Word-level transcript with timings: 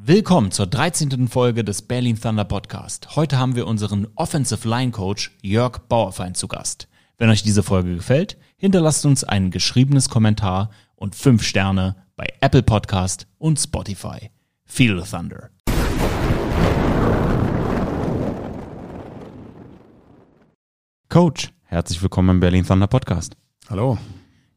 Willkommen 0.00 0.52
zur 0.52 0.68
13. 0.68 1.26
Folge 1.26 1.64
des 1.64 1.82
Berlin 1.82 2.20
Thunder 2.20 2.44
Podcast. 2.44 3.16
Heute 3.16 3.36
haben 3.36 3.56
wir 3.56 3.66
unseren 3.66 4.06
Offensive 4.14 4.66
Line 4.66 4.92
Coach 4.92 5.32
Jörg 5.42 5.80
Bauerfeind 5.88 6.36
zu 6.36 6.46
Gast. 6.46 6.86
Wenn 7.18 7.30
euch 7.30 7.42
diese 7.42 7.64
Folge 7.64 7.96
gefällt, 7.96 8.36
hinterlasst 8.58 9.04
uns 9.04 9.24
ein 9.24 9.50
geschriebenes 9.50 10.08
Kommentar 10.08 10.70
und 10.94 11.16
5 11.16 11.42
Sterne 11.42 11.96
bei 12.14 12.28
Apple 12.40 12.62
Podcast 12.62 13.26
und 13.38 13.58
Spotify. 13.58 14.30
Feel 14.64 15.02
the 15.02 15.10
Thunder. 15.10 15.50
Coach, 21.08 21.52
herzlich 21.64 22.00
willkommen 22.00 22.36
im 22.36 22.40
Berlin 22.40 22.64
Thunder 22.64 22.86
Podcast. 22.86 23.36
Hallo. 23.68 23.98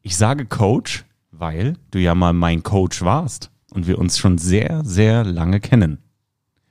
Ich 0.04 0.16
sage 0.16 0.46
Coach, 0.46 1.04
weil 1.32 1.78
du 1.90 1.98
ja 1.98 2.14
mal 2.14 2.34
mein 2.34 2.62
Coach 2.62 3.02
warst 3.02 3.52
und 3.72 3.88
wir 3.88 3.98
uns 3.98 4.18
schon 4.18 4.38
sehr, 4.38 4.84
sehr 4.86 5.24
lange 5.24 5.60
kennen. 5.60 6.00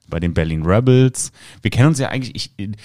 Bei 0.09 0.21
den 0.21 0.35
Berlin 0.35 0.65
Rebels. 0.65 1.31
Wir 1.63 1.71
kennen 1.71 1.89
uns 1.89 1.99
ja 1.99 2.09
eigentlich. 2.09 2.53
Ich, 2.59 2.77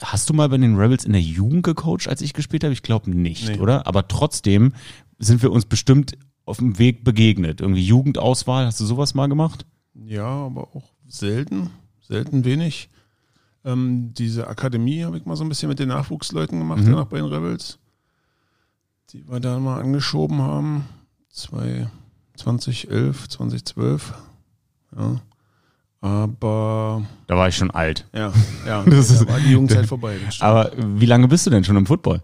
hast 0.00 0.30
du 0.30 0.34
mal 0.34 0.48
bei 0.48 0.56
den 0.56 0.76
Rebels 0.76 1.04
in 1.04 1.12
der 1.12 1.20
Jugend 1.20 1.64
gecoacht, 1.64 2.08
als 2.08 2.22
ich 2.22 2.32
gespielt 2.32 2.64
habe? 2.64 2.72
Ich 2.72 2.82
glaube 2.82 3.10
nicht, 3.10 3.48
nee. 3.48 3.58
oder? 3.58 3.86
Aber 3.86 4.08
trotzdem 4.08 4.72
sind 5.18 5.42
wir 5.42 5.52
uns 5.52 5.66
bestimmt 5.66 6.16
auf 6.44 6.58
dem 6.58 6.78
Weg 6.78 7.04
begegnet. 7.04 7.60
Irgendwie 7.60 7.84
Jugendauswahl, 7.84 8.66
hast 8.66 8.80
du 8.80 8.86
sowas 8.86 9.14
mal 9.14 9.28
gemacht? 9.28 9.66
Ja, 9.94 10.26
aber 10.26 10.74
auch 10.74 10.90
selten. 11.06 11.70
Selten 12.00 12.44
wenig. 12.44 12.88
Ähm, 13.64 14.12
diese 14.14 14.48
Akademie 14.48 15.04
habe 15.04 15.18
ich 15.18 15.24
mal 15.24 15.36
so 15.36 15.44
ein 15.44 15.48
bisschen 15.48 15.68
mit 15.68 15.78
den 15.78 15.88
Nachwuchsleuten 15.88 16.58
gemacht, 16.58 16.80
mhm. 16.80 16.86
danach 16.86 17.06
bei 17.06 17.18
den 17.18 17.26
Rebels. 17.26 17.78
Die 19.10 19.28
wir 19.28 19.40
da 19.40 19.58
mal 19.60 19.80
angeschoben 19.80 20.40
haben. 20.40 20.86
Zwei, 21.28 21.88
2011, 22.42 23.28
2012. 23.28 24.14
Ja. 24.96 25.20
Aber. 26.00 27.06
Da 27.28 27.36
war 27.36 27.48
ich 27.48 27.56
schon 27.56 27.70
alt. 27.70 28.06
Ja, 28.12 28.32
ja. 28.66 28.82
das 28.86 29.18
da 29.18 29.28
war 29.28 29.38
die 29.38 29.52
Jugendzeit 29.52 29.86
vorbei. 29.86 30.18
Aber 30.40 30.72
wie 30.76 31.06
lange 31.06 31.28
bist 31.28 31.46
du 31.46 31.50
denn 31.50 31.64
schon 31.64 31.76
im 31.76 31.86
Football? 31.86 32.22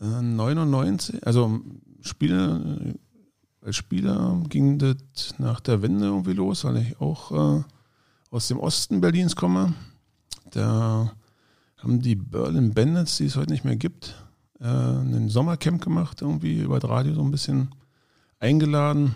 Äh, 0.00 0.22
99. 0.22 1.26
Also 1.26 1.60
Spieler, 2.00 2.60
als 3.62 3.76
Spieler 3.76 4.40
ging 4.48 4.78
das 4.78 5.34
nach 5.38 5.60
der 5.60 5.82
Wende 5.82 6.06
irgendwie 6.06 6.32
los, 6.32 6.64
weil 6.64 6.76
ich 6.76 7.00
auch 7.00 7.58
äh, 7.58 7.62
aus 8.30 8.48
dem 8.48 8.60
Osten 8.60 9.00
Berlins 9.00 9.34
komme. 9.34 9.74
Da 10.52 11.12
haben 11.78 12.00
die 12.00 12.14
Berlin 12.14 12.72
Bandits, 12.72 13.16
die 13.16 13.26
es 13.26 13.36
heute 13.36 13.50
nicht 13.50 13.64
mehr 13.64 13.76
gibt, 13.76 14.14
äh, 14.60 14.66
ein 14.66 15.28
Sommercamp 15.28 15.82
gemacht, 15.82 16.22
irgendwie 16.22 16.60
über 16.60 16.78
das 16.78 16.88
Radio 16.88 17.14
so 17.14 17.22
ein 17.22 17.32
bisschen 17.32 17.74
eingeladen. 18.38 19.14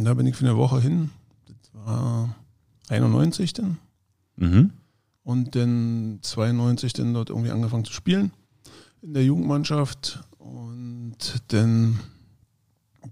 Und 0.00 0.06
da 0.06 0.14
bin 0.14 0.26
ich 0.26 0.34
für 0.34 0.46
eine 0.46 0.56
Woche 0.56 0.80
hin. 0.80 1.10
Das 1.46 1.74
war 1.74 2.34
91 2.88 3.52
dann. 3.52 3.76
Mhm. 4.36 4.70
Und 5.24 5.54
dann 5.54 6.20
92 6.22 6.94
dann 6.94 7.12
dort 7.12 7.28
irgendwie 7.28 7.50
angefangen 7.50 7.84
zu 7.84 7.92
spielen 7.92 8.32
in 9.02 9.12
der 9.12 9.26
Jugendmannschaft. 9.26 10.24
Und 10.38 11.42
dann 11.48 12.00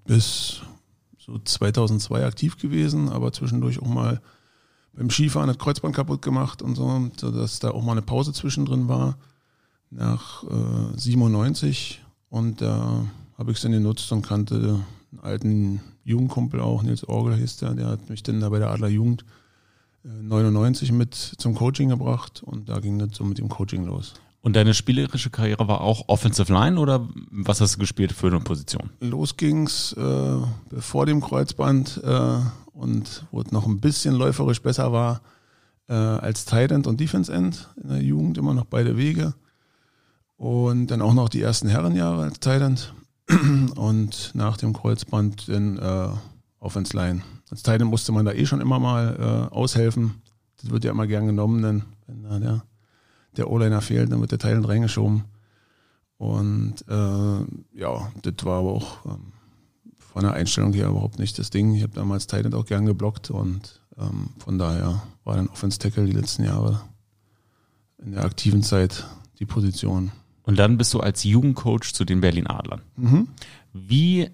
bis 0.06 0.62
so 1.18 1.38
2002 1.38 2.24
aktiv 2.24 2.56
gewesen, 2.56 3.10
aber 3.10 3.34
zwischendurch 3.34 3.82
auch 3.82 3.86
mal 3.86 4.22
beim 4.94 5.10
Skifahren 5.10 5.48
das 5.48 5.58
Kreuzband 5.58 5.94
kaputt 5.94 6.22
gemacht 6.22 6.62
und 6.62 6.74
so, 6.74 7.10
sodass 7.20 7.58
da 7.58 7.72
auch 7.72 7.84
mal 7.84 7.92
eine 7.92 8.00
Pause 8.00 8.32
zwischendrin 8.32 8.88
war 8.88 9.18
nach 9.90 10.42
äh, 10.44 10.96
97. 10.98 12.02
Und 12.30 12.62
da 12.62 13.04
habe 13.36 13.50
ich 13.50 13.58
es 13.58 13.62
dann 13.62 13.72
genutzt 13.72 14.10
und 14.10 14.22
kannte 14.22 14.82
einen 15.12 15.20
alten 15.20 15.80
Jugendkumpel 16.08 16.60
auch, 16.60 16.82
Nils 16.82 17.06
Orgel 17.06 17.36
hieß 17.36 17.58
der, 17.58 17.74
der 17.74 17.86
hat 17.86 18.08
mich 18.08 18.22
dann 18.22 18.40
da 18.40 18.48
bei 18.48 18.58
der 18.58 18.70
Adler 18.70 18.88
Jugend 18.88 19.24
äh, 20.04 20.08
99 20.08 20.92
mit 20.92 21.14
zum 21.14 21.54
Coaching 21.54 21.90
gebracht 21.90 22.42
und 22.42 22.68
da 22.68 22.80
ging 22.80 22.98
das 22.98 23.10
so 23.12 23.24
mit 23.24 23.38
dem 23.38 23.48
Coaching 23.48 23.84
los. 23.84 24.14
Und 24.40 24.56
deine 24.56 24.72
spielerische 24.72 25.30
Karriere 25.30 25.68
war 25.68 25.80
auch 25.80 26.04
Offensive 26.08 26.52
Line 26.52 26.78
oder 26.78 27.06
was 27.30 27.60
hast 27.60 27.74
du 27.74 27.80
gespielt 27.80 28.12
für 28.12 28.28
eine 28.28 28.40
Position? 28.40 28.90
Los 29.00 29.36
ging's 29.36 29.92
äh, 29.94 30.36
vor 30.78 31.06
dem 31.06 31.20
Kreuzband 31.20 32.00
äh, 32.04 32.38
und 32.72 33.26
wo 33.30 33.40
es 33.40 33.52
noch 33.52 33.66
ein 33.66 33.80
bisschen 33.80 34.14
läuferisch 34.14 34.62
besser 34.62 34.92
war 34.92 35.20
äh, 35.88 35.92
als 35.92 36.44
Tight 36.44 36.70
End 36.70 36.86
und 36.86 37.00
Defense 37.00 37.32
End 37.32 37.68
in 37.82 37.88
der 37.90 38.02
Jugend 38.02 38.38
immer 38.38 38.54
noch 38.54 38.64
beide 38.64 38.96
Wege 38.96 39.34
und 40.36 40.86
dann 40.86 41.02
auch 41.02 41.14
noch 41.14 41.28
die 41.28 41.42
ersten 41.42 41.68
Herrenjahre 41.68 42.22
als 42.22 42.40
Tight 42.40 42.62
End 42.62 42.94
und 43.76 44.32
nach 44.34 44.56
dem 44.56 44.72
Kreuzband 44.72 45.48
dann 45.48 45.78
äh, 45.78 46.08
Offense 46.60 46.96
Line. 46.96 47.22
Als 47.50 47.62
End 47.64 47.84
musste 47.84 48.12
man 48.12 48.24
da 48.24 48.32
eh 48.32 48.46
schon 48.46 48.60
immer 48.60 48.78
mal 48.78 49.48
äh, 49.50 49.54
aushelfen. 49.54 50.22
Das 50.60 50.70
wird 50.70 50.84
ja 50.84 50.90
immer 50.90 51.06
gern 51.06 51.26
genommen, 51.26 51.62
denn 51.62 51.82
wenn 52.06 52.22
da 52.22 52.38
der 52.38 52.62
der 53.38 53.50
O-Liner 53.50 53.80
fehlt, 53.80 54.12
dann 54.12 54.20
wird 54.20 54.32
der 54.32 54.38
Teil 54.38 54.64
reingeschoben. 54.64 55.24
Und 56.18 56.74
äh, 56.88 57.78
ja, 57.78 58.12
das 58.22 58.44
war 58.44 58.58
aber 58.58 58.72
auch 58.72 59.06
ähm, 59.06 59.32
von 59.96 60.22
der 60.22 60.32
Einstellung 60.32 60.72
her 60.72 60.88
überhaupt 60.88 61.18
nicht 61.18 61.38
das 61.38 61.50
Ding. 61.50 61.74
Ich 61.74 61.82
habe 61.84 61.94
damals 61.94 62.26
Titan 62.26 62.54
auch 62.54 62.66
gern 62.66 62.86
geblockt 62.86 63.30
und 63.30 63.80
ähm, 63.96 64.30
von 64.38 64.58
daher 64.58 65.02
war 65.24 65.36
dann 65.36 65.48
Offense 65.48 65.78
Tackle 65.78 66.06
die 66.06 66.12
letzten 66.12 66.44
Jahre 66.44 66.80
in 67.98 68.12
der 68.12 68.24
aktiven 68.24 68.62
Zeit 68.62 69.06
die 69.38 69.46
Position. 69.46 70.10
Und 70.48 70.58
dann 70.58 70.78
bist 70.78 70.94
du 70.94 71.00
als 71.00 71.24
Jugendcoach 71.24 71.92
zu 71.92 72.06
den 72.06 72.22
Berlin 72.22 72.46
Adlern. 72.46 72.80
Mhm. 72.96 73.28
Wie 73.74 74.30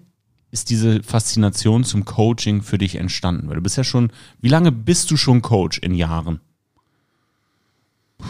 ist 0.49 0.69
diese 0.69 1.03
Faszination 1.03 1.83
zum 1.83 2.05
Coaching 2.05 2.61
für 2.61 2.77
dich 2.77 2.95
entstanden? 2.95 3.49
Weil 3.49 3.57
du 3.57 3.61
bist 3.61 3.75
ja 3.75 3.83
schon, 3.83 4.11
wie 4.39 4.47
lange 4.47 4.71
bist 4.71 5.11
du 5.11 5.17
schon 5.17 5.41
Coach 5.41 5.77
in 5.79 5.93
Jahren? 5.93 6.39
Puh 8.17 8.25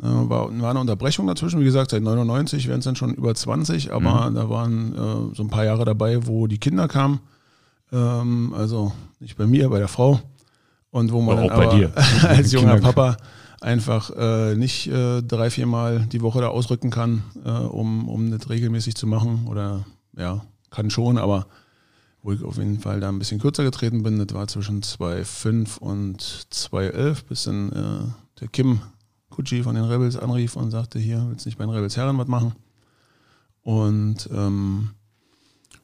äh, 0.00 0.06
war, 0.06 0.60
war 0.60 0.70
eine 0.70 0.78
Unterbrechung 0.78 1.26
dazwischen, 1.26 1.58
wie 1.58 1.64
gesagt, 1.64 1.90
seit 1.90 2.04
99 2.04 2.68
werden 2.68 2.78
es 2.78 2.84
dann 2.84 2.94
schon 2.94 3.12
über 3.12 3.34
20, 3.34 3.92
aber 3.92 4.30
mhm. 4.30 4.34
da 4.36 4.48
waren 4.48 4.94
äh, 4.94 5.34
so 5.34 5.42
ein 5.42 5.48
paar 5.48 5.64
Jahre 5.64 5.84
dabei, 5.84 6.28
wo 6.28 6.46
die 6.46 6.58
Kinder 6.58 6.86
kamen. 6.86 7.18
Ähm, 7.92 8.54
also 8.56 8.92
nicht 9.18 9.36
bei 9.36 9.48
mir, 9.48 9.70
bei 9.70 9.80
der 9.80 9.88
Frau. 9.88 10.20
Und 10.92 11.10
wo 11.10 11.20
man 11.20 11.40
auch 11.40 11.48
bei 11.48 11.66
dir. 11.66 11.90
als 12.22 12.52
junger 12.52 12.78
Papa 12.78 13.16
einfach 13.64 14.10
äh, 14.10 14.54
nicht 14.54 14.86
äh, 14.88 15.22
drei, 15.22 15.48
vier 15.48 15.66
Mal 15.66 16.06
die 16.12 16.20
Woche 16.20 16.40
da 16.40 16.48
ausrücken 16.48 16.90
kann, 16.90 17.22
äh, 17.44 17.48
um, 17.48 18.08
um 18.08 18.30
das 18.30 18.50
regelmäßig 18.50 18.94
zu 18.94 19.06
machen. 19.06 19.46
Oder 19.48 19.86
ja, 20.16 20.44
kann 20.70 20.90
schon, 20.90 21.16
aber 21.16 21.46
wo 22.22 22.32
ich 22.32 22.42
auf 22.42 22.58
jeden 22.58 22.78
Fall 22.78 23.00
da 23.00 23.08
ein 23.08 23.18
bisschen 23.18 23.40
kürzer 23.40 23.64
getreten 23.64 24.02
bin, 24.02 24.24
das 24.24 24.34
war 24.34 24.46
zwischen 24.48 24.82
2,5 24.82 25.78
und 25.78 26.22
2,11, 26.52 27.24
bis 27.26 27.44
dann 27.44 27.72
äh, 27.72 28.40
der 28.40 28.48
Kim 28.48 28.80
Kutschi 29.30 29.62
von 29.62 29.74
den 29.74 29.84
Rebels 29.84 30.16
anrief 30.16 30.56
und 30.56 30.70
sagte, 30.70 30.98
hier, 30.98 31.24
willst 31.28 31.44
du 31.44 31.48
nicht 31.48 31.58
bei 31.58 31.64
den 31.64 31.74
Rebels 31.74 31.96
Herren 31.96 32.18
was 32.18 32.28
machen? 32.28 32.52
Und, 33.62 34.28
ähm, 34.32 34.90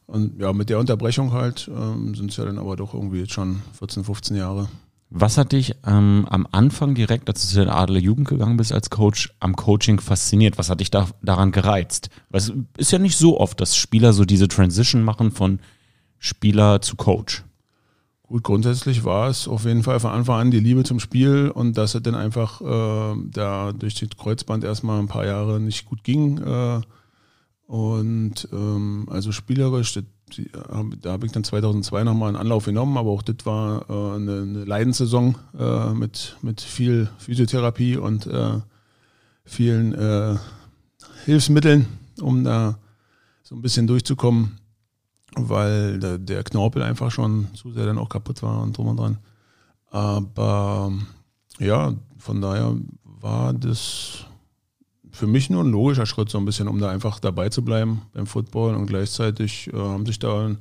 und 0.06 0.38
ja, 0.38 0.52
mit 0.52 0.68
der 0.68 0.78
Unterbrechung 0.78 1.32
halt 1.32 1.70
ähm, 1.74 2.14
sind 2.14 2.30
es 2.30 2.36
ja 2.36 2.44
dann 2.44 2.58
aber 2.58 2.76
doch 2.76 2.92
irgendwie 2.92 3.20
jetzt 3.20 3.32
schon 3.32 3.62
14, 3.78 4.04
15 4.04 4.36
Jahre. 4.36 4.68
Was 5.12 5.36
hat 5.36 5.50
dich 5.50 5.74
ähm, 5.84 6.24
am 6.30 6.46
Anfang 6.52 6.94
direkt, 6.94 7.28
als 7.28 7.42
du 7.42 7.48
zu 7.48 7.64
der 7.64 7.74
Adler 7.74 7.98
Jugend 7.98 8.28
gegangen 8.28 8.56
bist 8.56 8.72
als 8.72 8.90
Coach, 8.90 9.34
am 9.40 9.56
Coaching 9.56 9.98
fasziniert? 10.00 10.56
Was 10.56 10.70
hat 10.70 10.78
dich 10.78 10.92
da, 10.92 11.08
daran 11.20 11.50
gereizt? 11.50 12.10
Weil 12.30 12.40
es 12.40 12.52
ist 12.76 12.92
ja 12.92 13.00
nicht 13.00 13.16
so 13.16 13.40
oft, 13.40 13.60
dass 13.60 13.76
Spieler 13.76 14.12
so 14.12 14.24
diese 14.24 14.46
Transition 14.46 15.02
machen 15.02 15.32
von 15.32 15.58
Spieler 16.18 16.80
zu 16.80 16.94
Coach. 16.94 17.42
Gut, 18.22 18.44
grundsätzlich 18.44 19.02
war 19.02 19.28
es 19.28 19.48
auf 19.48 19.64
jeden 19.64 19.82
Fall 19.82 19.98
von 19.98 20.12
Anfang 20.12 20.38
an 20.38 20.50
die 20.52 20.60
Liebe 20.60 20.84
zum 20.84 21.00
Spiel 21.00 21.50
und 21.52 21.76
dass 21.76 21.96
es 21.96 22.02
dann 22.02 22.14
einfach 22.14 22.60
äh, 22.60 23.16
da 23.32 23.72
durch 23.72 23.96
das 23.96 24.10
Kreuzband 24.16 24.62
erstmal 24.62 25.00
ein 25.00 25.08
paar 25.08 25.26
Jahre 25.26 25.58
nicht 25.58 25.86
gut 25.86 26.04
ging. 26.04 26.38
Äh, 26.38 26.80
und 27.66 28.48
ähm, 28.52 29.08
also 29.10 29.32
spielerisch, 29.32 29.94
das, 29.94 30.04
da 31.00 31.12
habe 31.12 31.26
ich 31.26 31.32
dann 31.32 31.44
2002 31.44 32.04
nochmal 32.04 32.28
einen 32.28 32.36
Anlauf 32.36 32.64
genommen, 32.64 32.96
aber 32.96 33.10
auch 33.10 33.22
das 33.22 33.44
war 33.44 33.88
äh, 33.88 34.16
eine, 34.16 34.42
eine 34.42 34.64
Leidenssaison 34.64 35.36
äh, 35.58 35.90
mit, 35.90 36.36
mit 36.42 36.60
viel 36.60 37.08
Physiotherapie 37.18 37.96
und 37.96 38.26
äh, 38.26 38.60
vielen 39.44 39.94
äh, 39.94 40.36
Hilfsmitteln, 41.24 41.86
um 42.20 42.44
da 42.44 42.78
so 43.42 43.54
ein 43.54 43.62
bisschen 43.62 43.86
durchzukommen 43.86 44.60
weil 45.36 45.98
der, 45.98 46.18
der, 46.18 46.42
Knorpel 46.42 46.82
einfach 46.82 47.10
schon 47.10 47.48
zu 47.54 47.72
sehr 47.72 47.86
dann 47.86 47.98
auch 47.98 48.08
kaputt 48.08 48.42
war 48.42 48.62
und 48.62 48.76
drum 48.76 48.88
und 48.88 48.96
dran. 48.96 49.18
Aber 49.90 50.92
ja, 51.58 51.94
von 52.18 52.40
daher 52.40 52.76
war 53.04 53.52
das 53.52 54.26
für 55.20 55.26
mich 55.26 55.50
nur 55.50 55.62
ein 55.62 55.70
logischer 55.70 56.06
Schritt, 56.06 56.30
so 56.30 56.38
ein 56.38 56.46
bisschen, 56.46 56.66
um 56.66 56.78
da 56.78 56.88
einfach 56.88 57.20
dabei 57.20 57.50
zu 57.50 57.62
bleiben 57.62 58.02
beim 58.14 58.26
Football 58.26 58.74
und 58.74 58.86
gleichzeitig 58.86 59.70
äh, 59.70 59.76
haben 59.76 60.06
sich 60.06 60.18
da 60.18 60.56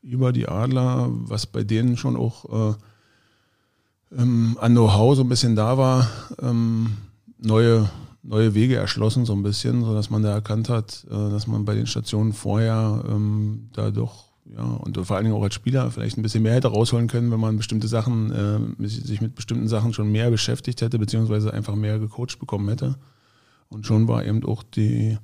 über 0.00 0.32
die 0.32 0.48
Adler, 0.48 1.10
was 1.10 1.44
bei 1.46 1.62
denen 1.62 1.98
schon 1.98 2.16
auch 2.16 2.72
äh, 2.72 2.74
ähm, 4.18 4.56
an 4.62 4.72
Know-how 4.72 5.14
so 5.14 5.22
ein 5.22 5.28
bisschen 5.28 5.56
da 5.56 5.76
war, 5.76 6.08
ähm, 6.40 6.96
neue, 7.38 7.90
neue 8.22 8.54
Wege 8.54 8.76
erschlossen, 8.76 9.26
so 9.26 9.34
ein 9.34 9.42
bisschen, 9.42 9.84
sodass 9.84 10.08
man 10.08 10.22
da 10.22 10.30
erkannt 10.30 10.70
hat, 10.70 11.04
äh, 11.10 11.30
dass 11.30 11.46
man 11.46 11.66
bei 11.66 11.74
den 11.74 11.86
Stationen 11.86 12.32
vorher 12.32 13.04
ähm, 13.06 13.68
da 13.74 13.90
doch 13.90 14.24
ja, 14.56 14.64
und 14.64 14.96
vor 14.96 15.16
allen 15.16 15.26
Dingen 15.26 15.36
auch 15.36 15.42
als 15.42 15.54
Spieler 15.54 15.90
vielleicht 15.90 16.16
ein 16.16 16.22
bisschen 16.22 16.42
mehr 16.42 16.54
hätte 16.54 16.68
rausholen 16.68 17.08
können, 17.08 17.30
wenn 17.30 17.40
man 17.40 17.58
bestimmte 17.58 17.88
Sachen, 17.88 18.78
äh, 18.78 18.88
sich 18.88 19.20
mit 19.20 19.34
bestimmten 19.34 19.68
Sachen 19.68 19.92
schon 19.92 20.10
mehr 20.10 20.30
beschäftigt 20.30 20.80
hätte, 20.80 20.98
beziehungsweise 20.98 21.52
einfach 21.52 21.74
mehr 21.74 21.98
gecoacht 21.98 22.38
bekommen 22.38 22.70
hätte. 22.70 22.96
Und 23.68 23.86
schon 23.86 24.08
war 24.08 24.24
eben 24.24 24.44
auch 24.44 24.62
die 24.62 25.18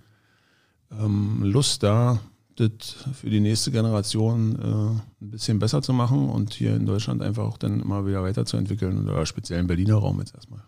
ähm, 0.91 1.43
Lust 1.43 1.83
da, 1.83 2.21
das 2.57 2.71
für 3.15 3.31
die 3.31 3.41
nächste 3.41 3.71
Generation 3.71 4.57
äh, 4.57 5.25
ein 5.25 5.31
bisschen 5.31 5.59
besser 5.59 5.83
zu 5.83 5.93
machen 5.93 6.29
und 6.29 6.55
hier 6.55 6.77
in 6.77 6.87
Deutschland 6.87 7.23
einfach 7.23 7.45
auch 7.45 7.59
dann 7.59 7.81
immer 7.81 8.07
wieder 8.07 8.23
weiterzuentwickeln 8.23 9.09
oder 9.09 9.27
speziell 9.27 9.61
im 9.61 9.67
Berliner 9.67 9.97
Raum 9.97 10.21
jetzt 10.21 10.35
erstmal. 10.35 10.61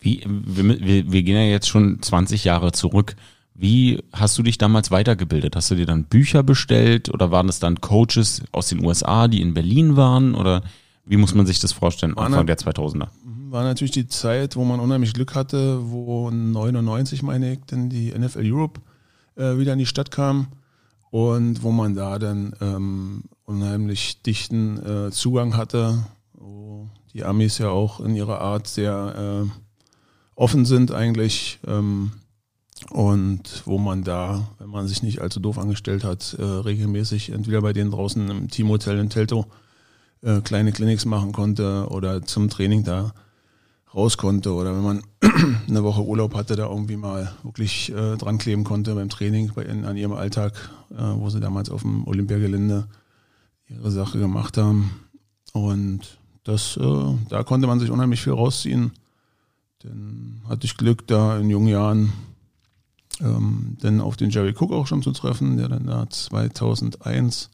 Wie, 0.00 0.22
wir, 0.26 1.12
wir, 1.12 1.22
gehen 1.22 1.36
ja 1.36 1.44
jetzt 1.44 1.68
schon 1.68 2.00
20 2.00 2.44
Jahre 2.44 2.72
zurück. 2.72 3.16
Wie 3.54 4.02
hast 4.12 4.38
du 4.38 4.42
dich 4.42 4.56
damals 4.56 4.90
weitergebildet? 4.90 5.56
Hast 5.56 5.70
du 5.70 5.74
dir 5.74 5.84
dann 5.84 6.04
Bücher 6.04 6.42
bestellt 6.42 7.10
oder 7.10 7.30
waren 7.30 7.48
es 7.50 7.58
dann 7.58 7.82
Coaches 7.82 8.42
aus 8.52 8.68
den 8.68 8.82
USA, 8.84 9.28
die 9.28 9.42
in 9.42 9.52
Berlin 9.52 9.96
waren? 9.96 10.34
Oder 10.34 10.62
wie 11.04 11.18
muss 11.18 11.34
man 11.34 11.44
sich 11.44 11.58
das 11.58 11.72
vorstellen, 11.72 12.16
Anfang 12.16 12.46
der 12.46 12.56
2000er? 12.56 13.08
War 13.50 13.64
natürlich 13.64 13.90
die 13.90 14.06
Zeit, 14.06 14.54
wo 14.54 14.64
man 14.64 14.78
unheimlich 14.78 15.12
Glück 15.12 15.34
hatte, 15.34 15.90
wo 15.90 16.30
99, 16.30 17.24
meine 17.24 17.54
ich, 17.54 17.58
denn 17.64 17.90
die 17.90 18.16
NFL 18.16 18.48
Europe 18.48 18.80
äh, 19.34 19.58
wieder 19.58 19.72
in 19.72 19.80
die 19.80 19.86
Stadt 19.86 20.12
kam 20.12 20.46
und 21.10 21.64
wo 21.64 21.72
man 21.72 21.96
da 21.96 22.20
dann 22.20 22.54
ähm, 22.60 23.24
unheimlich 23.46 24.22
dichten 24.22 24.78
äh, 24.78 25.10
Zugang 25.10 25.56
hatte, 25.56 26.06
wo 26.34 26.88
die 27.12 27.24
Amis 27.24 27.58
ja 27.58 27.70
auch 27.70 27.98
in 27.98 28.14
ihrer 28.14 28.40
Art 28.40 28.68
sehr 28.68 29.48
äh, 29.48 29.50
offen 30.36 30.64
sind 30.64 30.92
eigentlich 30.92 31.58
ähm, 31.66 32.12
und 32.90 33.62
wo 33.64 33.78
man 33.78 34.04
da, 34.04 34.48
wenn 34.60 34.70
man 34.70 34.86
sich 34.86 35.02
nicht 35.02 35.22
allzu 35.22 35.40
doof 35.40 35.58
angestellt 35.58 36.04
hat, 36.04 36.36
äh, 36.38 36.44
regelmäßig 36.44 37.30
entweder 37.30 37.62
bei 37.62 37.72
denen 37.72 37.90
draußen 37.90 38.30
im 38.30 38.48
Teamhotel 38.48 39.00
in 39.00 39.10
Telto 39.10 39.46
äh, 40.22 40.40
kleine 40.40 40.70
Clinics 40.70 41.04
machen 41.04 41.32
konnte 41.32 41.88
oder 41.90 42.22
zum 42.22 42.48
Training 42.48 42.84
da 42.84 43.12
raus 43.94 44.16
konnte 44.16 44.52
oder 44.52 44.74
wenn 44.74 44.82
man 44.82 45.02
eine 45.68 45.82
Woche 45.82 46.02
Urlaub 46.02 46.34
hatte, 46.34 46.56
da 46.56 46.68
irgendwie 46.68 46.96
mal 46.96 47.34
wirklich 47.42 47.90
äh, 47.92 48.16
dran 48.16 48.38
kleben 48.38 48.64
konnte 48.64 48.94
beim 48.94 49.08
Training 49.08 49.52
bei, 49.54 49.62
in, 49.62 49.84
an 49.84 49.96
ihrem 49.96 50.12
Alltag, 50.12 50.70
äh, 50.90 51.02
wo 51.02 51.28
sie 51.30 51.40
damals 51.40 51.70
auf 51.70 51.82
dem 51.82 52.06
Olympiagelände 52.06 52.86
ihre 53.68 53.90
Sache 53.90 54.18
gemacht 54.18 54.56
haben. 54.56 54.90
Und 55.52 56.18
das, 56.44 56.76
äh, 56.76 57.14
da 57.28 57.42
konnte 57.42 57.66
man 57.66 57.80
sich 57.80 57.90
unheimlich 57.90 58.22
viel 58.22 58.32
rausziehen. 58.32 58.92
Dann 59.80 60.42
hatte 60.48 60.66
ich 60.66 60.76
Glück, 60.76 61.06
da 61.06 61.38
in 61.38 61.50
jungen 61.50 61.68
Jahren 61.68 62.12
ähm, 63.20 63.76
dann 63.80 64.00
auf 64.00 64.16
den 64.16 64.30
Jerry 64.30 64.54
Cook 64.56 64.72
auch 64.72 64.86
schon 64.86 65.02
zu 65.02 65.12
treffen, 65.12 65.56
der 65.56 65.68
dann 65.68 65.86
da 65.86 66.08
2001 66.08 67.50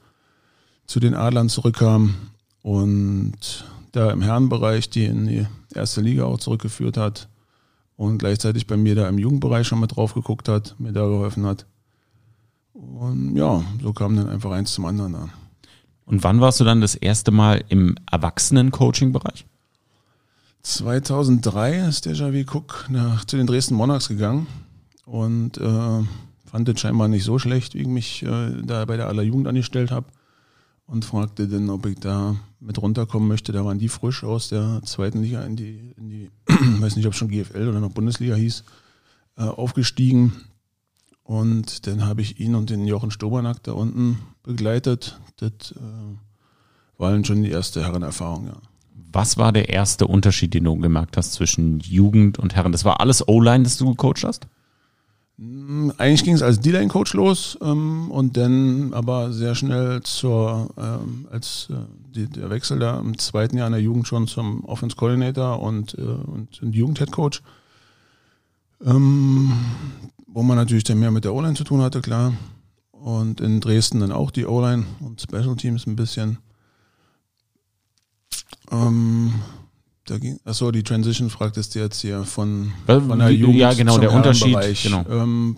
zu 0.87 1.01
den 1.01 1.15
Adlern 1.15 1.49
zurückkam 1.49 2.15
und 2.63 3.65
da 3.93 4.11
im 4.11 4.23
Herrenbereich 4.23 4.91
die 4.91 5.05
in 5.05 5.27
die 5.27 5.47
erste 5.77 6.01
Liga 6.01 6.25
auch 6.25 6.39
zurückgeführt 6.39 6.97
hat 6.97 7.29
und 7.97 8.19
gleichzeitig 8.19 8.67
bei 8.67 8.77
mir 8.77 8.95
da 8.95 9.09
im 9.09 9.19
Jugendbereich 9.19 9.67
schon 9.67 9.81
mit 9.81 9.97
drauf 9.97 10.15
geguckt 10.15 10.49
hat, 10.49 10.75
mir 10.79 10.93
da 10.93 11.07
geholfen 11.07 11.47
hat. 11.47 11.67
Und 12.73 13.37
ja, 13.37 13.63
so 13.83 13.93
kam 13.93 14.17
dann 14.17 14.29
einfach 14.29 14.51
eins 14.51 14.73
zum 14.73 14.85
anderen 14.85 15.13
da. 15.13 15.29
Und 16.05 16.23
wann 16.23 16.41
warst 16.41 16.61
du 16.61 16.65
dann 16.65 16.81
das 16.81 16.95
erste 16.95 17.31
Mal 17.31 17.65
im 17.69 17.97
Erwachsenen-Coaching-Bereich? 18.11 19.47
2003 20.63 21.79
ist 21.89 22.07
der 22.07 22.15
Javi 22.15 22.45
Cook 22.45 22.87
nach, 22.89 23.25
zu 23.25 23.37
den 23.37 23.47
Dresden 23.47 23.75
Monarchs 23.75 24.09
gegangen 24.09 24.47
und 25.05 25.59
äh, 25.59 26.05
fand 26.45 26.69
es 26.69 26.81
scheinbar 26.81 27.09
nicht 27.09 27.25
so 27.25 27.39
schlecht, 27.39 27.75
wie 27.75 27.83
ich 27.83 27.87
mich 27.87 28.23
äh, 28.25 28.63
da 28.63 28.85
bei 28.85 28.97
der 28.97 29.07
aller 29.07 29.23
Jugend 29.23 29.47
angestellt 29.47 29.91
habe 29.91 30.07
und 30.87 31.05
fragte 31.05 31.49
dann, 31.49 31.69
ob 31.71 31.87
ich 31.87 31.99
da 31.99 32.37
mit 32.61 32.81
runterkommen 32.81 33.29
möchte. 33.29 33.53
Da 33.53 33.65
waren 33.65 33.79
die 33.79 33.89
frisch 33.89 34.25
aus 34.25 34.49
der 34.49 34.81
zweiten 34.85 35.23
Liga 35.23 35.43
in 35.43 35.57
die, 35.57 35.95
in 35.97 36.11
die 36.11 36.31
weiß 36.47 36.97
nicht, 36.97 37.07
ob 37.07 37.13
es 37.13 37.19
schon 37.19 37.29
GFL 37.29 37.69
oder 37.69 37.81
noch 37.81 37.91
Bundesliga 37.91 38.35
hieß, 38.35 38.65
äh, 39.37 39.43
aufgestiegen. 39.43 40.33
Und 41.23 41.87
dann 41.87 42.07
habe 42.07 42.23
ich 42.23 42.39
ihn 42.39 42.55
und 42.55 42.71
den 42.71 42.87
Jochen 42.87 43.11
Stobernack 43.11 43.63
da 43.65 43.73
unten 43.73 44.19
begleitet. 44.45 45.19
Das 45.37 45.73
äh, 45.73 46.99
war 46.99 47.11
dann 47.11 47.25
schon 47.25 47.43
die 47.43 47.51
erste 47.51 47.83
Herrenerfahrung, 47.83 48.47
ja. 48.47 48.57
Was 49.13 49.39
war 49.39 49.53
der 49.53 49.71
erste 49.71 50.07
Unterschied, 50.07 50.53
den 50.55 50.65
du 50.65 50.77
gemerkt 50.77 51.17
hast 51.17 51.33
zwischen 51.33 51.81
Jugend 51.81 52.39
und 52.39 52.55
Herren? 52.55 52.73
Das 52.73 52.85
war 52.85 53.01
alles 53.01 53.27
O-Line, 53.27 53.65
das 53.65 53.77
du 53.77 53.91
gecoacht 53.91 54.25
hast? 54.25 54.47
Mm, 55.39 55.91
eigentlich 55.99 56.25
ging 56.25 56.35
es 56.35 56.43
als 56.43 56.61
D-Line-Coach 56.61 57.13
los 57.15 57.59
ähm, 57.61 58.11
und 58.11 58.37
dann 58.37 58.95
aber 58.95 59.33
sehr 59.33 59.55
schnell 59.55 60.03
zur, 60.03 60.71
ähm, 60.79 61.29
als 61.31 61.69
äh, 61.71 61.75
die, 62.15 62.27
der 62.27 62.49
Wechsel 62.49 62.79
da 62.79 62.99
im 62.99 63.19
zweiten 63.19 63.59
Jahr 63.59 63.67
in 63.67 63.75
der 63.75 63.83
Jugend 63.83 64.09
schon 64.09 64.27
zum 64.27 64.65
Offense 64.65 64.97
Coordinator 64.97 65.61
und, 65.61 65.95
äh, 65.99 66.03
und, 66.03 66.63
und 66.63 66.75
Jugend-Head-Coach. 66.75 67.43
Ähm, 68.85 69.53
wo 70.27 70.43
man 70.43 70.57
natürlich 70.57 70.85
dann 70.85 71.01
mehr 71.01 71.11
mit 71.11 71.25
der 71.25 71.35
O-Line 71.35 71.55
zu 71.55 71.65
tun 71.65 71.81
hatte, 71.83 72.01
klar. 72.01 72.33
Und 72.93 73.41
in 73.41 73.61
Dresden 73.61 74.01
dann 74.01 74.13
auch 74.13 74.31
die 74.31 74.47
O-Line 74.47 74.85
und 75.01 75.21
Special 75.21 75.57
Teams 75.57 75.87
ein 75.87 75.97
bisschen. 75.97 76.39
Ähm, 78.71 79.35
da 80.07 80.19
ging, 80.19 80.39
achso, 80.45 80.71
die 80.71 80.83
Transition 80.83 81.31
fragtest 81.31 81.75
du 81.75 81.81
jetzt 81.81 82.01
hier 82.01 82.25
von, 82.25 82.73
von 82.87 83.19
der 83.19 83.31
Jugend 83.31 83.57
Ja, 83.59 83.75
genau, 83.75 83.99
der 83.99 84.13
Unterschied. 84.13 84.57
Genau. 84.83 85.05
Ähm, 85.11 85.57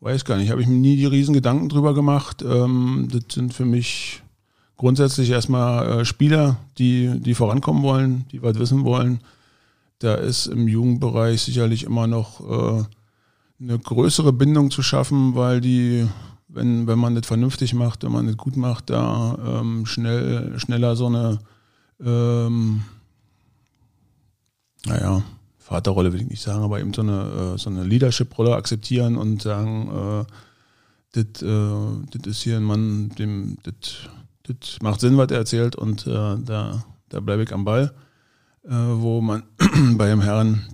weiß 0.00 0.24
gar 0.24 0.38
nicht, 0.38 0.50
habe 0.50 0.62
ich 0.62 0.66
mir 0.66 0.76
nie 0.76 0.96
die 0.96 1.06
riesen 1.06 1.34
Gedanken 1.34 1.68
drüber 1.68 1.94
gemacht. 1.94 2.42
Ähm, 2.42 3.08
das 3.12 3.34
sind 3.34 3.52
für 3.52 3.64
mich 3.64 4.22
grundsätzlich 4.76 5.30
erstmal 5.30 6.00
äh, 6.00 6.04
Spieler, 6.04 6.56
die, 6.78 7.20
die 7.20 7.34
vorankommen 7.34 7.82
wollen, 7.82 8.24
die 8.32 8.42
was 8.42 8.58
wissen 8.58 8.84
wollen. 8.84 9.20
Da 9.98 10.14
ist 10.14 10.46
im 10.46 10.68
Jugendbereich 10.68 11.42
sicherlich 11.42 11.84
immer 11.84 12.06
noch 12.06 12.40
äh, 12.40 12.84
eine 13.60 13.78
größere 13.78 14.32
Bindung 14.32 14.70
zu 14.70 14.82
schaffen, 14.82 15.34
weil 15.34 15.60
die, 15.60 16.06
wenn, 16.46 16.86
wenn 16.86 16.98
man 16.98 17.16
das 17.16 17.26
vernünftig 17.26 17.74
macht, 17.74 18.04
wenn 18.04 18.12
man 18.12 18.26
das 18.26 18.36
gut 18.36 18.56
macht, 18.56 18.90
da 18.90 19.60
ähm, 19.60 19.84
schnell, 19.84 20.58
schneller 20.58 20.94
so 20.96 21.06
eine 21.06 21.40
ähm, 22.04 22.82
naja, 24.86 25.22
Vaterrolle 25.58 26.12
will 26.12 26.22
ich 26.22 26.30
nicht 26.30 26.42
sagen, 26.42 26.62
aber 26.62 26.80
eben 26.80 26.94
so 26.94 27.02
eine, 27.02 27.54
äh, 27.54 27.58
so 27.58 27.70
eine 27.70 27.84
Leadership-Rolle 27.84 28.54
akzeptieren 28.54 29.16
und 29.16 29.42
sagen, 29.42 30.24
äh, 31.14 31.22
das 31.22 31.42
äh, 31.42 32.28
ist 32.28 32.42
hier 32.42 32.56
ein 32.56 32.64
Mann, 32.64 33.10
dem 33.18 33.58
das 33.62 34.78
macht 34.80 35.00
Sinn, 35.00 35.18
was 35.18 35.30
er 35.30 35.38
erzählt 35.38 35.76
und 35.76 36.06
äh, 36.06 36.36
da, 36.38 36.84
da 37.08 37.20
bleibe 37.20 37.42
ich 37.42 37.52
am 37.52 37.64
Ball. 37.64 37.92
Äh, 38.68 38.72
wo 38.72 39.22
man 39.22 39.44
beim 39.96 40.20
Herren, 40.20 40.66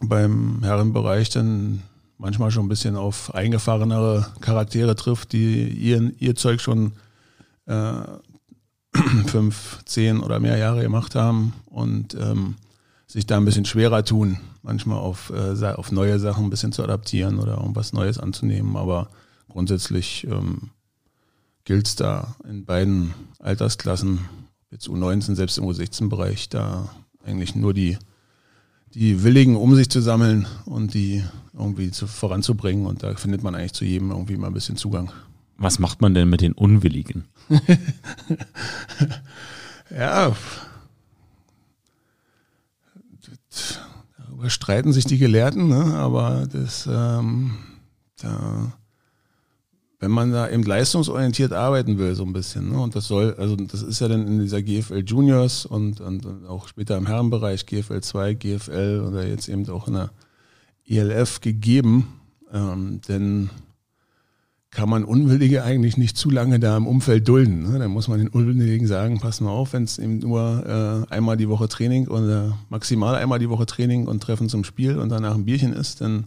beim 0.00 0.62
Herrenbereich 0.64 1.30
dann 1.30 1.82
manchmal 2.18 2.50
schon 2.50 2.66
ein 2.66 2.68
bisschen 2.68 2.96
auf 2.96 3.34
eingefahrenere 3.34 4.26
Charaktere 4.40 4.96
trifft, 4.96 5.32
die 5.32 5.68
ihr, 5.68 6.12
ihr 6.18 6.34
Zeug 6.34 6.60
schon 6.60 6.92
äh, 7.66 7.92
fünf, 9.26 9.80
zehn 9.84 10.20
oder 10.20 10.40
mehr 10.40 10.56
Jahre 10.56 10.82
gemacht 10.82 11.14
haben 11.14 11.52
und 11.66 12.14
ähm, 12.14 12.56
sich 13.06 13.26
da 13.26 13.36
ein 13.36 13.44
bisschen 13.44 13.64
schwerer 13.64 14.04
tun, 14.04 14.38
manchmal 14.62 14.98
auf, 14.98 15.30
äh, 15.30 15.64
auf 15.72 15.92
neue 15.92 16.18
Sachen 16.18 16.44
ein 16.44 16.50
bisschen 16.50 16.72
zu 16.72 16.82
adaptieren 16.82 17.38
oder 17.38 17.58
irgendwas 17.58 17.92
Neues 17.92 18.18
anzunehmen. 18.18 18.76
Aber 18.76 19.08
grundsätzlich 19.48 20.26
ähm, 20.30 20.70
gilt 21.64 21.86
es 21.86 21.96
da 21.96 22.36
in 22.48 22.64
beiden 22.64 23.14
Altersklassen, 23.38 24.20
jetzt 24.70 24.88
U19, 24.88 25.34
selbst 25.34 25.58
im 25.58 25.64
U16-Bereich, 25.64 26.48
da 26.48 26.88
eigentlich 27.24 27.54
nur 27.54 27.74
die, 27.74 27.96
die 28.92 29.22
Willigen 29.22 29.56
um 29.56 29.74
sich 29.74 29.88
zu 29.88 30.00
sammeln 30.00 30.46
und 30.64 30.94
die 30.94 31.22
irgendwie 31.52 31.90
zu, 31.90 32.06
voranzubringen. 32.06 32.86
Und 32.86 33.02
da 33.02 33.14
findet 33.14 33.42
man 33.42 33.54
eigentlich 33.54 33.72
zu 33.72 33.84
jedem 33.84 34.10
irgendwie 34.10 34.36
mal 34.36 34.48
ein 34.48 34.54
bisschen 34.54 34.76
Zugang. 34.76 35.12
Was 35.58 35.78
macht 35.78 36.00
man 36.00 36.12
denn 36.12 36.28
mit 36.28 36.40
den 36.40 36.52
Unwilligen? 36.52 37.24
ja, 39.90 40.34
darüber 44.18 44.50
streiten 44.50 44.92
sich 44.92 45.04
die 45.04 45.18
Gelehrten, 45.18 45.68
ne? 45.68 45.94
aber 45.94 46.46
das, 46.50 46.88
ähm, 46.90 47.56
da, 48.20 48.72
wenn 49.98 50.10
man 50.10 50.32
da 50.32 50.48
eben 50.48 50.62
leistungsorientiert 50.62 51.52
arbeiten 51.52 51.98
will, 51.98 52.14
so 52.14 52.24
ein 52.24 52.32
bisschen, 52.32 52.70
ne? 52.70 52.80
und 52.80 52.94
das 52.94 53.06
soll, 53.06 53.34
also 53.38 53.56
das 53.56 53.82
ist 53.82 54.00
ja 54.00 54.08
dann 54.08 54.26
in 54.26 54.40
dieser 54.40 54.62
GFL 54.62 55.04
Juniors 55.06 55.66
und, 55.66 56.00
und, 56.00 56.46
auch 56.46 56.68
später 56.68 56.96
im 56.96 57.06
Herrenbereich 57.06 57.66
GFL 57.66 58.00
2, 58.00 58.34
GFL 58.34 59.04
oder 59.06 59.26
jetzt 59.26 59.48
eben 59.48 59.68
auch 59.68 59.88
in 59.88 59.94
der 59.94 60.10
ELF 60.86 61.40
gegeben, 61.40 62.20
ähm, 62.52 63.00
denn 63.08 63.50
kann 64.76 64.90
man 64.90 65.04
Unwillige 65.04 65.64
eigentlich 65.64 65.96
nicht 65.96 66.18
zu 66.18 66.28
lange 66.28 66.60
da 66.60 66.76
im 66.76 66.86
Umfeld 66.86 67.26
dulden. 67.26 67.62
Ne? 67.62 67.78
Dann 67.78 67.90
muss 67.90 68.08
man 68.08 68.18
den 68.18 68.28
Unwilligen 68.28 68.86
sagen, 68.86 69.18
pass 69.20 69.40
mal 69.40 69.48
auf, 69.48 69.72
wenn 69.72 69.84
es 69.84 69.96
eben 69.98 70.18
nur 70.18 71.06
äh, 71.10 71.14
einmal 71.14 71.38
die 71.38 71.48
Woche 71.48 71.66
Training 71.66 72.08
oder 72.08 72.58
maximal 72.68 73.14
einmal 73.14 73.38
die 73.38 73.48
Woche 73.48 73.64
Training 73.64 74.06
und 74.06 74.22
Treffen 74.22 74.50
zum 74.50 74.64
Spiel 74.64 74.98
und 74.98 75.08
danach 75.08 75.34
ein 75.34 75.46
Bierchen 75.46 75.72
ist, 75.72 76.02
dann 76.02 76.24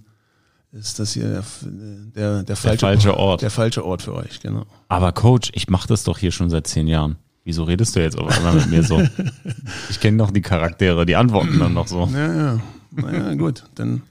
ist 0.72 0.98
das 0.98 1.14
hier 1.14 1.30
der, 1.30 1.44
der, 1.62 2.34
der, 2.38 2.44
Der 2.44 2.56
falsche, 2.56 2.80
falsche 2.88 3.18
Ort. 3.18 3.44
der 3.44 3.52
falsche 3.52 3.86
Ort 3.86 4.02
für 4.02 4.16
euch, 4.16 4.40
genau. 4.40 4.66
Aber 4.88 5.12
Coach, 5.12 5.52
ich 5.54 5.70
mache 5.70 5.88
das 5.88 6.04
doch 6.04 6.18
hier 6.18 6.32
schon 6.32 6.50
seit 6.50 6.66
zehn 6.66 6.88
Jahren. 6.88 7.18
Wieso 7.44 7.66
redest 7.66 7.96
du 7.96 8.00
jetzt 8.02 8.18
auf 8.18 8.36
einmal 8.36 8.56
mit 8.56 8.72
mir 8.72 8.82
so? 8.82 9.00
Ich 9.92 10.00
kenne 10.00 10.18
doch 10.18 10.32
die 10.32 10.42
Charaktere, 10.42 11.06
die 11.06 11.16
antworten 11.16 11.60
dann 11.60 11.76
noch 11.76 11.88
so. 11.88 12.10
Ja, 12.12 12.34
ja. 12.36 12.60
Naja, 12.96 13.36
gut. 13.36 13.66
Dann 13.76 14.02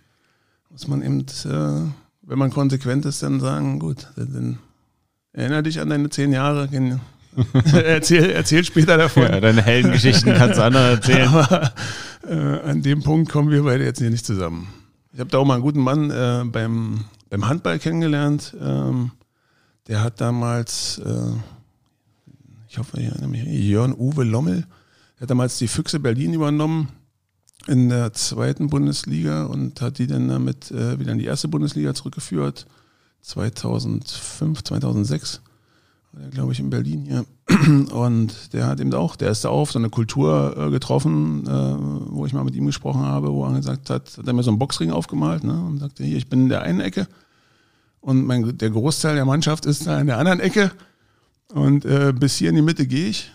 muss 0.71 0.87
man 0.87 1.03
eben, 1.03 1.23
äh, 1.23 2.08
wenn 2.29 2.39
man 2.39 2.51
konsequent 2.51 3.07
ist, 3.07 3.23
dann 3.23 3.41
sagen, 3.41 3.79
gut, 3.79 4.07
dann, 4.17 4.59
erinnere 5.33 5.63
dich 5.63 5.81
an 5.81 5.89
deine 5.89 6.11
zehn 6.11 6.33
Jahre. 6.33 6.69
erzähl, 7.73 8.31
erzähl 8.31 8.65
später 8.65 8.99
davon. 8.99 9.23
Ja, 9.23 9.41
deine 9.41 9.63
Heldengeschichten 9.63 10.35
kannst 10.35 10.59
du 10.59 10.65
anderen 10.65 10.91
erzählen. 10.91 11.29
Aber 11.29 11.73
äh, 12.29 12.69
an 12.69 12.83
dem 12.83 13.03
Punkt 13.03 13.33
kommen 13.33 13.51
wir 13.51 13.63
beide 13.63 13.85
jetzt 13.85 13.99
hier 13.99 14.11
nicht 14.11 14.27
zusammen. 14.27 14.69
Ich 15.13 15.21
habe 15.21 15.31
da 15.31 15.39
auch 15.39 15.47
mal 15.47 15.55
einen 15.55 15.63
guten 15.63 15.81
Mann 15.81 16.11
äh, 16.11 16.45
beim, 16.45 17.05
beim 17.31 17.49
Handball 17.49 17.79
kennengelernt. 17.79 18.55
Ähm, 18.61 19.13
der 19.87 20.03
hat 20.03 20.21
damals, 20.21 21.01
äh, 21.05 21.33
ich 22.69 22.77
hoffe, 22.77 23.01
ich 23.01 23.07
erinnere 23.07 23.29
mich, 23.29 23.45
Jörn 23.45 23.95
Uwe 23.95 24.25
Lommel, 24.25 24.67
der 25.17 25.23
hat 25.23 25.31
damals 25.31 25.57
die 25.57 25.69
Füchse 25.69 25.99
Berlin 25.99 26.35
übernommen 26.35 26.89
in 27.69 27.91
der 27.91 28.13
zweiten 28.15 28.71
Bundesliga 28.71 29.45
und 29.45 29.81
hat 29.81 29.99
die 29.99 30.07
dann 30.07 30.29
damit 30.29 30.71
äh, 30.71 30.99
wieder 30.99 31.13
in 31.13 31.19
die 31.19 31.27
erste 31.27 31.49
Bundesliga 31.49 31.95
zurückgeführt. 31.95 32.67
2005, 33.21 34.65
2006 34.65 35.43
war 36.13 36.23
der, 36.23 36.31
glaube 36.31 36.53
ich, 36.53 36.61
in 36.61 36.71
Berlin 36.71 37.05
hier. 37.05 37.27
Und 37.93 38.55
der 38.55 38.67
hat 38.67 38.81
eben 38.81 38.95
auch, 38.95 39.17
der 39.17 39.31
ist 39.31 39.45
da 39.45 39.51
auf 39.51 39.71
so 39.71 39.79
eine 39.79 39.91
Kultur 39.91 40.57
äh, 40.57 40.71
getroffen, 40.71 41.47
äh, 41.47 41.77
wo 42.11 42.25
ich 42.25 42.33
mal 42.33 42.45
mit 42.45 42.55
ihm 42.57 42.67
gesprochen 42.67 43.03
habe, 43.03 43.33
wo 43.33 43.45
er 43.45 43.53
gesagt 43.53 43.91
hat, 43.91 44.17
hat 44.17 44.27
er 44.27 44.33
mir 44.33 44.43
so 44.43 44.51
einen 44.51 44.59
Boxring 44.59 44.91
aufgemalt 44.91 45.45
ne, 45.45 45.53
und 45.53 45.79
sagte, 45.79 46.05
hier, 46.05 46.17
ich 46.17 46.29
bin 46.29 46.45
in 46.45 46.49
der 46.49 46.63
einen 46.63 46.81
Ecke 46.81 47.07
und 48.01 48.25
mein, 48.25 48.57
der 48.57 48.71
Großteil 48.71 49.15
der 49.15 49.27
Mannschaft 49.27 49.67
ist 49.67 49.87
da 49.87 50.01
in 50.01 50.07
der 50.07 50.19
anderen 50.19 50.41
Ecke 50.41 50.73
und 51.53 51.85
äh, 51.85 52.15
bis 52.19 52.37
hier 52.37 52.49
in 52.49 52.57
die 52.57 52.63
Mitte 52.63 52.87
gehe 52.87 53.09
ich, 53.09 53.31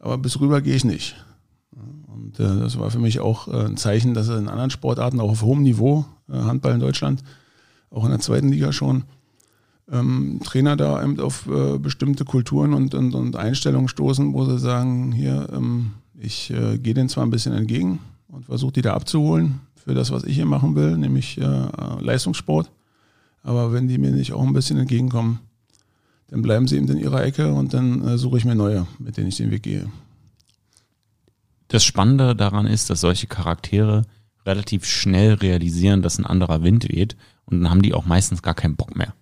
aber 0.00 0.18
bis 0.18 0.40
rüber 0.40 0.60
gehe 0.60 0.74
ich 0.74 0.84
nicht. 0.84 1.14
Und 2.28 2.40
äh, 2.40 2.60
das 2.60 2.78
war 2.78 2.90
für 2.90 2.98
mich 2.98 3.20
auch 3.20 3.48
äh, 3.48 3.66
ein 3.66 3.76
Zeichen, 3.76 4.14
dass 4.14 4.28
er 4.28 4.38
in 4.38 4.48
anderen 4.48 4.70
Sportarten, 4.70 5.20
auch 5.20 5.30
auf 5.30 5.42
hohem 5.42 5.62
Niveau, 5.62 6.04
äh, 6.28 6.34
Handball 6.34 6.74
in 6.74 6.80
Deutschland, 6.80 7.22
auch 7.90 8.04
in 8.04 8.10
der 8.10 8.20
zweiten 8.20 8.50
Liga 8.50 8.72
schon, 8.72 9.04
ähm, 9.90 10.40
Trainer 10.44 10.76
da 10.76 11.02
eben 11.02 11.18
auf 11.18 11.48
bestimmte 11.80 12.26
Kulturen 12.26 12.74
und, 12.74 12.94
und, 12.94 13.14
und 13.14 13.36
Einstellungen 13.36 13.88
stoßen, 13.88 14.34
wo 14.34 14.44
sie 14.44 14.58
sagen, 14.58 15.12
hier, 15.12 15.48
ähm, 15.50 15.92
ich 16.20 16.48
gehe 16.48 16.94
denen 16.94 17.08
zwar 17.08 17.24
ein 17.24 17.30
bisschen 17.30 17.52
entgegen 17.52 18.00
und 18.26 18.44
versuche 18.44 18.72
die 18.72 18.82
da 18.82 18.92
abzuholen 18.92 19.60
für 19.76 19.94
das, 19.94 20.10
was 20.10 20.24
ich 20.24 20.34
hier 20.34 20.46
machen 20.46 20.74
will, 20.74 20.98
nämlich 20.98 21.40
Leistungssport. 22.00 22.72
Aber 23.44 23.72
wenn 23.72 23.86
die 23.86 23.98
mir 23.98 24.10
nicht 24.10 24.32
auch 24.32 24.42
ein 24.42 24.52
bisschen 24.52 24.78
entgegenkommen, 24.78 25.38
dann 26.26 26.42
bleiben 26.42 26.66
sie 26.66 26.76
eben 26.76 26.88
in 26.88 26.98
ihrer 26.98 27.24
Ecke 27.24 27.52
und 27.52 27.72
dann 27.72 28.18
suche 28.18 28.38
ich 28.38 28.44
mir 28.44 28.56
neue, 28.56 28.88
mit 28.98 29.16
denen 29.16 29.28
ich 29.28 29.36
den 29.36 29.52
Weg 29.52 29.62
gehe. 29.62 29.86
Das 31.68 31.84
Spannende 31.84 32.34
daran 32.34 32.66
ist, 32.66 32.90
dass 32.90 33.00
solche 33.00 33.26
Charaktere 33.26 34.02
relativ 34.46 34.86
schnell 34.86 35.34
realisieren, 35.34 36.02
dass 36.02 36.18
ein 36.18 36.26
anderer 36.26 36.62
Wind 36.62 36.88
weht 36.88 37.16
und 37.44 37.60
dann 37.60 37.70
haben 37.70 37.82
die 37.82 37.94
auch 37.94 38.06
meistens 38.06 38.42
gar 38.42 38.54
keinen 38.54 38.76
Bock 38.76 38.96
mehr. 38.96 39.14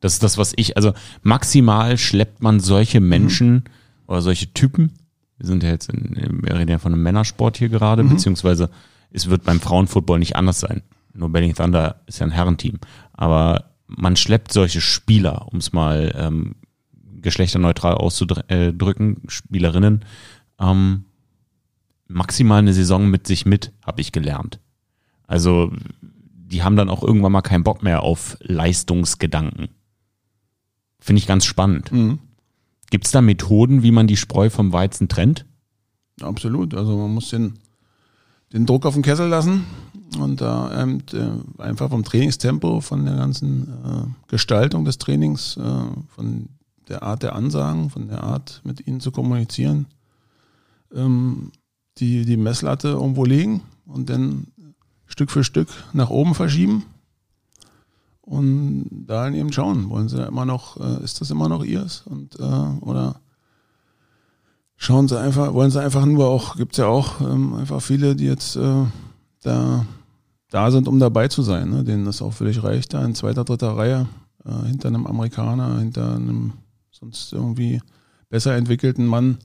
Das 0.00 0.14
ist 0.14 0.22
das, 0.22 0.38
was 0.38 0.52
ich, 0.56 0.76
also 0.76 0.92
maximal 1.22 1.98
schleppt 1.98 2.42
man 2.42 2.60
solche 2.60 3.00
Menschen 3.00 3.64
oder 4.06 4.22
solche 4.22 4.52
Typen, 4.52 4.92
wir 5.38 5.46
sind 5.46 5.62
ja 5.62 5.70
jetzt 5.70 5.90
in, 5.92 6.40
wir 6.42 6.54
reden 6.54 6.70
ja 6.70 6.78
von 6.78 6.92
einem 6.92 7.02
Männersport 7.02 7.56
hier 7.56 7.68
gerade, 7.68 8.04
beziehungsweise 8.04 8.70
es 9.10 9.28
wird 9.28 9.44
beim 9.44 9.60
Frauenfootball 9.60 10.18
nicht 10.18 10.36
anders 10.36 10.60
sein. 10.60 10.82
Nur 11.12 11.30
Berlin 11.30 11.54
Thunder 11.54 12.00
ist 12.06 12.18
ja 12.18 12.26
ein 12.26 12.32
Herrenteam. 12.32 12.78
Aber 13.12 13.70
man 13.86 14.16
schleppt 14.16 14.52
solche 14.52 14.80
Spieler, 14.80 15.46
um 15.52 15.58
es 15.58 15.72
mal 15.72 16.14
ähm, 16.16 16.56
geschlechterneutral 17.20 17.94
auszudrücken, 17.94 19.22
Spielerinnen, 19.28 20.04
ähm, 20.58 21.04
maximal 22.06 22.58
eine 22.58 22.74
Saison 22.74 23.08
mit 23.08 23.26
sich 23.26 23.46
mit, 23.46 23.72
habe 23.84 24.00
ich 24.00 24.12
gelernt. 24.12 24.60
Also 25.26 25.72
die 26.00 26.62
haben 26.62 26.76
dann 26.76 26.90
auch 26.90 27.02
irgendwann 27.02 27.32
mal 27.32 27.42
keinen 27.42 27.64
Bock 27.64 27.82
mehr 27.82 28.02
auf 28.02 28.36
Leistungsgedanken. 28.40 29.68
Finde 31.00 31.18
ich 31.18 31.26
ganz 31.26 31.44
spannend. 31.44 31.90
Mhm. 31.92 32.18
Gibt 32.90 33.06
es 33.06 33.12
da 33.12 33.20
Methoden, 33.20 33.82
wie 33.82 33.90
man 33.90 34.06
die 34.06 34.16
Spreu 34.16 34.50
vom 34.50 34.72
Weizen 34.72 35.08
trennt? 35.08 35.46
Absolut. 36.20 36.74
Also 36.74 36.96
man 36.96 37.12
muss 37.12 37.30
den, 37.30 37.54
den 38.52 38.66
Druck 38.66 38.86
auf 38.86 38.94
den 38.94 39.02
Kessel 39.02 39.28
lassen 39.28 39.64
und 40.18 40.40
da 40.40 40.82
eben, 40.82 41.02
äh, 41.12 41.62
einfach 41.62 41.90
vom 41.90 42.04
Trainingstempo, 42.04 42.80
von 42.80 43.04
der 43.04 43.16
ganzen 43.16 43.68
äh, 43.68 44.28
Gestaltung 44.28 44.84
des 44.84 44.98
Trainings, 44.98 45.56
äh, 45.56 45.84
von 46.08 46.48
der 46.88 47.02
Art 47.02 47.22
der 47.22 47.34
Ansagen, 47.34 47.90
von 47.90 48.08
der 48.08 48.22
Art 48.22 48.60
mit 48.64 48.86
ihnen 48.86 49.00
zu 49.00 49.10
kommunizieren, 49.10 49.86
ähm, 50.94 51.50
die, 51.98 52.24
die 52.24 52.36
Messlatte 52.36 52.88
irgendwo 52.88 53.24
legen 53.24 53.62
und 53.86 54.10
dann 54.10 54.48
Stück 55.06 55.30
für 55.30 55.44
Stück 55.44 55.68
nach 55.92 56.10
oben 56.10 56.34
verschieben 56.34 56.84
und 58.20 58.88
da 59.06 59.28
eben 59.30 59.52
schauen, 59.52 59.90
wollen 59.90 60.08
sie 60.08 60.16
da 60.16 60.26
immer 60.26 60.44
noch, 60.44 60.78
äh, 60.80 61.04
ist 61.04 61.20
das 61.20 61.30
immer 61.30 61.48
noch 61.48 61.62
ihrs 61.62 62.02
und 62.06 62.38
äh, 62.40 62.42
oder 62.80 63.20
schauen 64.76 65.08
sie 65.08 65.20
einfach, 65.20 65.52
wollen 65.52 65.70
sie 65.70 65.82
einfach 65.82 66.04
nur 66.06 66.26
auch, 66.26 66.56
gibt's 66.56 66.78
ja 66.78 66.86
auch 66.86 67.20
ähm, 67.20 67.54
einfach 67.54 67.80
viele, 67.80 68.16
die 68.16 68.24
jetzt 68.24 68.56
äh, 68.56 68.84
da, 69.42 69.86
da 70.50 70.70
sind, 70.70 70.88
um 70.88 70.98
dabei 70.98 71.28
zu 71.28 71.42
sein, 71.42 71.70
ne? 71.70 71.84
denen 71.84 72.06
das 72.06 72.22
auch 72.22 72.32
völlig 72.32 72.62
reicht, 72.62 72.94
da 72.94 73.04
in 73.04 73.14
zweiter, 73.14 73.44
dritter 73.44 73.76
Reihe, 73.76 74.08
äh, 74.44 74.66
hinter 74.66 74.88
einem 74.88 75.06
Amerikaner, 75.06 75.78
hinter 75.78 76.16
einem 76.16 76.54
sonst 76.90 77.32
irgendwie 77.32 77.80
besser 78.30 78.56
entwickelten 78.56 79.06
Mann, 79.06 79.38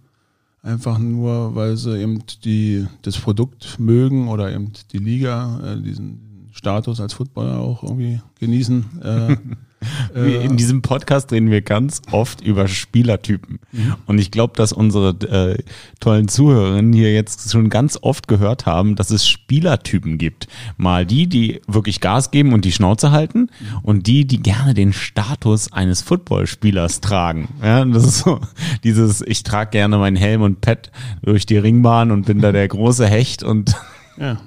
einfach 0.62 1.00
nur, 1.00 1.56
weil 1.56 1.78
sie 1.78 2.00
eben 2.02 2.24
die, 2.44 2.86
das 3.02 3.18
Produkt 3.18 3.80
mögen 3.80 4.28
oder 4.28 4.52
eben 4.52 4.72
die 4.92 4.98
Liga, 4.98 5.60
äh, 5.64 5.82
diesen 5.82 6.50
Status 6.52 7.00
als 7.00 7.14
Footballer 7.14 7.60
auch 7.60 7.84
irgendwie 7.84 8.22
genießen. 8.40 9.02
Äh, 9.02 9.38
In 10.14 10.58
diesem 10.58 10.82
Podcast 10.82 11.32
reden 11.32 11.52
wir 11.52 11.62
ganz 11.62 12.02
oft 12.12 12.42
über 12.42 12.68
Spielertypen. 12.68 13.60
Und 14.06 14.18
ich 14.20 14.32
glaube, 14.32 14.54
dass 14.56 14.74
unsere 14.74 15.10
äh, 15.28 15.64
tollen 16.00 16.28
Zuhörerinnen 16.28 16.92
hier 16.92 17.14
jetzt 17.14 17.50
schon 17.52 17.70
ganz 17.70 17.98
oft 18.02 18.28
gehört 18.28 18.66
haben, 18.66 18.96
dass 18.96 19.10
es 19.10 19.28
Spielertypen 19.28 20.18
gibt. 20.18 20.48
Mal 20.78 21.06
die, 21.06 21.28
die 21.28 21.62
wirklich 21.68 22.02
Gas 22.02 22.32
geben 22.32 22.54
und 22.54 22.66
die 22.66 22.72
Schnauze 22.72 23.12
halten 23.12 23.50
und 23.84 24.08
die, 24.08 24.26
die 24.26 24.42
gerne 24.42 24.74
den 24.74 24.92
Status 24.94 25.72
eines 25.72 26.02
Footballspielers 26.02 27.02
tragen. 27.02 27.50
Ja, 27.64 27.86
das 27.86 28.04
ist 28.06 28.20
so 28.20 28.40
dieses, 28.84 29.22
ich 29.22 29.44
trage 29.44 29.72
gerne 29.72 29.98
meinen 29.98 30.18
Helm 30.18 30.42
und 30.42 30.62
Pad 30.62 30.92
durch 31.22 31.46
die 31.46 31.58
Ringbahn 31.58 32.12
und 32.12 32.26
bin 32.26 32.42
da 32.42 32.52
der 32.52 32.68
große 32.68 33.08
Hecht 33.08 33.44
und 33.44 33.76
Ja. 34.18 34.38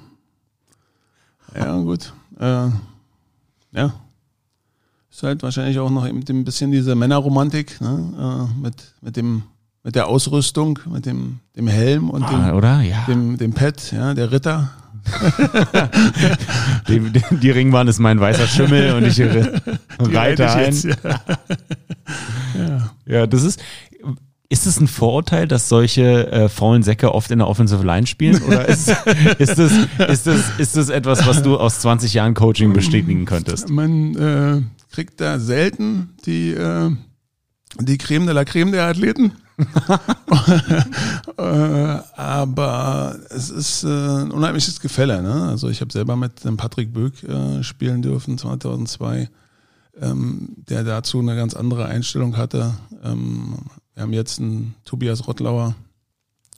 Ja, 1.55 1.77
gut. 1.77 2.13
Äh, 2.39 2.69
ja. 3.73 3.93
Ist 5.13 5.21
halt 5.21 5.43
wahrscheinlich 5.43 5.77
auch 5.77 5.91
noch 5.91 6.11
mit 6.11 6.27
ein 6.31 6.43
bisschen 6.43 6.71
diese 6.71 6.95
Männerromantik, 6.95 7.79
ne? 7.81 8.49
äh, 8.57 8.59
mit, 8.59 8.73
mit 9.01 9.15
dem, 9.15 9.43
mit 9.83 9.93
der 9.93 10.07
Ausrüstung, 10.07 10.79
mit 10.91 11.05
dem, 11.05 11.39
dem 11.55 11.67
Helm 11.67 12.09
und 12.09 12.27
dem, 12.27 12.35
Ah, 12.39 12.53
oder? 12.53 12.81
Ja. 12.81 13.05
dem, 13.07 13.37
dem 13.37 13.53
Pad, 13.53 13.91
ja, 13.91 14.15
der 14.15 14.31
Ritter. 14.31 14.71
Die, 16.87 16.99
die, 16.99 17.21
die 17.31 17.51
Ringbahn 17.51 17.87
ist 17.89 17.99
mein 17.99 18.19
weißer 18.19 18.47
Schimmel 18.47 18.93
und 18.95 19.05
ich 19.05 19.19
re- 19.21 19.61
reite 19.99 20.49
ein. 20.51 20.65
jetzt, 20.73 20.85
ja. 20.85 21.19
Ja, 23.05 23.27
das 23.27 23.43
ist. 23.43 23.61
Ist 24.49 24.67
es 24.67 24.79
ein 24.79 24.87
Vorurteil, 24.87 25.47
dass 25.47 25.67
solche 25.67 26.31
äh, 26.31 26.47
faulen 26.47 26.83
Säcke 26.83 27.13
oft 27.15 27.31
in 27.31 27.39
der 27.39 27.47
Offensive 27.47 27.83
Line 27.83 28.05
spielen? 28.05 28.39
Oder 28.43 28.67
ist, 28.69 28.87
ist, 29.39 29.57
das, 29.57 29.71
ist, 30.09 30.27
das, 30.27 30.51
ist 30.59 30.77
das 30.77 30.89
etwas, 30.89 31.25
was 31.25 31.41
du 31.41 31.57
aus 31.57 31.79
20 31.79 32.13
Jahren 32.13 32.35
Coaching 32.35 32.71
bestätigen 32.71 33.25
könntest? 33.25 33.69
Man 33.69 34.15
äh, 34.15 34.61
kriegt 34.93 35.19
da 35.19 35.39
selten 35.39 36.15
die, 36.25 36.51
äh, 36.51 36.91
die 37.79 37.97
Creme 37.97 38.27
de 38.27 38.35
la 38.35 38.45
Creme 38.45 38.71
der 38.71 38.85
Athleten. 38.85 39.33
äh, 41.37 41.41
aber 41.41 43.17
es 43.29 43.49
ist 43.49 43.83
äh, 43.83 43.87
ein 43.87 44.31
unheimliches 44.31 44.79
Gefälle. 44.79 45.21
Ne? 45.21 45.49
Also 45.49 45.69
ich 45.69 45.81
habe 45.81 45.91
selber 45.91 46.15
mit 46.15 46.45
dem 46.45 46.57
Patrick 46.57 46.93
Böck 46.93 47.23
äh, 47.23 47.63
spielen 47.63 48.01
dürfen 48.01 48.37
2002, 48.37 49.29
ähm, 49.99 50.49
der 50.69 50.83
dazu 50.83 51.19
eine 51.19 51.35
ganz 51.35 51.55
andere 51.55 51.85
Einstellung 51.85 52.37
hatte. 52.37 52.73
Ähm, 53.03 53.57
wir 53.93 54.03
haben 54.03 54.13
jetzt 54.13 54.39
einen 54.39 54.75
Tobias 54.85 55.27
Rottlauer 55.27 55.75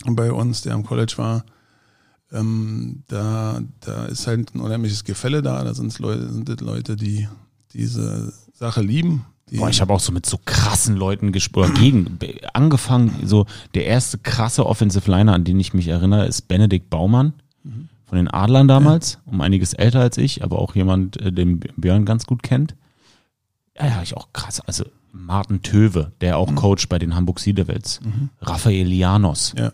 bei 0.05 0.31
uns, 0.31 0.61
der 0.61 0.73
am 0.73 0.85
College 0.85 1.13
war. 1.17 1.45
Ähm, 2.31 3.03
da, 3.07 3.61
da 3.81 4.05
ist 4.05 4.27
halt 4.27 4.53
ein 4.55 4.61
unheimliches 4.61 5.03
Gefälle 5.03 5.41
da. 5.41 5.63
Da 5.63 5.73
sind 5.73 5.97
Leute, 5.99 6.31
sind 6.31 6.61
Leute, 6.61 6.95
die 6.95 7.27
diese 7.75 8.33
Sache 8.53 8.81
lieben. 8.81 9.25
Die, 9.51 9.57
Boah, 9.57 9.69
ich 9.69 9.79
habe 9.79 9.93
auch 9.93 9.99
so 9.99 10.11
mit 10.11 10.25
so 10.25 10.39
krassen 10.43 10.95
Leuten 10.95 11.31
gesprochen. 11.31 11.75
Gegen, 11.75 12.17
angefangen, 12.53 13.13
so 13.25 13.45
der 13.75 13.85
erste 13.85 14.17
krasse 14.17 14.65
Offensive 14.65 15.09
Liner, 15.09 15.33
an 15.33 15.43
den 15.43 15.59
ich 15.59 15.73
mich 15.73 15.87
erinnere, 15.87 16.25
ist 16.25 16.47
Benedikt 16.47 16.89
Baumann. 16.89 17.33
von 18.05 18.17
den 18.17 18.27
Adlern 18.27 18.67
damals, 18.67 19.19
um 19.25 19.41
einiges 19.41 19.73
älter 19.73 19.99
als 19.99 20.17
ich, 20.17 20.43
aber 20.43 20.59
auch 20.59 20.75
jemand, 20.75 21.19
äh, 21.21 21.31
den 21.31 21.59
Björn 21.59 22.05
ganz 22.05 22.25
gut 22.25 22.43
kennt. 22.43 22.75
Ja, 23.77 23.87
ja, 23.87 24.01
ich 24.01 24.15
auch 24.15 24.29
krass. 24.33 24.61
Also 24.61 24.85
Martin 25.11 25.61
Töwe, 25.61 26.11
der 26.21 26.37
auch 26.37 26.53
Coach 26.55 26.87
bei 26.87 26.99
den 26.99 27.15
Hamburg 27.15 27.39
Sea 27.39 27.53
Devils. 27.53 27.99
Raphael 28.41 28.87
Lianos. 28.87 29.53
Ja. 29.57 29.73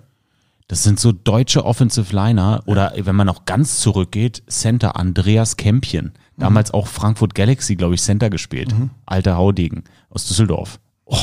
Das 0.67 0.83
sind 0.83 0.99
so 0.99 1.11
deutsche 1.11 1.65
Offensive 1.65 2.15
Liner 2.15 2.63
oder 2.65 2.93
wenn 2.95 3.15
man 3.15 3.27
auch 3.27 3.45
ganz 3.45 3.79
zurückgeht, 3.79 4.43
Center 4.47 4.95
Andreas 4.95 5.57
Kämpchen. 5.57 6.13
Damals 6.41 6.71
auch 6.71 6.87
Frankfurt 6.87 7.35
Galaxy, 7.35 7.75
glaube 7.75 7.95
ich, 7.95 8.01
Center 8.01 8.29
gespielt. 8.29 8.73
Alter 9.05 9.37
Haudegen 9.37 9.83
aus 10.09 10.25
Düsseldorf. 10.27 10.79
Oh, 11.05 11.17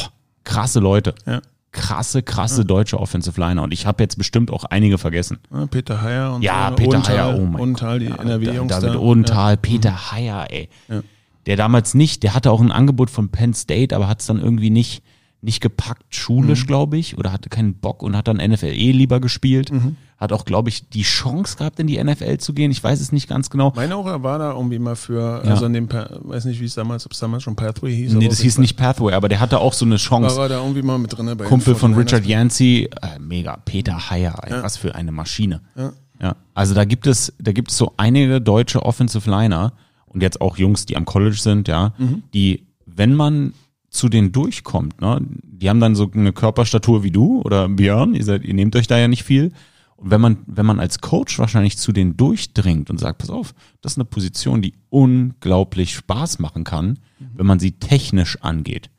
krasse 0.44 0.80
Leute. 0.80 1.14
Ja. 1.26 1.42
Krasse, 1.72 2.22
krasse 2.22 2.64
deutsche 2.64 2.98
Offensive 2.98 3.38
Liner. 3.38 3.62
Und 3.62 3.75
ich 3.75 3.84
habe 3.84 4.02
jetzt 4.02 4.16
bestimmt 4.16 4.50
auch 4.50 4.64
einige 4.64 4.96
vergessen. 4.96 5.38
Ja, 5.52 5.66
Peter 5.66 6.00
Heyer 6.00 6.34
und 6.34 6.42
Ja, 6.42 6.70
Peter 6.70 6.88
Odenthal, 6.90 7.16
Heyer, 7.16 7.38
oh 7.38 7.44
mein 7.44 7.60
Odenthal, 7.60 7.98
die 7.98 8.06
Ja, 8.06 8.14
NRW-Jungs 8.16 8.70
David 8.70 8.94
da. 8.94 8.98
Odenthal, 8.98 9.56
Peter 9.56 10.12
Heyer, 10.12 10.46
ey. 10.50 10.68
Ja. 10.88 11.02
Der 11.46 11.56
damals 11.56 11.94
nicht, 11.94 12.22
der 12.22 12.34
hatte 12.34 12.50
auch 12.50 12.60
ein 12.60 12.72
Angebot 12.72 13.10
von 13.10 13.28
Penn 13.28 13.54
State, 13.54 13.94
aber 13.94 14.08
hat 14.08 14.20
es 14.20 14.26
dann 14.26 14.40
irgendwie 14.40 14.70
nicht, 14.70 15.02
nicht 15.40 15.61
gepackt, 15.61 16.14
schulisch, 16.14 16.62
Mhm. 16.64 16.66
glaube 16.66 16.99
ich, 16.99 17.16
oder 17.16 17.33
hatte 17.33 17.49
keinen 17.49 17.75
Bock 17.75 18.02
und 18.02 18.16
hat 18.16 18.26
dann 18.28 18.38
NFLE 18.38 18.73
lieber 18.92 19.21
gespielt. 19.21 19.71
Mhm. 19.73 19.97
Hat 20.16 20.33
auch, 20.33 20.45
glaube 20.45 20.68
ich, 20.68 20.88
die 20.88 21.02
Chance 21.02 21.57
gehabt, 21.59 21.78
in 21.78 21.87
die 21.87 21.97
NFL 22.02 22.38
zu 22.38 22.52
gehen. 22.52 22.73
Ich 22.73 22.83
weiß 22.83 23.00
es 23.00 23.12
nicht 23.12 23.28
ganz 23.28 23.49
genau. 23.50 23.73
Meine 23.76 23.95
auch, 23.95 24.07
er 24.07 24.25
war 24.25 24.40
da 24.40 24.50
irgendwie 24.52 24.80
mal 24.80 24.97
für, 24.97 25.42
Ja. 25.45 25.50
also 25.52 25.66
in 25.66 25.75
dem, 25.75 25.88
weiß 25.88 26.47
nicht, 26.47 26.61
wie 26.61 26.64
es 26.64 26.75
damals, 26.75 27.07
ob 27.07 27.12
es 27.12 27.21
damals 27.21 27.45
schon 27.45 27.54
Pathway 27.54 27.95
hieß. 27.95 28.14
Nee, 28.14 28.26
das 28.28 28.40
hieß 28.40 28.59
nicht 28.59 28.76
Pathway, 28.76 29.12
aber 29.14 29.28
der 29.28 29.38
hatte 29.38 29.61
auch 29.61 29.75
so 29.75 29.85
eine 29.85 29.97
Chance. 29.97 30.37
War 30.37 30.47
er 30.47 30.49
da 30.49 30.59
irgendwie 30.61 30.83
mal 30.83 30.99
mit 30.99 31.16
drin 31.16 31.26
bei 31.37 31.45
Kumpel 31.45 31.76
von 31.76 31.92
49ers. 31.95 31.99
Richard 32.00 32.26
Yancey, 32.26 32.90
äh, 33.00 33.18
mega, 33.21 33.59
Peter 33.64 34.11
Heyer, 34.11 34.35
ey, 34.42 34.61
was 34.61 34.76
für 34.76 34.97
eine 34.97 35.12
Maschine. 35.12 35.61
Ja. 35.76 35.92
Ja, 36.21 36.35
also 36.52 36.75
da 36.75 36.85
gibt 36.85 37.07
es, 37.07 37.33
da 37.38 37.52
gibt 37.52 37.71
es 37.71 37.76
so 37.78 37.92
einige 37.97 38.40
deutsche 38.40 38.83
Offensive 38.85 39.30
Liner 39.30 39.73
und 40.07 40.21
jetzt 40.21 40.40
auch 40.40 40.57
Jungs, 40.59 40.85
die 40.85 40.97
am 40.97 41.04
College 41.04 41.37
sind, 41.37 41.68
ja, 41.68 41.92
die, 42.35 42.66
wenn 42.87 43.14
man 43.14 43.52
zu 43.90 44.09
denen 44.09 44.33
durchkommt, 44.33 45.00
ne, 45.00 45.21
die 45.42 45.68
haben 45.68 45.80
dann 45.80 45.95
so 45.95 46.11
eine 46.12 46.33
Körperstatur 46.33 47.02
wie 47.02 47.11
du 47.11 47.40
oder 47.42 47.68
Björn, 47.68 48.14
ihr 48.14 48.25
seid, 48.25 48.45
ihr 48.45 48.54
nehmt 48.54 48.76
euch 48.76 48.87
da 48.87 48.99
ja 48.99 49.09
nicht 49.09 49.25
viel. 49.25 49.52
Und 49.97 50.11
wenn 50.11 50.21
man, 50.21 50.38
wenn 50.47 50.66
man 50.66 50.78
als 50.78 51.00
Coach 51.00 51.38
wahrscheinlich 51.38 51.76
zu 51.78 51.90
denen 51.92 52.16
durchdringt 52.16 52.88
und 52.90 52.99
sagt, 52.99 53.18
pass 53.18 53.30
auf, 53.30 53.54
das 53.80 53.92
ist 53.92 53.99
eine 53.99 54.04
Position, 54.04 54.62
die 54.62 54.75
unglaublich 54.90 55.95
Spaß 55.95 56.38
machen 56.38 56.62
kann, 56.64 56.99
wenn 57.35 57.47
man 57.47 57.59
sie 57.59 57.73
technisch 57.73 58.40
angeht. 58.42 58.90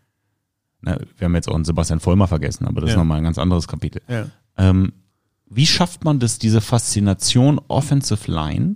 Ne, 0.82 1.00
wir 1.18 1.26
haben 1.26 1.36
jetzt 1.36 1.48
auch 1.50 1.56
einen 1.56 1.66
Sebastian 1.66 2.00
Vollmer 2.00 2.28
vergessen, 2.28 2.66
aber 2.66 2.82
das 2.82 2.90
ist 2.90 2.96
Ja. 2.96 3.00
nochmal 3.00 3.18
ein 3.20 3.24
ganz 3.24 3.38
anderes 3.38 3.68
Kapitel. 3.68 4.02
Ja. 4.10 4.28
Ähm, 4.58 4.92
wie 5.50 5.66
schafft 5.66 6.04
man 6.04 6.20
das, 6.20 6.38
diese 6.40 6.62
Faszination 6.62 7.60
Offensive 7.70 8.30
Line 8.32 8.76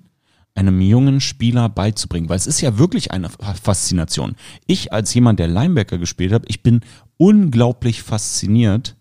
einem 0.55 0.81
jungen 0.81 1.21
Spieler 1.21 1.69
beizubringen? 1.69 2.29
Weil 2.29 2.37
es 2.37 2.47
ist 2.47 2.61
ja 2.61 2.77
wirklich 2.77 3.11
eine 3.11 3.29
Fa- 3.29 3.53
Faszination. 3.53 4.35
Ich 4.67 4.93
als 4.93 5.13
jemand, 5.13 5.39
der 5.39 5.47
Linebacker 5.47 5.97
gespielt 5.97 6.31
hat, 6.33 6.43
ich 6.47 6.63
bin 6.63 6.81
unglaublich 7.17 8.03
fasziniert 8.03 8.95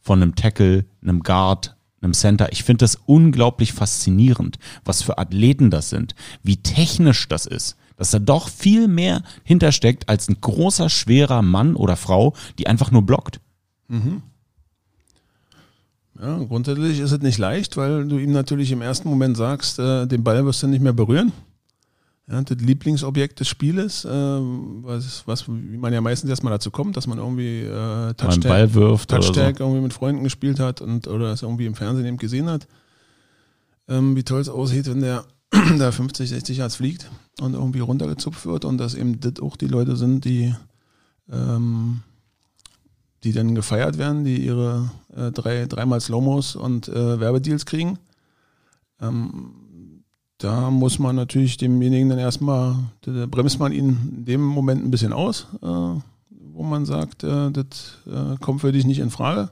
von 0.00 0.22
einem 0.22 0.34
Tackle, 0.34 0.86
einem 1.02 1.22
Guard, 1.22 1.76
einem 2.00 2.12
Center. 2.14 2.52
Ich 2.52 2.62
finde 2.62 2.84
das 2.84 2.96
unglaublich 3.06 3.72
faszinierend, 3.72 4.58
was 4.84 5.02
für 5.02 5.18
Athleten 5.18 5.70
das 5.70 5.90
sind, 5.90 6.14
wie 6.42 6.56
technisch 6.56 7.28
das 7.28 7.46
ist, 7.46 7.76
dass 7.96 8.10
da 8.12 8.18
doch 8.18 8.48
viel 8.48 8.86
mehr 8.86 9.22
hintersteckt 9.42 10.08
als 10.08 10.28
ein 10.28 10.40
großer, 10.40 10.88
schwerer 10.88 11.42
Mann 11.42 11.74
oder 11.74 11.96
Frau, 11.96 12.34
die 12.58 12.66
einfach 12.68 12.90
nur 12.90 13.02
blockt. 13.02 13.40
Ja, 16.20 16.38
grundsätzlich 16.38 16.98
ist 16.98 17.12
es 17.12 17.20
nicht 17.20 17.38
leicht, 17.38 17.76
weil 17.76 18.06
du 18.06 18.18
ihm 18.18 18.32
natürlich 18.32 18.72
im 18.72 18.82
ersten 18.82 19.08
Moment 19.08 19.36
sagst, 19.36 19.78
äh, 19.78 20.06
den 20.06 20.24
Ball 20.24 20.44
wirst 20.44 20.62
du 20.62 20.66
nicht 20.66 20.82
mehr 20.82 20.92
berühren. 20.92 21.32
Ja, 22.30 22.42
das 22.42 22.58
Lieblingsobjekt 22.58 23.40
des 23.40 23.48
Spieles, 23.48 24.04
äh, 24.04 24.10
was, 24.10 25.22
was, 25.26 25.48
wie 25.48 25.78
man 25.78 25.92
ja 25.92 26.00
meistens 26.00 26.28
erstmal 26.28 26.52
dazu 26.52 26.70
kommt, 26.70 26.96
dass 26.96 27.06
man 27.06 27.18
irgendwie 27.18 27.60
äh, 27.60 28.14
Touchtag, 28.14 28.50
Ball 28.50 28.74
wirft 28.74 29.12
oder 29.12 29.22
so. 29.22 29.32
Touchtag 29.32 29.60
irgendwie 29.60 29.80
mit 29.80 29.94
Freunden 29.94 30.24
gespielt 30.24 30.60
hat 30.60 30.82
und 30.82 31.06
oder 31.06 31.32
es 31.32 31.42
irgendwie 31.42 31.66
im 31.66 31.74
Fernsehen 31.74 32.04
eben 32.04 32.18
gesehen 32.18 32.50
hat, 32.50 32.66
ähm, 33.88 34.14
wie 34.14 34.24
toll 34.24 34.40
es 34.40 34.50
aussieht, 34.50 34.90
wenn 34.90 35.00
der 35.00 35.24
da 35.78 35.90
50, 35.90 36.28
60 36.28 36.58
Yards 36.58 36.76
fliegt 36.76 37.10
und 37.40 37.54
irgendwie 37.54 37.80
runtergezupft 37.80 38.44
wird 38.44 38.66
und 38.66 38.76
dass 38.76 38.94
eben 38.94 39.20
das 39.20 39.40
auch 39.40 39.56
die 39.56 39.68
Leute 39.68 39.96
sind, 39.96 40.26
die 40.26 40.54
ähm, 41.32 42.00
die 43.24 43.32
dann 43.32 43.54
gefeiert 43.54 43.98
werden, 43.98 44.24
die 44.24 44.44
ihre 44.44 44.90
äh, 45.16 45.30
drei, 45.32 45.66
dreimal 45.66 46.00
Slow-Mos 46.00 46.56
und 46.56 46.88
äh, 46.88 47.20
Werbedeals 47.20 47.66
kriegen. 47.66 47.98
Ähm, 49.00 49.54
da 50.38 50.70
muss 50.70 50.98
man 51.00 51.16
natürlich 51.16 51.56
demjenigen 51.56 52.08
dann 52.08 52.18
erstmal, 52.18 52.76
da, 53.00 53.26
bremst 53.26 53.58
man 53.58 53.72
ihn 53.72 54.14
in 54.18 54.24
dem 54.24 54.42
Moment 54.42 54.84
ein 54.84 54.90
bisschen 54.90 55.12
aus, 55.12 55.48
äh, 55.62 55.66
wo 55.66 56.62
man 56.62 56.86
sagt, 56.86 57.24
äh, 57.24 57.50
das 57.50 57.98
äh, 58.06 58.36
kommt 58.40 58.60
für 58.60 58.72
dich 58.72 58.86
nicht 58.86 59.00
in 59.00 59.10
Frage. 59.10 59.50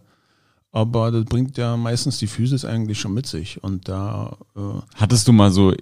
Aber 0.72 1.11
das 1.11 1.24
bringt 1.24 1.57
ja 1.57 1.76
meistens 1.76 2.18
die 2.18 2.26
Physis 2.26 2.64
eigentlich 2.66 3.00
schon 3.00 3.14
mit 3.14 3.26
sich. 3.26 3.62
Und 3.64 3.88
da 3.88 4.37
äh, 4.55 4.61
Hattest 4.94 5.26
du 5.26 5.33
mal 5.33 5.50
so 5.50 5.72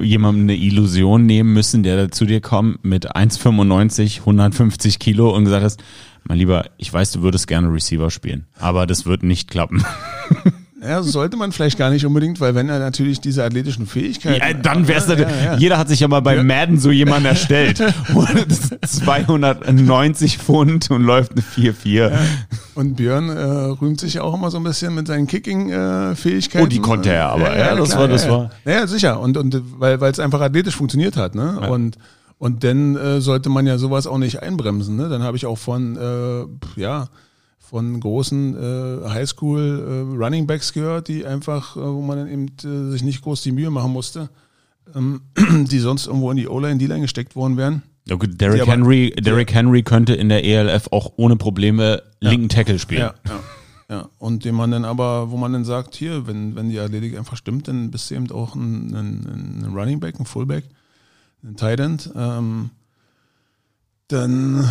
jemandem 0.00 0.44
eine 0.44 0.56
Illusion 0.56 1.26
nehmen 1.26 1.52
müssen, 1.52 1.82
der 1.82 2.10
zu 2.10 2.24
dir 2.24 2.40
kommt 2.40 2.84
mit 2.84 3.14
1,95, 3.16 4.20
150 4.20 4.98
Kilo 4.98 5.34
und 5.34 5.44
gesagt 5.44 5.64
hast, 5.64 5.82
mein 6.24 6.38
Lieber, 6.38 6.66
ich 6.76 6.92
weiß, 6.92 7.12
du 7.12 7.22
würdest 7.22 7.46
gerne 7.46 7.72
Receiver 7.72 8.10
spielen, 8.10 8.46
aber 8.58 8.86
das 8.86 9.06
wird 9.06 9.22
nicht 9.22 9.50
klappen. 9.50 9.84
ja, 10.82 11.02
sollte 11.02 11.36
man 11.36 11.52
vielleicht 11.52 11.78
gar 11.78 11.90
nicht 11.90 12.04
unbedingt, 12.04 12.40
weil 12.40 12.54
wenn 12.54 12.68
er 12.68 12.78
natürlich 12.78 13.20
diese 13.20 13.42
athletischen 13.44 13.86
Fähigkeiten. 13.86 14.40
Ja, 14.46 14.52
dann 14.52 14.86
wär's 14.86 15.08
ja, 15.08 15.14
ja, 15.14 15.20
ja, 15.28 15.44
ja. 15.44 15.56
Jeder 15.56 15.78
hat 15.78 15.88
sich 15.88 16.00
ja 16.00 16.08
mal 16.08 16.20
bei 16.20 16.42
Madden 16.42 16.78
so 16.78 16.90
jemanden 16.90 17.26
erstellt. 17.26 17.82
290 18.86 20.38
Pfund 20.38 20.90
und 20.90 21.02
läuft 21.02 21.32
eine 21.32 21.42
4-4. 21.42 22.12
Und 22.74 22.96
Björn 22.96 23.28
äh, 23.30 23.42
rühmt 23.80 24.00
sich 24.00 24.14
ja 24.14 24.22
auch 24.22 24.34
immer 24.34 24.50
so 24.50 24.58
ein 24.58 24.64
bisschen 24.64 24.94
mit 24.94 25.06
seinen 25.06 25.26
Kicking-Fähigkeiten. 25.26 26.64
Oh, 26.64 26.68
die 26.68 26.80
konnte 26.80 27.10
er 27.10 27.30
aber, 27.30 27.56
ja, 27.56 27.74
das 27.74 27.96
war- 27.96 28.08
das 28.08 28.28
war- 28.28 28.50
Naja, 28.64 28.86
sicher. 28.86 29.20
Und, 29.20 29.36
und 29.36 29.60
weil 29.78 30.02
es 30.02 30.20
einfach 30.20 30.40
athletisch 30.40 30.76
funktioniert 30.76 31.16
hat, 31.16 31.34
ne? 31.34 31.58
Und, 31.70 31.96
und 32.38 32.64
dann 32.64 32.96
äh, 32.96 33.20
sollte 33.20 33.48
man 33.48 33.66
ja 33.66 33.78
sowas 33.78 34.06
auch 34.06 34.18
nicht 34.18 34.42
einbremsen, 34.42 34.96
ne? 34.96 35.08
Dann 35.08 35.22
habe 35.22 35.36
ich 35.38 35.46
auch 35.46 35.56
von, 35.58 35.96
äh, 35.96 36.80
ja, 36.80 37.06
von 37.68 37.98
großen 38.00 38.56
äh, 38.56 39.08
Highschool 39.08 39.60
äh, 40.14 40.16
Running 40.24 40.46
Backs 40.46 40.72
gehört, 40.72 41.08
die 41.08 41.26
einfach, 41.26 41.76
äh, 41.76 41.80
wo 41.80 42.00
man 42.00 42.18
dann 42.18 42.28
eben 42.28 42.46
äh, 42.64 42.90
sich 42.90 43.02
nicht 43.02 43.22
groß 43.22 43.42
die 43.42 43.52
Mühe 43.52 43.70
machen 43.70 43.92
musste, 43.92 44.28
ähm, 44.94 45.22
die 45.70 45.78
sonst 45.78 46.06
irgendwo 46.06 46.30
in 46.30 46.36
die 46.36 46.48
O-Line, 46.48 46.78
D-Line 46.78 47.00
gesteckt 47.00 47.34
worden 47.34 47.56
wären. 47.56 47.82
Ja, 48.08 48.14
gut, 48.14 48.40
Derrick 48.40 48.62
aber- 48.62 48.72
Henry, 48.72 49.12
Derrick 49.18 49.52
Henry 49.52 49.82
könnte 49.82 50.14
in 50.14 50.28
der 50.28 50.44
ELF 50.44 50.88
auch 50.92 51.12
ohne 51.16 51.36
Probleme 51.36 52.02
linken 52.20 52.48
Tackle 52.48 52.78
spielen. 52.78 53.00
Ja, 53.00 53.14
ja. 53.28 53.40
Ja, 53.88 54.08
und 54.18 54.44
dem 54.44 54.56
man 54.56 54.72
dann 54.72 54.84
aber, 54.84 55.30
wo 55.30 55.36
man 55.36 55.52
dann 55.52 55.64
sagt, 55.64 55.94
hier, 55.94 56.26
wenn, 56.26 56.56
wenn 56.56 56.70
die 56.70 56.80
Athletik 56.80 57.16
einfach 57.16 57.36
stimmt, 57.36 57.68
dann 57.68 57.92
bist 57.92 58.10
du 58.10 58.16
eben 58.16 58.28
auch 58.32 58.56
ein, 58.56 58.92
ein, 58.92 59.62
ein 59.64 59.72
Running 59.72 60.00
Back, 60.00 60.18
ein 60.18 60.26
Fullback, 60.26 60.64
ein 61.44 61.56
Tight 61.56 61.78
End. 61.78 62.10
Ähm, 62.16 62.70
dann, 64.08 64.68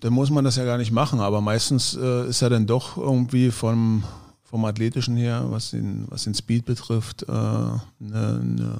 dann 0.00 0.12
muss 0.12 0.30
man 0.30 0.44
das 0.44 0.56
ja 0.56 0.64
gar 0.64 0.78
nicht 0.78 0.92
machen. 0.92 1.20
Aber 1.20 1.40
meistens 1.40 1.96
äh, 2.00 2.28
ist 2.28 2.40
ja 2.40 2.48
dann 2.48 2.66
doch 2.66 2.96
irgendwie 2.96 3.50
vom, 3.50 4.04
vom 4.44 4.64
Athletischen 4.64 5.16
her, 5.16 5.46
was 5.50 5.70
den, 5.70 6.04
was 6.08 6.24
den 6.24 6.34
Speed 6.34 6.64
betrifft, 6.64 7.24
äh, 7.28 7.32
eine, 7.32 7.80
eine, 8.00 8.78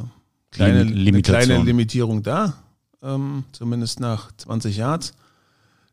kleine, 0.50 0.80
eine 0.80 1.22
kleine 1.22 1.62
Limitierung 1.62 2.22
da. 2.22 2.54
Ähm, 3.02 3.44
zumindest 3.52 4.00
nach 4.00 4.32
20 4.36 4.76
Yards 4.76 5.12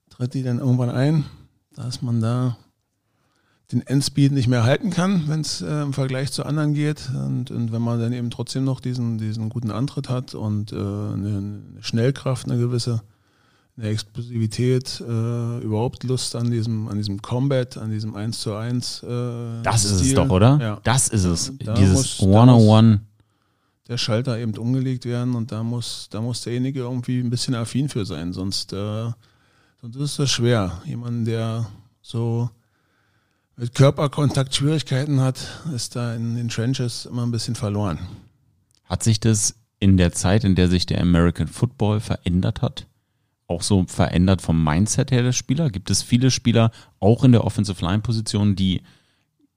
tritt 0.09 0.33
die 0.33 0.43
dann 0.43 0.59
irgendwann 0.59 0.89
ein, 0.89 1.25
dass 1.75 2.01
man 2.01 2.21
da 2.21 2.57
den 3.71 3.81
Endspeed 3.81 4.31
nicht 4.31 4.47
mehr 4.47 4.63
halten 4.63 4.91
kann, 4.91 5.27
wenn 5.27 5.41
es 5.41 5.61
äh, 5.61 5.81
im 5.81 5.93
Vergleich 5.93 6.31
zu 6.31 6.45
anderen 6.45 6.73
geht. 6.73 7.09
Und, 7.09 7.49
und 7.49 7.71
wenn 7.71 7.81
man 7.81 7.99
dann 7.99 8.13
eben 8.13 8.29
trotzdem 8.29 8.63
noch 8.63 8.79
diesen, 8.79 9.17
diesen 9.17 9.49
guten 9.49 9.71
Antritt 9.71 10.09
hat 10.09 10.35
und 10.35 10.71
äh, 10.71 10.75
eine 10.75 11.61
Schnellkraft, 11.81 12.49
eine 12.49 12.59
gewisse 12.59 13.01
eine 13.75 13.87
Explosivität, 13.89 15.01
äh, 15.01 15.57
überhaupt 15.63 16.03
Lust 16.03 16.35
an 16.35 16.51
diesem, 16.51 16.87
an 16.87 16.97
diesem 16.97 17.21
Combat, 17.21 17.77
an 17.77 17.89
diesem 17.89 18.15
1 18.15 18.39
zu 18.41 18.53
1. 18.53 19.01
Äh, 19.03 19.07
Das 19.63 19.83
ist 19.85 19.91
es 19.93 20.01
Stil. 20.01 20.15
doch, 20.15 20.29
oder? 20.29 20.59
Ja. 20.61 20.79
Das 20.83 21.07
ist 21.07 21.23
es. 21.23 21.51
Da 21.59 21.73
Dieses 21.73 22.19
muss- 22.19 22.21
One-on-One. 22.21 23.01
der 23.87 23.97
Schalter 23.97 24.37
eben 24.37 24.55
umgelegt 24.57 25.05
werden 25.05 25.33
und 25.35 25.51
da 25.51 25.63
muss, 25.63 26.07
da 26.11 26.21
muss 26.21 26.41
derjenige 26.41 26.81
irgendwie 26.81 27.19
ein 27.19 27.29
bisschen 27.29 27.55
affin 27.55 27.89
für 27.89 28.05
sein, 28.05 28.31
sonst, 28.31 28.71
äh, 28.73 29.11
sonst 29.81 29.95
ist 29.97 30.19
das 30.19 30.29
schwer. 30.31 30.81
Jemand, 30.85 31.27
der 31.27 31.67
so 32.01 32.49
mit 33.57 33.73
Körperkontakt 33.75 34.55
Schwierigkeiten 34.55 35.19
hat, 35.19 35.37
ist 35.75 35.95
da 35.95 36.13
in 36.15 36.35
den 36.35 36.49
Trenches 36.49 37.05
immer 37.05 37.23
ein 37.23 37.31
bisschen 37.31 37.55
verloren. 37.55 37.99
Hat 38.85 39.03
sich 39.03 39.19
das 39.19 39.55
in 39.79 39.97
der 39.97 40.11
Zeit, 40.13 40.43
in 40.43 40.55
der 40.55 40.69
sich 40.69 40.85
der 40.85 41.01
American 41.01 41.47
Football 41.47 41.99
verändert 41.99 42.61
hat, 42.61 42.87
auch 43.47 43.61
so 43.61 43.85
verändert 43.87 44.41
vom 44.41 44.63
Mindset 44.63 45.11
her 45.11 45.23
der 45.23 45.31
Spieler? 45.33 45.69
Gibt 45.69 45.89
es 45.89 46.01
viele 46.01 46.31
Spieler, 46.31 46.71
auch 46.99 47.23
in 47.23 47.31
der 47.31 47.43
Offensive 47.43 47.83
Line 47.83 47.99
Position, 48.01 48.55
die 48.55 48.81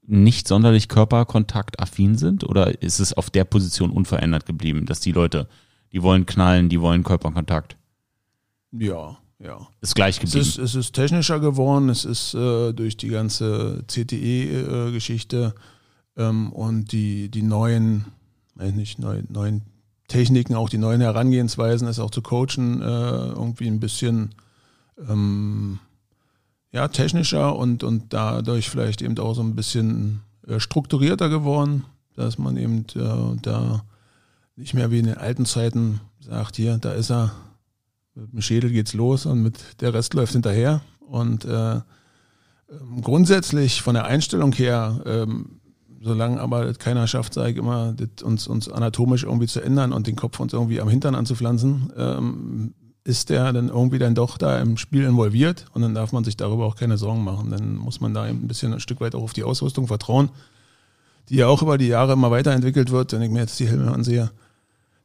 nicht 0.02 0.48
sonderlich 0.48 0.88
körperkontaktaffin 0.88 2.16
sind? 2.16 2.44
Oder 2.44 2.80
ist 2.82 3.00
es 3.00 3.12
auf 3.12 3.30
der 3.30 3.44
Position 3.44 3.90
unverändert 3.90 4.46
geblieben, 4.46 4.86
dass 4.86 5.00
die 5.00 5.12
Leute, 5.12 5.48
die 5.92 6.02
wollen 6.02 6.26
knallen, 6.26 6.68
die 6.68 6.80
wollen 6.80 7.02
Körperkontakt? 7.04 7.76
Ja, 8.72 9.16
ja. 9.38 9.66
Ist 9.80 9.94
gleich 9.94 10.16
Es 10.16 10.20
geblieben. 10.20 10.40
ist, 10.48 10.58
es 10.58 10.74
ist 10.74 10.92
technischer 10.92 11.40
geworden, 11.40 11.88
es 11.88 12.04
ist 12.04 12.34
äh, 12.34 12.72
durch 12.72 12.96
die 12.96 13.08
ganze 13.08 13.84
CTE-Geschichte 13.86 15.54
ähm, 16.16 16.52
und 16.52 16.92
die, 16.92 17.28
die 17.30 17.42
neuen, 17.42 18.06
weiß 18.54 18.74
nicht, 18.74 18.98
neuen, 18.98 19.26
neuen 19.30 19.62
Techniken, 20.08 20.54
auch 20.54 20.68
die 20.68 20.78
neuen 20.78 21.00
Herangehensweisen, 21.00 21.88
es 21.88 21.98
auch 21.98 22.10
zu 22.10 22.22
coachen, 22.22 22.80
äh, 22.80 22.84
irgendwie 22.84 23.66
ein 23.66 23.80
bisschen 23.80 24.34
ähm, 25.08 25.78
ja, 26.72 26.88
technischer 26.88 27.56
und, 27.56 27.82
und 27.82 28.12
dadurch 28.12 28.70
vielleicht 28.70 29.02
eben 29.02 29.18
auch 29.18 29.34
so 29.34 29.42
ein 29.42 29.56
bisschen 29.56 30.20
äh, 30.46 30.60
strukturierter 30.60 31.28
geworden, 31.28 31.84
dass 32.14 32.38
man 32.38 32.56
eben 32.56 32.86
äh, 32.94 33.40
da 33.42 33.82
nicht 34.56 34.74
mehr 34.74 34.90
wie 34.90 34.98
in 34.98 35.06
den 35.06 35.18
alten 35.18 35.44
Zeiten 35.44 36.00
sagt, 36.20 36.56
hier, 36.56 36.78
da 36.78 36.92
ist 36.92 37.10
er, 37.10 37.32
mit 38.14 38.32
dem 38.32 38.42
Schädel 38.42 38.70
geht's 38.70 38.94
los 38.94 39.26
und 39.26 39.42
mit 39.42 39.80
der 39.80 39.92
Rest 39.92 40.14
läuft 40.14 40.32
hinterher. 40.32 40.80
Und 41.00 41.44
äh, 41.44 41.74
ähm, 41.76 41.82
grundsätzlich 43.02 43.82
von 43.82 43.94
der 43.94 44.06
Einstellung 44.06 44.52
her, 44.52 45.00
ähm, 45.04 45.60
solange 46.00 46.40
aber 46.40 46.72
keiner 46.74 47.06
schafft, 47.06 47.34
sage 47.34 47.50
ich 47.50 47.56
immer, 47.56 47.94
uns, 48.22 48.46
uns 48.46 48.68
anatomisch 48.68 49.24
irgendwie 49.24 49.46
zu 49.46 49.60
ändern 49.60 49.92
und 49.92 50.06
den 50.06 50.16
Kopf 50.16 50.40
uns 50.40 50.52
irgendwie 50.52 50.80
am 50.80 50.88
Hintern 50.88 51.14
anzupflanzen, 51.14 51.92
ähm, 51.96 52.74
ist 53.04 53.30
der 53.30 53.52
dann 53.52 53.68
irgendwie 53.68 53.98
dann 53.98 54.14
doch 54.14 54.36
da 54.36 54.58
im 54.60 54.76
Spiel 54.76 55.04
involviert 55.04 55.66
und 55.74 55.82
dann 55.82 55.94
darf 55.94 56.12
man 56.12 56.24
sich 56.24 56.36
darüber 56.36 56.66
auch 56.66 56.74
keine 56.74 56.98
Sorgen 56.98 57.22
machen. 57.22 57.50
Dann 57.50 57.76
muss 57.76 58.00
man 58.00 58.14
da 58.14 58.28
eben 58.28 58.42
ein 58.42 58.48
bisschen 58.48 58.72
ein 58.72 58.80
Stück 58.80 59.00
weit 59.00 59.14
auch 59.14 59.22
auf 59.22 59.32
die 59.32 59.44
Ausrüstung 59.44 59.86
vertrauen, 59.86 60.30
die 61.28 61.36
ja 61.36 61.46
auch 61.46 61.62
über 61.62 61.78
die 61.78 61.86
Jahre 61.86 62.14
immer 62.14 62.30
weiterentwickelt 62.30 62.90
wird. 62.90 63.12
Wenn 63.12 63.22
ich 63.22 63.30
mir 63.30 63.40
jetzt 63.40 63.60
die 63.60 63.68
Helme 63.68 63.92
ansehe, 63.92 64.30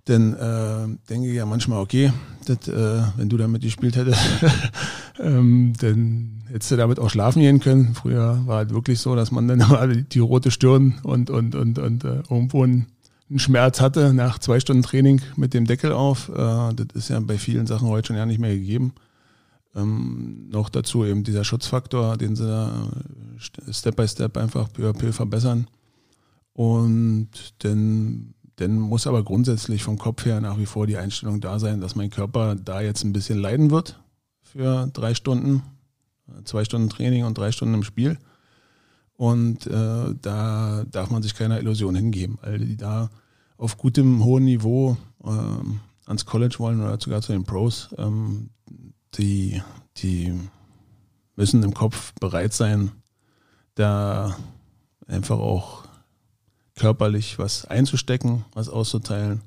dann 0.06 0.34
äh, 0.34 0.98
denke 1.10 1.30
ich 1.30 1.36
ja 1.36 1.46
manchmal, 1.46 1.80
okay, 1.80 2.12
das, 2.46 2.68
äh, 2.68 3.04
wenn 3.18 3.30
du 3.30 3.38
damit 3.38 3.62
gespielt 3.62 3.96
hättest, 3.96 4.20
ähm, 5.20 5.74
dann 5.80 6.41
hättest 6.52 6.72
du 6.72 6.76
damit 6.76 7.00
auch 7.00 7.10
schlafen 7.10 7.42
gehen 7.42 7.60
können. 7.60 7.94
Früher 7.94 8.42
war 8.46 8.64
es 8.64 8.70
wirklich 8.70 9.00
so, 9.00 9.16
dass 9.16 9.32
man 9.32 9.48
dann 9.48 9.60
immer 9.62 9.88
die, 9.88 10.20
rote 10.20 10.52
Stirn 10.52 11.00
und, 11.04 11.30
und, 11.30 11.56
und, 11.56 11.80
und 11.80 12.04
äh, 12.04 12.24
irgendwo 12.30 12.64
einen, 12.64 12.88
einen 13.30 13.40
Schmerz 13.40 13.82
hatte 13.82 14.14
nach 14.14 14.40
zwei 14.40 14.60
Stunden 14.60 14.84
Training 14.84 15.22
mit 15.36 15.54
dem 15.54 15.66
Deckel 15.66 15.92
auf. 15.92 16.30
Äh, 16.30 16.74
das 16.74 16.88
ist 16.94 17.10
ja 17.10 17.20
bei 17.20 17.38
vielen 17.38 17.68
Sachen 17.68 17.88
heute 17.88 18.08
schon 18.08 18.18
ja 18.18 18.26
nicht 18.26 18.40
mehr 18.40 18.56
gegeben. 18.56 18.94
Ähm, 19.76 20.50
noch 20.50 20.70
dazu 20.70 21.06
eben 21.06 21.24
dieser 21.24 21.46
Schutzfaktor, 21.46 22.18
den 22.18 22.36
sie 22.36 22.46
da 22.46 22.90
äh, 23.68 23.74
Step 23.74 23.96
by 23.96 24.08
Step 24.08 24.38
einfach 24.38 24.72
peu 24.72 24.90
à 24.90 24.94
peu 24.94 25.14
verbessern. 25.14 25.68
Und 26.54 27.30
dann 27.60 28.34
dann 28.58 28.78
muss 28.78 29.08
aber 29.08 29.24
grundsätzlich 29.24 29.82
vom 29.82 29.98
Kopf 29.98 30.26
her 30.26 30.40
nach 30.40 30.60
wie 30.60 30.68
vor 30.68 30.86
die 30.86 30.98
Einstellung 30.98 31.42
da 31.42 31.58
sein, 31.58 31.82
dass 31.82 31.96
mein 31.96 32.12
Körper 32.12 32.56
da 32.56 32.82
jetzt 32.82 33.04
ein 33.04 33.14
bisschen 33.14 33.40
leiden 33.40 33.72
wird 33.72 34.00
für 34.44 34.88
drei 34.94 35.16
Stunden, 35.16 35.64
zwei 36.44 36.64
Stunden 36.64 36.90
Training 36.90 37.26
und 37.26 37.38
drei 37.38 37.52
Stunden 37.52 37.76
im 37.76 37.84
Spiel. 37.84 38.18
Und 39.16 39.68
äh, 39.68 40.16
da 40.22 40.84
darf 40.90 41.12
man 41.12 41.22
sich 41.22 41.36
keiner 41.36 41.60
Illusion 41.60 41.96
hingeben, 41.96 42.40
weil 42.42 42.60
die 42.60 42.78
da 42.78 43.10
auf 43.58 43.78
gutem, 43.78 44.24
hohen 44.24 44.46
Niveau 44.46 44.98
ähm, 45.24 45.80
ans 46.06 46.26
College 46.26 46.56
wollen 46.58 46.82
oder 46.82 47.00
sogar 47.00 47.22
zu 47.22 47.32
den 47.32 47.44
Pros, 47.44 47.90
ähm, 47.98 48.50
die, 49.14 49.62
die 49.98 50.34
müssen 51.36 51.62
im 51.62 51.74
Kopf 51.74 52.14
bereit 52.20 52.54
sein, 52.54 52.92
da 53.76 54.36
einfach 55.08 55.38
auch 55.38 55.84
körperlich 56.76 57.38
was 57.38 57.66
einzustecken, 57.66 58.46
was 58.54 58.70
auszuteilen 58.70 59.42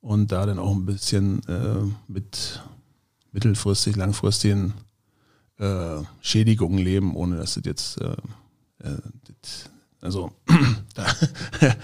und 0.00 0.32
da 0.32 0.46
dann 0.46 0.58
auch 0.58 0.74
ein 0.74 0.86
bisschen 0.86 1.46
äh, 1.48 1.82
mit 2.08 2.62
mittelfristig, 3.32 3.96
langfristigen 3.96 4.72
äh, 5.58 6.02
Schädigungen 6.20 6.78
leben, 6.78 7.14
ohne 7.14 7.36
dass 7.36 7.54
das 7.54 7.64
jetzt, 7.64 8.00
äh, 8.00 8.16
äh, 8.82 8.98
das, 9.42 9.70
also 10.00 10.32
da 10.94 11.06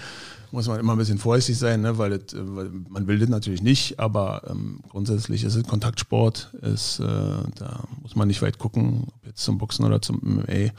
muss 0.51 0.67
man 0.67 0.79
immer 0.79 0.93
ein 0.93 0.99
bisschen 0.99 1.17
vorsichtig 1.17 1.57
sein, 1.57 1.81
ne, 1.81 1.97
weil, 1.97 2.19
das, 2.19 2.35
weil 2.37 2.69
man 2.89 3.07
will 3.07 3.17
das 3.19 3.29
natürlich 3.29 3.63
nicht, 3.63 3.99
aber 3.99 4.43
ähm, 4.49 4.81
grundsätzlich 4.89 5.43
ist 5.43 5.55
es 5.55 5.67
Kontaktsport, 5.67 6.53
ist, 6.61 6.99
äh, 6.99 7.03
da 7.05 7.83
muss 8.01 8.15
man 8.15 8.27
nicht 8.27 8.41
weit 8.41 8.59
gucken, 8.59 9.07
ob 9.15 9.25
jetzt 9.25 9.43
zum 9.43 9.57
Boxen 9.57 9.85
oder 9.85 10.01
zum 10.01 10.19
MMA. 10.21 10.71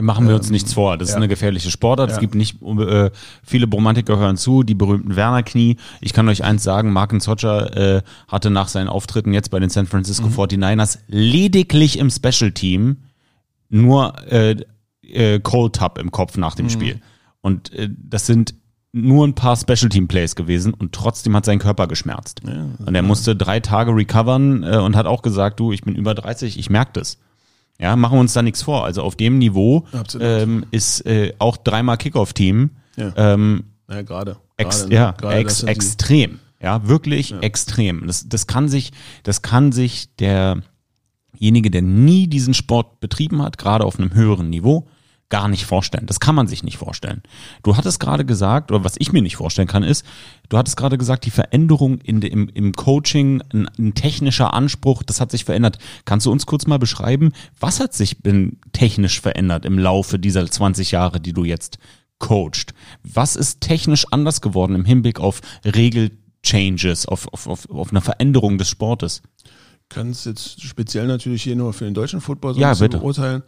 Machen 0.00 0.26
wir 0.26 0.34
uns 0.36 0.46
Ähm, 0.46 0.52
nichts 0.52 0.72
vor. 0.72 0.96
Das 0.96 1.08
ist 1.08 1.12
ja. 1.12 1.18
eine 1.18 1.28
gefährliche 1.28 1.70
Sportart. 1.70 2.08
Es 2.10 2.16
Ja. 2.16 2.20
gibt 2.20 2.34
nicht, 2.34 2.62
äh, 2.62 3.10
viele 3.42 3.66
Bromantiker 3.66 4.16
hören 4.18 4.36
zu, 4.38 4.62
die 4.62 4.74
berühmten 4.74 5.16
Werner-Knie. 5.16 5.76
Ich 6.00 6.12
kann 6.14 6.28
euch 6.28 6.42
eins 6.44 6.62
sagen, 6.62 6.92
Marken 6.92 7.20
Zotter 7.20 7.76
äh, 7.98 8.02
hatte 8.26 8.48
nach 8.50 8.68
seinen 8.68 8.88
Auftritten 8.88 9.34
jetzt 9.34 9.50
bei 9.50 9.60
den 9.60 9.68
San 9.68 9.86
Francisco 9.86 10.28
Mhm. 10.28 10.32
49ers 10.34 10.98
lediglich 11.08 11.98
im 11.98 12.08
Special-Team 12.10 12.96
nur 13.68 14.14
äh, 14.30 14.56
äh, 15.02 15.40
Cold 15.40 15.74
Tub 15.76 15.98
im 15.98 16.10
Kopf 16.10 16.36
nach 16.38 16.54
Mhm. 16.54 16.56
dem 16.56 16.70
Spiel. 16.70 17.00
Und 17.42 17.72
äh, 17.74 17.88
das 17.90 18.26
sind 18.26 18.54
nur 18.92 19.26
ein 19.26 19.34
paar 19.34 19.56
Special-Team-Plays 19.56 20.36
gewesen 20.36 20.74
und 20.74 20.92
trotzdem 20.92 21.34
hat 21.36 21.44
sein 21.46 21.58
Körper 21.58 21.86
geschmerzt. 21.86 22.40
Ja, 22.46 22.66
und 22.86 22.94
er 22.94 23.02
musste 23.02 23.34
drei 23.34 23.60
Tage 23.60 23.94
recovern 23.94 24.62
äh, 24.64 24.76
und 24.78 24.96
hat 24.96 25.06
auch 25.06 25.22
gesagt, 25.22 25.60
du, 25.60 25.72
ich 25.72 25.82
bin 25.82 25.94
über 25.96 26.14
30, 26.14 26.58
ich 26.58 26.68
merke 26.70 26.92
das. 26.94 27.18
Ja, 27.80 27.96
machen 27.96 28.16
wir 28.16 28.20
uns 28.20 28.32
da 28.32 28.42
nichts 28.42 28.62
vor. 28.62 28.84
Also 28.84 29.02
auf 29.02 29.16
dem 29.16 29.38
Niveau 29.38 29.86
ähm, 30.20 30.66
ist 30.70 31.04
äh, 31.06 31.32
auch 31.38 31.56
dreimal 31.56 31.96
Kickoff-Team 31.96 32.70
Ja. 32.96 33.12
ähm, 33.16 33.64
Ja, 33.90 34.02
gerade. 34.02 34.36
ex, 34.56 34.86
ja, 34.90 35.14
ex, 35.30 35.62
extrem. 35.64 36.38
Ja, 36.60 36.86
wirklich 36.86 37.34
extrem. 37.42 38.06
Das, 38.06 38.28
das 38.28 38.46
kann 38.46 38.68
sich, 38.68 38.92
das 39.24 39.42
kann 39.42 39.72
sich 39.72 40.14
derjenige, 40.16 41.70
der 41.70 41.82
nie 41.82 42.28
diesen 42.28 42.54
Sport 42.54 43.00
betrieben 43.00 43.42
hat, 43.42 43.58
gerade 43.58 43.84
auf 43.84 43.98
einem 43.98 44.14
höheren 44.14 44.48
Niveau, 44.48 44.86
gar 45.32 45.48
nicht 45.48 45.64
vorstellen. 45.64 46.04
Das 46.04 46.20
kann 46.20 46.34
man 46.34 46.46
sich 46.46 46.62
nicht 46.62 46.76
vorstellen. 46.76 47.22
Du 47.62 47.78
hattest 47.78 48.00
gerade 48.00 48.26
gesagt, 48.26 48.70
oder 48.70 48.84
was 48.84 48.96
ich 48.98 49.12
mir 49.12 49.22
nicht 49.22 49.36
vorstellen 49.36 49.66
kann, 49.66 49.82
ist, 49.82 50.04
du 50.50 50.58
hattest 50.58 50.76
gerade 50.76 50.98
gesagt, 50.98 51.24
die 51.24 51.30
Veränderung 51.30 52.02
in 52.02 52.20
de, 52.20 52.30
im, 52.30 52.50
im 52.50 52.74
Coaching, 52.74 53.42
ein, 53.50 53.66
ein 53.78 53.94
technischer 53.94 54.52
Anspruch, 54.52 55.02
das 55.02 55.22
hat 55.22 55.30
sich 55.30 55.46
verändert. 55.46 55.78
Kannst 56.04 56.26
du 56.26 56.30
uns 56.30 56.44
kurz 56.44 56.66
mal 56.66 56.78
beschreiben, 56.78 57.32
was 57.58 57.80
hat 57.80 57.94
sich 57.94 58.20
denn 58.20 58.58
technisch 58.74 59.22
verändert 59.22 59.64
im 59.64 59.78
Laufe 59.78 60.18
dieser 60.18 60.46
20 60.46 60.90
Jahre, 60.90 61.18
die 61.18 61.32
du 61.32 61.44
jetzt 61.44 61.78
coacht? 62.18 62.74
Was 63.02 63.34
ist 63.34 63.62
technisch 63.62 64.04
anders 64.10 64.42
geworden 64.42 64.74
im 64.74 64.84
Hinblick 64.84 65.18
auf 65.18 65.40
Regelchanges, 65.64 67.06
auf, 67.06 67.32
auf, 67.32 67.46
auf, 67.46 67.70
auf 67.70 67.90
eine 67.90 68.02
Veränderung 68.02 68.58
des 68.58 68.68
Sportes? 68.68 69.22
kann 69.88 70.10
es 70.10 70.24
jetzt 70.24 70.62
speziell 70.62 71.06
natürlich 71.06 71.42
hier 71.42 71.54
nur 71.54 71.74
für 71.74 71.84
den 71.84 71.92
deutschen 71.92 72.22
Football 72.22 72.54
so 72.54 72.60
Ja, 72.60 72.72
beurteilen. 72.74 73.42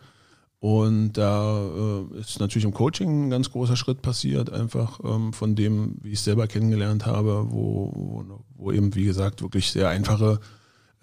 Und 0.61 1.13
da 1.13 1.63
äh, 1.63 2.21
ist 2.21 2.41
natürlich 2.41 2.65
im 2.65 2.73
Coaching 2.73 3.27
ein 3.27 3.31
ganz 3.31 3.51
großer 3.51 3.77
Schritt 3.77 4.01
passiert, 4.01 4.51
einfach 4.51 4.99
ähm, 5.05 5.33
von 5.35 5.55
dem, 5.55 5.97
wie 6.03 6.13
ich 6.13 6.19
es 6.19 6.25
selber 6.25 6.47
kennengelernt 6.47 7.05
habe, 7.05 7.49
wo, 7.51 7.93
wo, 7.95 8.25
wo 8.57 8.73
eben, 8.73 8.95
wie 8.95 9.05
gesagt, 9.05 9.43
wirklich 9.43 9.71
sehr 9.71 9.91
einfache 9.91 10.41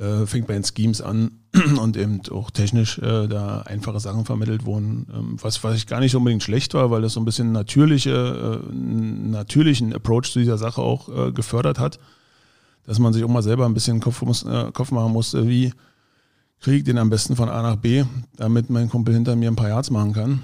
äh, 0.01 0.25
fängt 0.25 0.47
bei 0.47 0.53
den 0.53 0.63
Schemes 0.63 1.01
an 1.01 1.31
und 1.79 1.95
eben 1.95 2.21
auch 2.31 2.49
technisch 2.49 2.97
äh, 2.97 3.27
da 3.27 3.61
einfache 3.61 3.99
Sachen 3.99 4.25
vermittelt 4.25 4.65
wurden, 4.65 5.07
ähm, 5.13 5.37
was, 5.39 5.63
was 5.63 5.75
ich 5.75 5.85
gar 5.85 5.99
nicht 5.99 6.15
unbedingt 6.15 6.41
schlecht 6.41 6.73
war, 6.73 6.89
weil 6.89 7.03
das 7.03 7.13
so 7.13 7.19
ein 7.19 7.25
bisschen 7.25 7.51
natürliche, 7.51 8.63
äh, 8.63 8.73
natürlichen 8.73 9.93
Approach 9.93 10.31
zu 10.31 10.39
dieser 10.39 10.57
Sache 10.57 10.81
auch 10.81 11.09
äh, 11.09 11.31
gefördert 11.31 11.77
hat, 11.77 11.99
dass 12.85 12.97
man 12.97 13.13
sich 13.13 13.23
auch 13.23 13.29
mal 13.29 13.43
selber 13.43 13.65
ein 13.65 13.75
bisschen 13.75 13.99
Kopf, 13.99 14.23
muss, 14.23 14.43
äh, 14.43 14.71
Kopf 14.73 14.91
machen 14.91 15.13
musste, 15.13 15.47
wie 15.47 15.71
kriege 16.61 16.77
ich 16.77 16.83
den 16.83 16.97
am 16.97 17.09
besten 17.09 17.35
von 17.35 17.49
A 17.49 17.61
nach 17.61 17.75
B, 17.75 18.05
damit 18.37 18.69
mein 18.69 18.89
Kumpel 18.89 19.13
hinter 19.13 19.35
mir 19.35 19.49
ein 19.49 19.55
paar 19.55 19.69
Yards 19.69 19.89
machen 19.89 20.13
kann. 20.13 20.41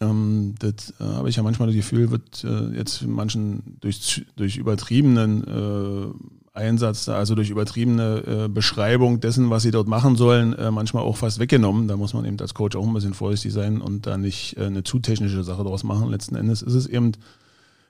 Ähm, 0.00 0.54
das 0.58 0.94
äh, 1.00 1.04
habe 1.04 1.28
ich 1.28 1.36
ja 1.36 1.42
manchmal 1.42 1.68
das 1.68 1.76
Gefühl, 1.76 2.10
wird 2.10 2.44
äh, 2.44 2.76
jetzt 2.76 3.06
manchen 3.06 3.76
durch, 3.80 4.24
durch 4.36 4.56
übertriebenen 4.56 5.44
äh, 5.46 6.58
Einsatz, 6.58 7.08
also 7.08 7.34
durch 7.34 7.50
übertriebene 7.50 8.44
äh, 8.46 8.48
Beschreibung 8.48 9.20
dessen, 9.20 9.50
was 9.50 9.62
sie 9.62 9.72
dort 9.72 9.88
machen 9.88 10.16
sollen, 10.16 10.52
äh, 10.54 10.70
manchmal 10.70 11.02
auch 11.02 11.16
fast 11.16 11.38
weggenommen. 11.38 11.88
Da 11.88 11.96
muss 11.96 12.14
man 12.14 12.24
eben 12.24 12.38
als 12.40 12.54
Coach 12.54 12.76
auch 12.76 12.86
ein 12.86 12.94
bisschen 12.94 13.14
vorsichtig 13.14 13.52
sein 13.52 13.80
und 13.80 14.06
da 14.06 14.16
nicht 14.16 14.56
äh, 14.56 14.66
eine 14.66 14.84
zu 14.84 15.00
technische 15.00 15.42
Sache 15.42 15.64
draus 15.64 15.84
machen. 15.84 16.10
Letzten 16.10 16.36
Endes 16.36 16.62
ist 16.62 16.74
es 16.74 16.86
eben, 16.86 17.12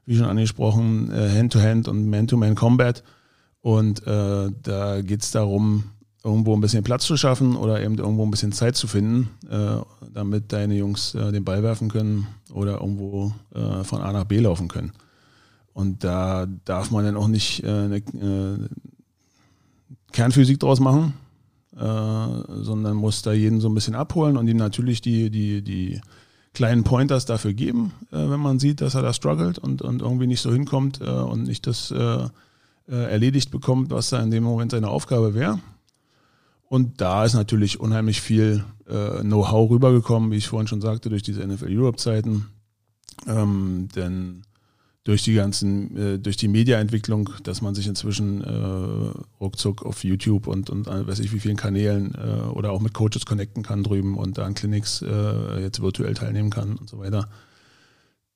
wie 0.06 0.16
schon 0.16 0.26
angesprochen, 0.26 1.10
Hand-to-Hand 1.12 1.86
und 1.86 2.08
Man-to-Man-Combat. 2.08 3.04
Und 3.60 4.02
da 4.06 5.02
geht 5.02 5.22
es 5.22 5.30
darum, 5.30 5.84
irgendwo 6.22 6.54
ein 6.54 6.60
bisschen 6.60 6.84
Platz 6.84 7.04
zu 7.06 7.16
schaffen 7.16 7.56
oder 7.56 7.82
eben 7.82 7.96
irgendwo 7.96 8.24
ein 8.24 8.30
bisschen 8.30 8.52
Zeit 8.52 8.76
zu 8.76 8.86
finden, 8.86 9.30
äh, 9.50 9.80
damit 10.12 10.52
deine 10.52 10.74
Jungs 10.74 11.14
äh, 11.14 11.32
den 11.32 11.44
Ball 11.44 11.62
werfen 11.62 11.88
können 11.88 12.26
oder 12.52 12.80
irgendwo 12.80 13.32
äh, 13.54 13.84
von 13.84 14.02
A 14.02 14.12
nach 14.12 14.24
B 14.24 14.38
laufen 14.38 14.68
können. 14.68 14.92
Und 15.72 16.04
da 16.04 16.46
darf 16.64 16.90
man 16.90 17.04
dann 17.04 17.16
auch 17.16 17.28
nicht 17.28 17.62
äh, 17.64 17.68
eine 17.68 17.96
äh, 17.96 18.68
Kernphysik 20.12 20.60
draus 20.60 20.78
machen, 20.78 21.14
äh, 21.74 21.80
sondern 21.80 22.96
muss 22.96 23.22
da 23.22 23.32
jeden 23.32 23.60
so 23.60 23.68
ein 23.68 23.74
bisschen 23.74 23.94
abholen 23.94 24.36
und 24.36 24.46
ihm 24.48 24.58
natürlich 24.58 25.00
die, 25.00 25.30
die, 25.30 25.62
die 25.62 26.00
kleinen 26.52 26.84
Pointers 26.84 27.24
dafür 27.24 27.52
geben, 27.54 27.92
wenn 28.10 28.40
man 28.40 28.58
sieht, 28.58 28.80
dass 28.80 28.96
er 28.96 29.02
da 29.02 29.12
struggelt 29.12 29.58
und, 29.58 29.82
und 29.82 30.02
irgendwie 30.02 30.26
nicht 30.26 30.40
so 30.40 30.52
hinkommt 30.52 31.00
und 31.00 31.44
nicht 31.44 31.64
das 31.68 31.94
erledigt 32.88 33.52
bekommt, 33.52 33.90
was 33.90 34.10
da 34.10 34.20
in 34.20 34.32
dem 34.32 34.42
Moment 34.42 34.72
seine 34.72 34.88
Aufgabe 34.88 35.34
wäre. 35.34 35.60
Und 36.70 37.00
da 37.00 37.24
ist 37.24 37.34
natürlich 37.34 37.80
unheimlich 37.80 38.20
viel 38.20 38.64
äh, 38.88 39.22
Know-how 39.22 39.72
rübergekommen, 39.72 40.30
wie 40.30 40.36
ich 40.36 40.46
vorhin 40.46 40.68
schon 40.68 40.80
sagte, 40.80 41.08
durch 41.08 41.24
diese 41.24 41.44
NFL 41.44 41.66
Europe-Zeiten. 41.68 42.46
Ähm, 43.26 43.88
denn 43.96 44.42
durch 45.02 45.24
die 45.24 45.34
ganzen, 45.34 45.96
äh, 45.96 46.18
durch 46.20 46.36
die 46.36 46.46
Mediaentwicklung, 46.46 47.30
dass 47.42 47.60
man 47.60 47.74
sich 47.74 47.88
inzwischen 47.88 48.44
äh, 48.44 49.12
ruckzuck 49.40 49.84
auf 49.84 50.04
YouTube 50.04 50.46
und, 50.46 50.70
und 50.70 50.86
äh, 50.86 51.08
weiß 51.08 51.18
ich 51.18 51.32
wie 51.32 51.40
vielen 51.40 51.56
Kanälen 51.56 52.14
äh, 52.14 52.42
oder 52.50 52.70
auch 52.70 52.80
mit 52.80 52.94
Coaches 52.94 53.26
connecten 53.26 53.64
kann 53.64 53.82
drüben 53.82 54.16
und 54.16 54.38
da 54.38 54.44
an 54.44 54.54
Clinics 54.54 55.02
äh, 55.02 55.60
jetzt 55.60 55.82
virtuell 55.82 56.14
teilnehmen 56.14 56.50
kann 56.50 56.76
und 56.76 56.88
so 56.88 57.00
weiter. 57.00 57.28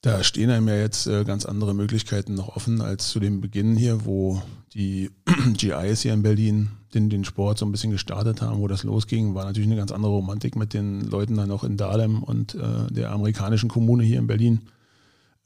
Da 0.04 0.22
stehen 0.22 0.50
einem 0.50 0.68
ja 0.68 0.76
jetzt 0.76 1.06
äh, 1.06 1.24
ganz 1.24 1.46
andere 1.46 1.72
Möglichkeiten 1.72 2.34
noch 2.34 2.56
offen 2.56 2.82
als 2.82 3.08
zu 3.08 3.20
dem 3.20 3.40
Beginn 3.40 3.74
hier, 3.74 4.04
wo 4.04 4.42
die 4.74 5.10
GIs 5.56 6.02
hier 6.02 6.12
in 6.12 6.22
Berlin 6.22 6.72
den, 6.92 7.08
den 7.08 7.24
Sport 7.24 7.56
so 7.56 7.64
ein 7.64 7.72
bisschen 7.72 7.90
gestartet 7.90 8.42
haben, 8.42 8.58
wo 8.58 8.68
das 8.68 8.82
losging, 8.82 9.34
war 9.34 9.46
natürlich 9.46 9.66
eine 9.66 9.78
ganz 9.78 9.92
andere 9.92 10.12
Romantik 10.12 10.56
mit 10.56 10.74
den 10.74 11.00
Leuten 11.00 11.36
dann 11.38 11.50
auch 11.50 11.64
in 11.64 11.78
Dahlem 11.78 12.22
und 12.22 12.54
äh, 12.54 12.92
der 12.92 13.12
amerikanischen 13.12 13.70
Kommune 13.70 14.04
hier 14.04 14.18
in 14.18 14.26
Berlin. 14.26 14.60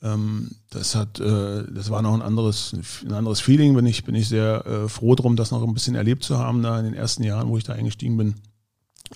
Ähm, 0.02 0.50
das 0.70 0.96
hat, 0.96 1.20
äh, 1.20 1.62
das 1.72 1.90
war 1.90 2.02
noch 2.02 2.14
ein 2.14 2.22
anderes, 2.22 2.74
ein 3.04 3.12
anderes 3.12 3.38
Feeling. 3.38 3.76
Bin 3.76 3.86
ich, 3.86 4.02
bin 4.02 4.16
ich 4.16 4.28
sehr 4.28 4.66
äh, 4.66 4.88
froh 4.88 5.14
drum, 5.14 5.36
das 5.36 5.52
noch 5.52 5.62
ein 5.62 5.72
bisschen 5.72 5.94
erlebt 5.94 6.24
zu 6.24 6.36
haben 6.36 6.64
da 6.64 6.80
in 6.80 6.84
den 6.84 6.94
ersten 6.94 7.22
Jahren, 7.22 7.48
wo 7.48 7.58
ich 7.58 7.64
da 7.64 7.74
eingestiegen 7.74 8.16
bin. 8.16 8.34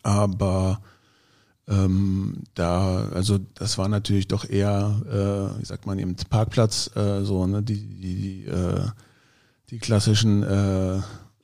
Aber 0.04 0.80
ähm, 1.68 2.42
da, 2.54 3.08
also 3.14 3.38
das 3.54 3.78
war 3.78 3.88
natürlich 3.88 4.26
doch 4.26 4.48
eher, 4.48 5.00
äh, 5.56 5.60
wie 5.60 5.64
sagt 5.64 5.86
man 5.86 5.98
eben, 5.98 6.16
Parkplatz, 6.28 6.90
äh, 6.96 7.22
so, 7.22 7.46
ne, 7.46 7.62
die, 7.62 7.86
die, 7.86 8.14
die, 8.16 8.44
äh, 8.46 8.86
die 9.70 9.78
klassischen, 9.78 10.42
äh, 10.42 10.98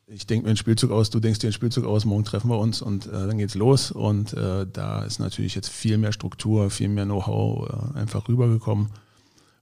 ich 0.09 0.27
denke 0.27 0.45
mir 0.45 0.51
einen 0.51 0.57
Spielzug 0.57 0.91
aus, 0.91 1.11
du 1.11 1.21
denkst 1.21 1.39
dir 1.39 1.49
einen 1.49 1.53
Spielzug 1.53 1.85
aus, 1.85 2.05
morgen 2.05 2.25
treffen 2.25 2.51
wir 2.51 2.59
uns 2.59 2.83
und 2.83 3.07
äh, 3.07 3.11
dann 3.11 3.39
geht's 3.39 3.55
los. 3.55 3.91
Und 3.91 4.33
äh, 4.33 4.67
da 4.71 5.05
ist 5.05 5.21
natürlich 5.21 5.55
jetzt 5.55 5.69
viel 5.69 5.99
mehr 5.99 6.13
Struktur, 6.13 6.71
viel 6.71 6.89
mehr 6.89 7.05
Know-how 7.05 7.95
einfach 7.95 8.29
rübergekommen. 8.29 8.89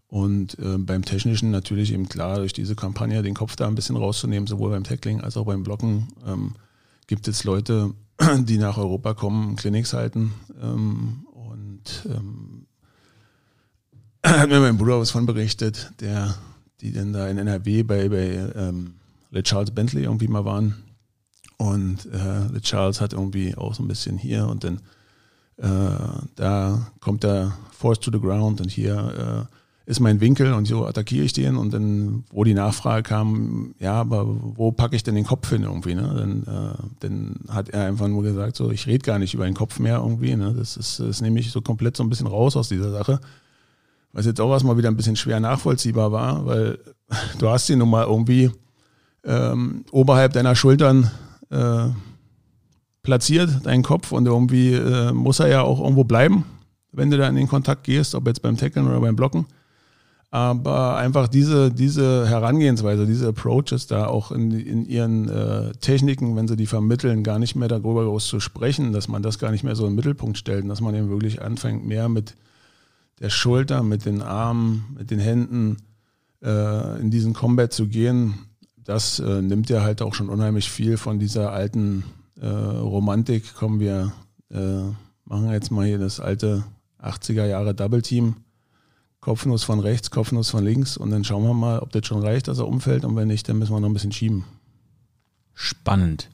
Und 0.08 0.56
beim 0.60 1.04
Technischen 1.04 1.50
natürlich 1.50 1.92
eben 1.92 2.08
klar, 2.08 2.36
durch 2.36 2.52
diese 2.52 2.76
Kampagne 2.76 3.24
den 3.24 3.34
Kopf 3.34 3.56
da 3.56 3.66
ein 3.66 3.74
bisschen 3.74 3.96
rauszunehmen, 3.96 4.46
sowohl 4.46 4.70
beim 4.70 4.84
Tackling 4.84 5.20
als 5.20 5.36
auch 5.36 5.46
beim 5.46 5.64
Blocken, 5.64 6.06
ähm, 6.24 6.54
gibt 7.08 7.26
es 7.26 7.42
Leute, 7.42 7.92
die 8.44 8.58
nach 8.58 8.78
Europa 8.78 9.14
kommen, 9.14 9.56
Clinics 9.56 9.92
halten. 9.92 10.32
Ähm, 10.60 11.26
und 11.32 12.06
ähm, 12.06 12.66
hat 14.24 14.48
mir 14.48 14.60
mein 14.60 14.78
Bruder 14.78 14.98
was 15.00 15.10
von 15.10 15.26
berichtet, 15.26 15.92
der, 16.00 16.34
die 16.80 16.92
dann 16.92 17.12
da 17.12 17.28
in 17.28 17.38
NRW 17.38 17.82
bei, 17.82 18.08
bei 18.08 18.50
ähm, 18.54 18.94
Le 19.30 19.42
Charles 19.42 19.70
Bentley 19.70 20.04
irgendwie 20.04 20.28
mal 20.28 20.44
waren. 20.44 20.82
Und 21.58 22.06
äh, 22.06 22.48
Le 22.52 22.60
Charles 22.60 23.00
hat 23.00 23.12
irgendwie 23.12 23.56
auch 23.56 23.74
so 23.74 23.82
ein 23.82 23.88
bisschen 23.88 24.18
hier 24.18 24.46
und 24.46 24.64
dann 24.64 24.80
äh, 25.56 26.20
da 26.34 26.92
kommt 27.00 27.22
der 27.22 27.56
Force 27.72 28.00
to 28.00 28.10
the 28.12 28.20
Ground 28.20 28.60
und 28.60 28.70
hier 28.70 29.48
äh, 29.48 29.56
ist 29.86 30.00
mein 30.00 30.20
Winkel 30.20 30.52
und 30.52 30.66
so 30.66 30.84
attackiere 30.84 31.24
ich 31.24 31.32
den 31.32 31.56
und 31.56 31.72
dann, 31.72 32.24
wo 32.30 32.42
die 32.42 32.54
Nachfrage 32.54 33.04
kam, 33.04 33.76
ja, 33.78 33.94
aber 33.94 34.26
wo 34.26 34.72
packe 34.72 34.96
ich 34.96 35.04
denn 35.04 35.14
den 35.14 35.24
Kopf 35.24 35.48
hin 35.48 35.62
irgendwie, 35.62 35.94
ne? 35.94 36.12
Dann, 36.16 36.42
äh, 36.42 36.76
dann 37.00 37.36
hat 37.48 37.68
er 37.68 37.86
einfach 37.86 38.08
nur 38.08 38.24
gesagt, 38.24 38.56
so, 38.56 38.72
ich 38.72 38.88
rede 38.88 39.04
gar 39.04 39.20
nicht 39.20 39.32
über 39.32 39.44
den 39.44 39.54
Kopf 39.54 39.78
mehr 39.78 39.98
irgendwie, 39.98 40.34
ne? 40.34 40.52
Das 40.58 40.76
ist, 40.76 40.98
das 40.98 41.20
nehme 41.20 41.38
ich 41.38 41.52
so 41.52 41.60
komplett 41.60 41.96
so 41.96 42.02
ein 42.02 42.08
bisschen 42.08 42.26
raus 42.26 42.56
aus 42.56 42.68
dieser 42.68 42.90
Sache. 42.90 43.20
Was 44.12 44.26
jetzt 44.26 44.40
auch 44.40 44.50
erstmal 44.50 44.76
wieder 44.76 44.88
ein 44.88 44.96
bisschen 44.96 45.14
schwer 45.14 45.38
nachvollziehbar 45.38 46.10
war, 46.10 46.44
weil 46.46 46.80
du 47.38 47.48
hast 47.48 47.70
ihn 47.70 47.78
nun 47.78 47.90
mal 47.90 48.06
irgendwie 48.06 48.50
ähm, 49.24 49.84
oberhalb 49.92 50.32
deiner 50.32 50.56
Schultern 50.56 51.12
äh, 51.50 51.88
platziert, 53.04 53.64
deinen 53.64 53.84
Kopf, 53.84 54.10
und 54.10 54.26
irgendwie 54.26 54.72
äh, 54.72 55.12
muss 55.12 55.38
er 55.38 55.46
ja 55.46 55.62
auch 55.62 55.78
irgendwo 55.78 56.02
bleiben, 56.02 56.44
wenn 56.90 57.08
du 57.08 57.18
da 57.18 57.28
in 57.28 57.36
den 57.36 57.46
Kontakt 57.46 57.84
gehst, 57.84 58.16
ob 58.16 58.26
jetzt 58.26 58.42
beim 58.42 58.56
Tackeln 58.56 58.88
oder 58.88 58.98
beim 58.98 59.14
Blocken. 59.14 59.46
Aber 60.30 60.96
einfach 60.96 61.28
diese, 61.28 61.70
diese 61.70 62.28
Herangehensweise, 62.28 63.06
diese 63.06 63.28
Approaches 63.28 63.86
da 63.86 64.06
auch 64.06 64.32
in, 64.32 64.50
in 64.50 64.84
ihren 64.84 65.28
äh, 65.28 65.72
Techniken, 65.80 66.36
wenn 66.36 66.48
sie 66.48 66.56
die 66.56 66.66
vermitteln, 66.66 67.22
gar 67.22 67.38
nicht 67.38 67.54
mehr 67.54 67.68
darüber 67.68 68.04
groß 68.04 68.26
zu 68.26 68.40
sprechen, 68.40 68.92
dass 68.92 69.08
man 69.08 69.22
das 69.22 69.38
gar 69.38 69.50
nicht 69.50 69.62
mehr 69.64 69.76
so 69.76 69.84
in 69.84 69.92
den 69.92 69.96
Mittelpunkt 69.96 70.36
stellt, 70.36 70.68
dass 70.68 70.80
man 70.80 70.94
eben 70.94 71.08
wirklich 71.08 71.42
anfängt, 71.42 71.86
mehr 71.86 72.08
mit 72.08 72.34
der 73.20 73.30
Schulter, 73.30 73.82
mit 73.82 74.04
den 74.04 74.20
Armen, 74.20 74.96
mit 74.98 75.10
den 75.10 75.20
Händen 75.20 75.76
äh, 76.42 77.00
in 77.00 77.10
diesen 77.10 77.32
Combat 77.32 77.72
zu 77.72 77.86
gehen, 77.86 78.34
das 78.86 79.18
äh, 79.18 79.42
nimmt 79.42 79.68
ja 79.68 79.82
halt 79.82 80.00
auch 80.00 80.14
schon 80.14 80.28
unheimlich 80.28 80.70
viel 80.70 80.96
von 80.96 81.18
dieser 81.18 81.52
alten 81.52 82.04
äh, 82.40 82.46
Romantik. 82.46 83.54
Kommen 83.54 83.80
wir, 83.80 84.12
äh, 84.50 84.82
machen 85.24 85.50
jetzt 85.50 85.70
mal 85.70 85.86
hier 85.86 85.98
das 85.98 86.20
alte 86.20 86.64
80er 87.02 87.46
Jahre 87.46 87.74
Double 87.74 88.00
Team 88.00 88.36
Kopfnuss 89.26 89.64
von 89.64 89.80
rechts, 89.80 90.12
Kopfnuss 90.12 90.50
von 90.50 90.64
links 90.64 90.96
und 90.96 91.10
dann 91.10 91.24
schauen 91.24 91.42
wir 91.42 91.52
mal, 91.52 91.80
ob 91.80 91.90
das 91.90 92.06
schon 92.06 92.22
reicht, 92.22 92.46
dass 92.46 92.60
er 92.60 92.68
umfällt 92.68 93.04
und 93.04 93.16
wenn 93.16 93.26
nicht, 93.26 93.48
dann 93.48 93.58
müssen 93.58 93.74
wir 93.74 93.80
noch 93.80 93.88
ein 93.88 93.92
bisschen 93.92 94.12
schieben. 94.12 94.44
Spannend. 95.52 96.30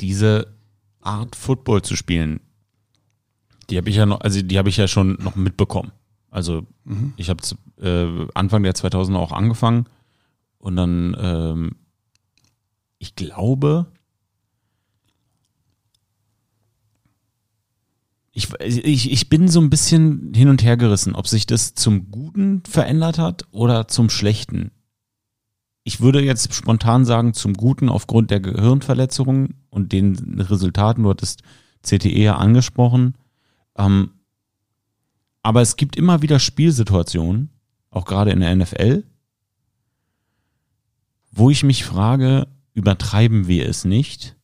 Diese 0.00 0.48
Art 1.00 1.36
Football 1.36 1.82
zu 1.82 1.94
spielen, 1.94 2.40
die 3.70 3.76
habe 3.76 3.88
ich 3.88 3.94
ja 3.94 4.04
noch, 4.04 4.20
also 4.20 4.42
die 4.42 4.58
habe 4.58 4.68
ich 4.68 4.78
ja 4.78 4.88
schon 4.88 5.16
noch 5.22 5.36
mitbekommen. 5.36 5.92
Also 6.28 6.66
mhm. 6.82 7.12
ich 7.16 7.30
habe 7.30 7.40
äh, 7.80 8.26
Anfang 8.34 8.64
der 8.64 8.74
2000er 8.74 9.18
auch 9.18 9.30
angefangen 9.30 9.86
und 10.58 10.74
dann, 10.74 11.16
ähm, 11.20 11.76
ich 12.98 13.14
glaube, 13.14 13.86
ich, 18.38 18.52
ich, 18.60 19.10
ich 19.10 19.28
bin 19.28 19.48
so 19.48 19.60
ein 19.60 19.68
bisschen 19.68 20.32
hin 20.32 20.48
und 20.48 20.62
her 20.62 20.76
gerissen, 20.76 21.16
ob 21.16 21.26
sich 21.26 21.44
das 21.44 21.74
zum 21.74 22.12
Guten 22.12 22.62
verändert 22.64 23.18
hat 23.18 23.48
oder 23.50 23.88
zum 23.88 24.10
Schlechten. 24.10 24.70
Ich 25.82 26.00
würde 26.00 26.22
jetzt 26.22 26.54
spontan 26.54 27.04
sagen, 27.04 27.34
zum 27.34 27.54
Guten 27.54 27.88
aufgrund 27.88 28.30
der 28.30 28.38
Gehirnverletzungen 28.38 29.54
und 29.70 29.90
den 29.90 30.38
Resultaten, 30.40 31.02
du 31.02 31.10
hattest 31.10 31.42
CTE 31.82 32.22
ja 32.22 32.36
angesprochen. 32.36 33.16
Ähm, 33.76 34.10
aber 35.42 35.60
es 35.60 35.74
gibt 35.74 35.96
immer 35.96 36.22
wieder 36.22 36.38
Spielsituationen, 36.38 37.50
auch 37.90 38.04
gerade 38.04 38.30
in 38.30 38.38
der 38.38 38.54
NFL, 38.54 39.02
wo 41.32 41.50
ich 41.50 41.64
mich 41.64 41.84
frage, 41.84 42.46
übertreiben 42.72 43.48
wir 43.48 43.68
es 43.68 43.84
nicht? 43.84 44.37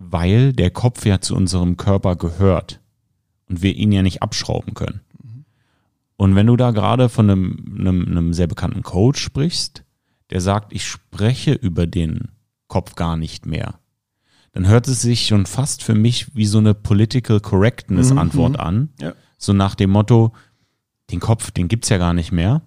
Weil 0.00 0.52
der 0.54 0.70
Kopf 0.70 1.04
ja 1.04 1.20
zu 1.20 1.36
unserem 1.36 1.76
Körper 1.76 2.16
gehört 2.16 2.80
und 3.48 3.62
wir 3.62 3.76
ihn 3.76 3.92
ja 3.92 4.02
nicht 4.02 4.22
abschrauben 4.22 4.74
können. 4.74 5.02
Und 6.16 6.34
wenn 6.34 6.46
du 6.46 6.56
da 6.56 6.70
gerade 6.70 7.08
von 7.08 7.30
einem, 7.30 7.76
einem, 7.78 8.06
einem 8.06 8.32
sehr 8.32 8.46
bekannten 8.46 8.82
Coach 8.82 9.20
sprichst, 9.20 9.84
der 10.30 10.40
sagt, 10.40 10.72
ich 10.72 10.86
spreche 10.86 11.52
über 11.52 11.86
den 11.86 12.28
Kopf 12.66 12.94
gar 12.94 13.16
nicht 13.16 13.46
mehr, 13.46 13.78
dann 14.52 14.66
hört 14.66 14.88
es 14.88 15.02
sich 15.02 15.26
schon 15.26 15.46
fast 15.46 15.82
für 15.82 15.94
mich 15.94 16.34
wie 16.34 16.46
so 16.46 16.58
eine 16.58 16.74
Political 16.74 17.40
Correctness 17.40 18.10
mhm, 18.10 18.18
Antwort 18.18 18.52
mhm. 18.54 18.60
an. 18.60 18.88
Ja. 19.00 19.12
So 19.36 19.52
nach 19.52 19.74
dem 19.74 19.90
Motto, 19.90 20.32
den 21.10 21.20
Kopf, 21.20 21.50
den 21.50 21.68
gibt's 21.68 21.88
ja 21.88 21.98
gar 21.98 22.14
nicht 22.14 22.32
mehr, 22.32 22.62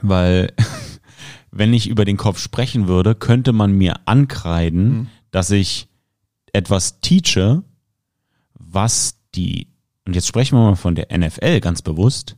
weil 0.00 0.52
wenn 1.50 1.74
ich 1.74 1.88
über 1.88 2.04
den 2.04 2.16
Kopf 2.16 2.38
sprechen 2.38 2.86
würde, 2.86 3.14
könnte 3.14 3.52
man 3.52 3.72
mir 3.72 4.00
ankreiden, 4.06 4.88
mhm. 4.88 5.06
dass 5.30 5.50
ich 5.50 5.88
etwas 6.56 7.00
teache, 7.00 7.62
was 8.54 9.18
die, 9.34 9.68
und 10.06 10.14
jetzt 10.14 10.26
sprechen 10.26 10.56
wir 10.56 10.64
mal 10.64 10.76
von 10.76 10.94
der 10.94 11.16
NFL 11.16 11.60
ganz 11.60 11.82
bewusst, 11.82 12.36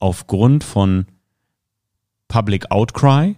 aufgrund 0.00 0.64
von 0.64 1.06
Public 2.28 2.70
Outcry 2.70 3.36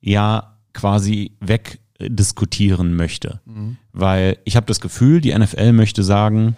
ja 0.00 0.58
quasi 0.74 1.36
wegdiskutieren 1.40 2.94
möchte. 2.94 3.40
Mhm. 3.46 3.78
Weil 3.92 4.38
ich 4.44 4.56
habe 4.56 4.66
das 4.66 4.80
Gefühl, 4.80 5.20
die 5.20 5.36
NFL 5.36 5.72
möchte 5.72 6.02
sagen, 6.02 6.56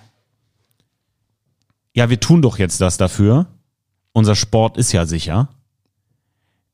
ja, 1.95 2.11
wir 2.11 2.21
tun 2.21 2.43
doch 2.43 2.59
jetzt 2.59 2.81
das 2.81 2.97
dafür. 2.97 3.47
Unser 4.12 4.35
Sport 4.35 4.77
ist 4.77 4.93
ja 4.93 5.07
sicher. 5.07 5.51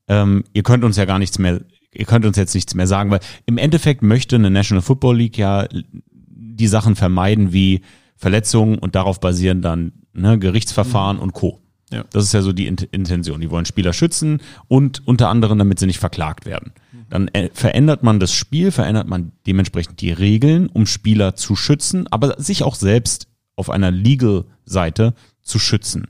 Ähm, 0.07 0.43
ihr 0.53 0.63
könnt 0.63 0.83
uns 0.83 0.97
ja 0.97 1.05
gar 1.05 1.19
nichts 1.19 1.37
mehr 1.37 1.61
ihr 1.93 2.05
könnt 2.05 2.25
uns 2.25 2.37
jetzt 2.37 2.55
nichts 2.55 2.75
mehr 2.75 2.87
sagen, 2.87 3.11
weil 3.11 3.19
im 3.45 3.57
Endeffekt 3.57 4.01
möchte 4.01 4.35
eine 4.35 4.49
National 4.49 4.81
Football 4.81 5.17
League 5.17 5.37
ja 5.37 5.67
die 5.71 6.67
Sachen 6.67 6.95
vermeiden 6.95 7.53
wie 7.53 7.81
Verletzungen 8.15 8.77
und 8.77 8.95
darauf 8.95 9.19
basieren 9.19 9.61
dann 9.61 9.93
ne, 10.13 10.37
Gerichtsverfahren 10.37 11.17
mhm. 11.17 11.23
und 11.23 11.33
Co. 11.33 11.59
Ja. 11.91 12.03
Das 12.11 12.23
ist 12.23 12.33
ja 12.33 12.41
so 12.41 12.53
die 12.53 12.67
Intention. 12.67 13.41
Die 13.41 13.49
wollen 13.49 13.65
Spieler 13.65 13.93
schützen 13.93 14.41
und 14.67 15.07
unter 15.07 15.29
anderem, 15.29 15.57
damit 15.57 15.79
sie 15.79 15.87
nicht 15.87 15.99
verklagt 15.99 16.45
werden. 16.45 16.73
Mhm. 16.91 17.05
Dann 17.09 17.27
äh, 17.29 17.49
verändert 17.53 18.03
man 18.03 18.19
das 18.19 18.33
Spiel, 18.33 18.71
verändert 18.71 19.07
man 19.07 19.31
dementsprechend 19.47 20.01
die 20.01 20.11
Regeln, 20.11 20.67
um 20.67 20.85
Spieler 20.85 21.35
zu 21.35 21.55
schützen, 21.55 22.05
aber 22.11 22.39
sich 22.39 22.63
auch 22.63 22.75
selbst 22.75 23.27
auf 23.55 23.69
einer 23.69 23.89
Legal-Seite 23.89 25.15
zu 25.41 25.57
schützen. 25.57 26.07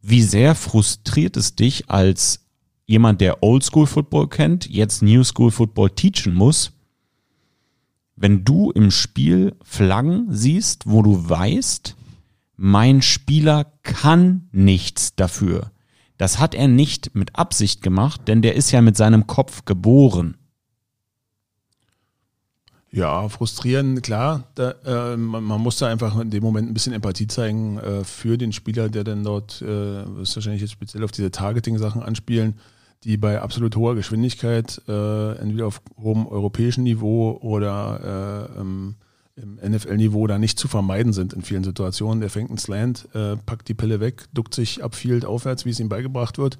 Wie 0.00 0.22
sehr 0.22 0.56
frustriert 0.56 1.36
es 1.36 1.54
dich 1.54 1.88
als 1.88 2.41
jemand, 2.92 3.22
der 3.22 3.42
Oldschool 3.42 3.86
Football 3.86 4.28
kennt, 4.28 4.68
jetzt 4.68 5.02
New 5.02 5.24
School 5.24 5.50
Football 5.50 5.90
teachen 5.90 6.34
muss, 6.34 6.72
wenn 8.16 8.44
du 8.44 8.70
im 8.70 8.90
Spiel 8.90 9.56
Flaggen 9.64 10.26
siehst, 10.28 10.86
wo 10.86 11.02
du 11.02 11.28
weißt, 11.28 11.96
mein 12.56 13.00
Spieler 13.00 13.72
kann 13.82 14.48
nichts 14.52 15.16
dafür. 15.16 15.72
Das 16.18 16.38
hat 16.38 16.54
er 16.54 16.68
nicht 16.68 17.14
mit 17.14 17.34
Absicht 17.34 17.82
gemacht, 17.82 18.28
denn 18.28 18.42
der 18.42 18.54
ist 18.54 18.70
ja 18.70 18.82
mit 18.82 18.96
seinem 18.96 19.26
Kopf 19.26 19.64
geboren. 19.64 20.36
Ja, 22.90 23.26
frustrierend, 23.30 24.02
klar. 24.02 24.44
Da, 24.54 24.72
äh, 24.84 25.16
man, 25.16 25.42
man, 25.42 25.62
muss 25.62 25.78
da 25.78 25.88
einfach 25.88 26.20
in 26.20 26.30
dem 26.30 26.42
Moment 26.42 26.68
ein 26.68 26.74
bisschen 26.74 26.92
Empathie 26.92 27.26
zeigen 27.26 27.78
äh, 27.78 28.04
für 28.04 28.36
den 28.36 28.52
Spieler, 28.52 28.90
der 28.90 29.02
dann 29.02 29.24
dort, 29.24 29.62
äh, 29.62 30.02
ist 30.20 30.36
wahrscheinlich 30.36 30.60
jetzt 30.60 30.72
speziell 30.72 31.02
auf 31.02 31.10
diese 31.10 31.30
Targeting-Sachen 31.30 32.02
anspielen, 32.02 32.58
die 33.04 33.16
bei 33.16 33.40
absolut 33.40 33.76
hoher 33.76 33.94
Geschwindigkeit, 33.94 34.80
äh, 34.88 35.32
entweder 35.36 35.66
auf 35.66 35.82
hohem 36.00 36.26
europäischen 36.26 36.84
Niveau 36.84 37.38
oder 37.40 38.48
äh, 38.56 38.60
im, 38.60 38.94
im 39.36 39.56
NFL-Niveau 39.56 40.26
da 40.26 40.38
nicht 40.38 40.58
zu 40.58 40.68
vermeiden 40.68 41.12
sind 41.12 41.32
in 41.32 41.42
vielen 41.42 41.64
Situationen. 41.64 42.20
Der 42.20 42.30
fängt 42.30 42.50
einen 42.50 42.58
Slant, 42.58 43.08
äh, 43.14 43.36
packt 43.36 43.68
die 43.68 43.74
Pille 43.74 44.00
weg, 44.00 44.26
duckt 44.32 44.54
sich 44.54 44.84
upfield 44.84 45.24
aufwärts, 45.24 45.64
wie 45.64 45.70
es 45.70 45.80
ihm 45.80 45.88
beigebracht 45.88 46.38
wird. 46.38 46.58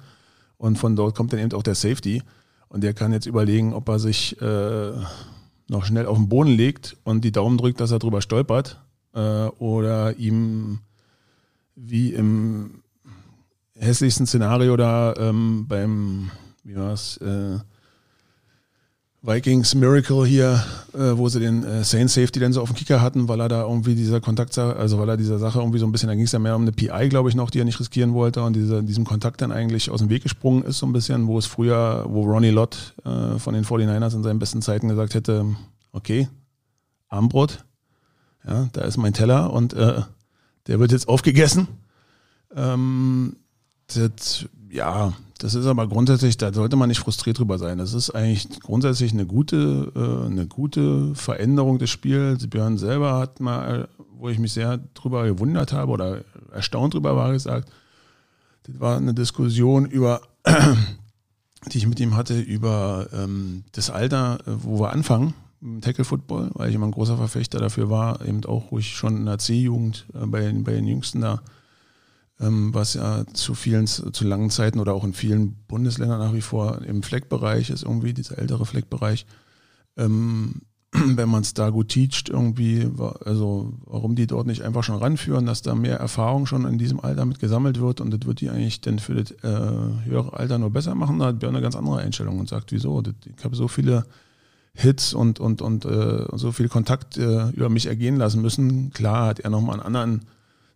Und 0.57 0.77
von 0.77 0.95
dort 0.95 1.15
kommt 1.15 1.33
dann 1.33 1.39
eben 1.39 1.53
auch 1.53 1.63
der 1.63 1.75
Safety. 1.75 2.21
Und 2.67 2.83
der 2.83 2.93
kann 2.93 3.13
jetzt 3.13 3.25
überlegen, 3.25 3.73
ob 3.73 3.87
er 3.87 3.99
sich 3.99 4.41
äh, 4.41 4.91
noch 5.69 5.85
schnell 5.85 6.07
auf 6.07 6.17
den 6.17 6.29
Boden 6.29 6.51
legt 6.51 6.97
und 7.03 7.23
die 7.23 7.31
Daumen 7.31 7.57
drückt, 7.57 7.79
dass 7.79 7.91
er 7.91 7.99
drüber 7.99 8.21
stolpert. 8.21 8.81
Äh, 9.13 9.19
oder 9.19 10.17
ihm 10.17 10.79
wie 11.75 12.13
im 12.13 12.82
hässlichsten 13.83 14.25
Szenario 14.25 14.77
da 14.77 15.13
ähm, 15.17 15.65
beim, 15.67 16.31
wie 16.63 16.75
war's, 16.75 17.17
äh, 17.17 17.59
Vikings 19.25 19.73
Miracle 19.73 20.25
hier, 20.25 20.61
äh, 20.93 21.17
wo 21.17 21.29
sie 21.29 21.39
den 21.39 21.63
äh, 21.63 21.85
Sane 21.85 22.09
Safety 22.09 22.41
dann 22.41 22.51
so 22.51 22.61
auf 22.61 22.69
dem 22.69 22.75
Kicker 22.75 22.99
hatten, 22.99 23.29
weil 23.29 23.39
er 23.39 23.47
da 23.47 23.61
irgendwie 23.61 23.95
dieser 23.95 24.19
Kontakt, 24.19 24.57
also 24.57 24.99
weil 24.99 25.07
er 25.07 25.15
dieser 25.15 25.39
Sache 25.39 25.59
irgendwie 25.59 25.79
so 25.79 25.85
ein 25.85 25.93
bisschen, 25.93 26.09
da 26.09 26.15
ging 26.15 26.25
es 26.25 26.33
ja 26.33 26.39
mehr 26.39 26.57
um 26.57 26.63
eine 26.63 26.73
PI, 26.73 27.07
glaube 27.07 27.29
ich 27.29 27.35
noch, 27.35 27.49
die 27.49 27.59
er 27.59 27.63
nicht 27.63 27.79
riskieren 27.79 28.13
wollte 28.13 28.43
und 28.43 28.53
dieser, 28.53 28.81
diesem 28.81 29.05
Kontakt 29.05 29.39
dann 29.39 29.53
eigentlich 29.53 29.89
aus 29.89 30.01
dem 30.01 30.09
Weg 30.09 30.23
gesprungen 30.23 30.63
ist 30.63 30.79
so 30.79 30.85
ein 30.85 30.91
bisschen, 30.91 31.27
wo 31.27 31.37
es 31.37 31.45
früher, 31.45 32.05
wo 32.09 32.23
Ronnie 32.23 32.49
Lott 32.49 32.95
äh, 33.05 33.39
von 33.39 33.53
den 33.53 33.63
49ers 33.63 34.13
in 34.13 34.23
seinen 34.23 34.39
besten 34.39 34.61
Zeiten 34.61 34.89
gesagt 34.89 35.13
hätte, 35.13 35.45
okay, 35.93 36.27
Armbrot, 37.07 37.63
ja, 38.45 38.67
da 38.73 38.81
ist 38.81 38.97
mein 38.97 39.13
Teller 39.13 39.53
und 39.53 39.73
äh, 39.73 40.01
der 40.67 40.79
wird 40.81 40.91
jetzt 40.91 41.07
aufgegessen. 41.07 41.69
Ähm, 42.53 43.37
das, 43.87 44.45
ja, 44.69 45.13
das 45.39 45.55
ist 45.55 45.65
aber 45.65 45.87
grundsätzlich, 45.87 46.37
da 46.37 46.53
sollte 46.53 46.75
man 46.75 46.89
nicht 46.89 46.99
frustriert 46.99 47.39
drüber 47.39 47.57
sein. 47.57 47.77
Das 47.77 47.93
ist 47.93 48.11
eigentlich 48.11 48.47
grundsätzlich 48.61 49.13
eine 49.13 49.25
gute, 49.25 49.91
äh, 49.95 50.25
eine 50.25 50.47
gute 50.47 51.13
Veränderung 51.15 51.79
des 51.79 51.89
Spiels. 51.89 52.47
Björn 52.47 52.77
selber 52.77 53.17
hat 53.17 53.39
mal, 53.39 53.87
wo 54.17 54.29
ich 54.29 54.39
mich 54.39 54.53
sehr 54.53 54.79
drüber 54.93 55.25
gewundert 55.25 55.73
habe 55.73 55.91
oder 55.91 56.21
erstaunt 56.51 56.93
drüber 56.93 57.15
war, 57.15 57.33
gesagt, 57.33 57.69
das 58.63 58.79
war 58.79 58.97
eine 58.97 59.13
Diskussion 59.13 59.85
über, 59.85 60.21
die 61.71 61.77
ich 61.77 61.87
mit 61.87 61.99
ihm 61.99 62.15
hatte, 62.15 62.39
über 62.39 63.07
ähm, 63.13 63.65
das 63.73 63.89
Alter, 63.89 64.39
wo 64.45 64.79
wir 64.79 64.93
anfangen 64.93 65.33
Tackle 65.81 66.03
Football, 66.03 66.51
weil 66.53 66.69
ich 66.69 66.75
immer 66.75 66.87
ein 66.87 66.91
großer 66.91 67.17
Verfechter 67.17 67.59
dafür 67.59 67.89
war, 67.89 68.25
eben 68.25 68.43
auch, 68.45 68.71
wo 68.71 68.79
ich 68.79 68.95
schon 68.95 69.17
in 69.17 69.25
der 69.25 69.37
C-Jugend 69.37 70.05
äh, 70.13 70.25
bei, 70.25 70.51
bei 70.51 70.73
den 70.73 70.87
Jüngsten 70.87 71.21
da 71.21 71.41
was 72.39 72.95
ja 72.95 73.25
zu 73.33 73.53
vielen, 73.53 73.87
zu 73.87 74.25
langen 74.25 74.49
Zeiten 74.49 74.79
oder 74.79 74.93
auch 74.93 75.03
in 75.03 75.13
vielen 75.13 75.55
Bundesländern 75.67 76.19
nach 76.19 76.33
wie 76.33 76.41
vor 76.41 76.81
im 76.81 77.01
Fleckbereich 77.01 77.69
ist, 77.69 77.83
irgendwie 77.83 78.13
dieser 78.13 78.37
ältere 78.37 78.65
Fleckbereich. 78.65 79.25
Ähm, 79.97 80.61
wenn 81.15 81.29
man 81.29 81.41
es 81.41 81.53
da 81.53 81.69
gut 81.69 81.89
teacht, 81.89 82.29
irgendwie, 82.29 82.87
also 83.25 83.73
warum 83.85 84.15
die 84.15 84.27
dort 84.27 84.47
nicht 84.47 84.61
einfach 84.61 84.83
schon 84.83 84.97
ranführen, 84.97 85.45
dass 85.45 85.61
da 85.61 85.73
mehr 85.75 85.97
Erfahrung 85.97 86.45
schon 86.45 86.65
in 86.65 86.77
diesem 86.77 86.99
Alter 86.99 87.25
mit 87.25 87.39
gesammelt 87.39 87.79
wird 87.79 88.01
und 88.01 88.11
das 88.11 88.27
wird 88.27 88.41
die 88.41 88.49
eigentlich 88.49 88.81
dann 88.81 88.99
für 88.99 89.15
das 89.15 89.31
äh, 89.31 90.05
höhere 90.05 90.33
Alter 90.33 90.59
nur 90.59 90.69
besser 90.69 90.95
machen, 90.95 91.19
da 91.19 91.27
hat 91.27 91.39
Björn 91.39 91.55
eine 91.55 91.63
ganz 91.63 91.75
andere 91.75 91.99
Einstellung 91.99 92.39
und 92.39 92.49
sagt, 92.49 92.71
wieso? 92.71 93.01
Ich 93.37 93.43
habe 93.43 93.55
so 93.55 93.67
viele 93.67 94.05
Hits 94.75 95.13
und, 95.13 95.39
und, 95.39 95.61
und 95.61 95.85
äh, 95.85 96.25
so 96.33 96.51
viel 96.51 96.67
Kontakt 96.67 97.17
äh, 97.17 97.49
über 97.49 97.69
mich 97.69 97.85
ergehen 97.85 98.17
lassen 98.17 98.41
müssen. 98.41 98.91
Klar 98.91 99.27
hat 99.27 99.39
er 99.39 99.49
nochmal 99.49 99.79
einen 99.79 99.85
anderen 99.85 100.21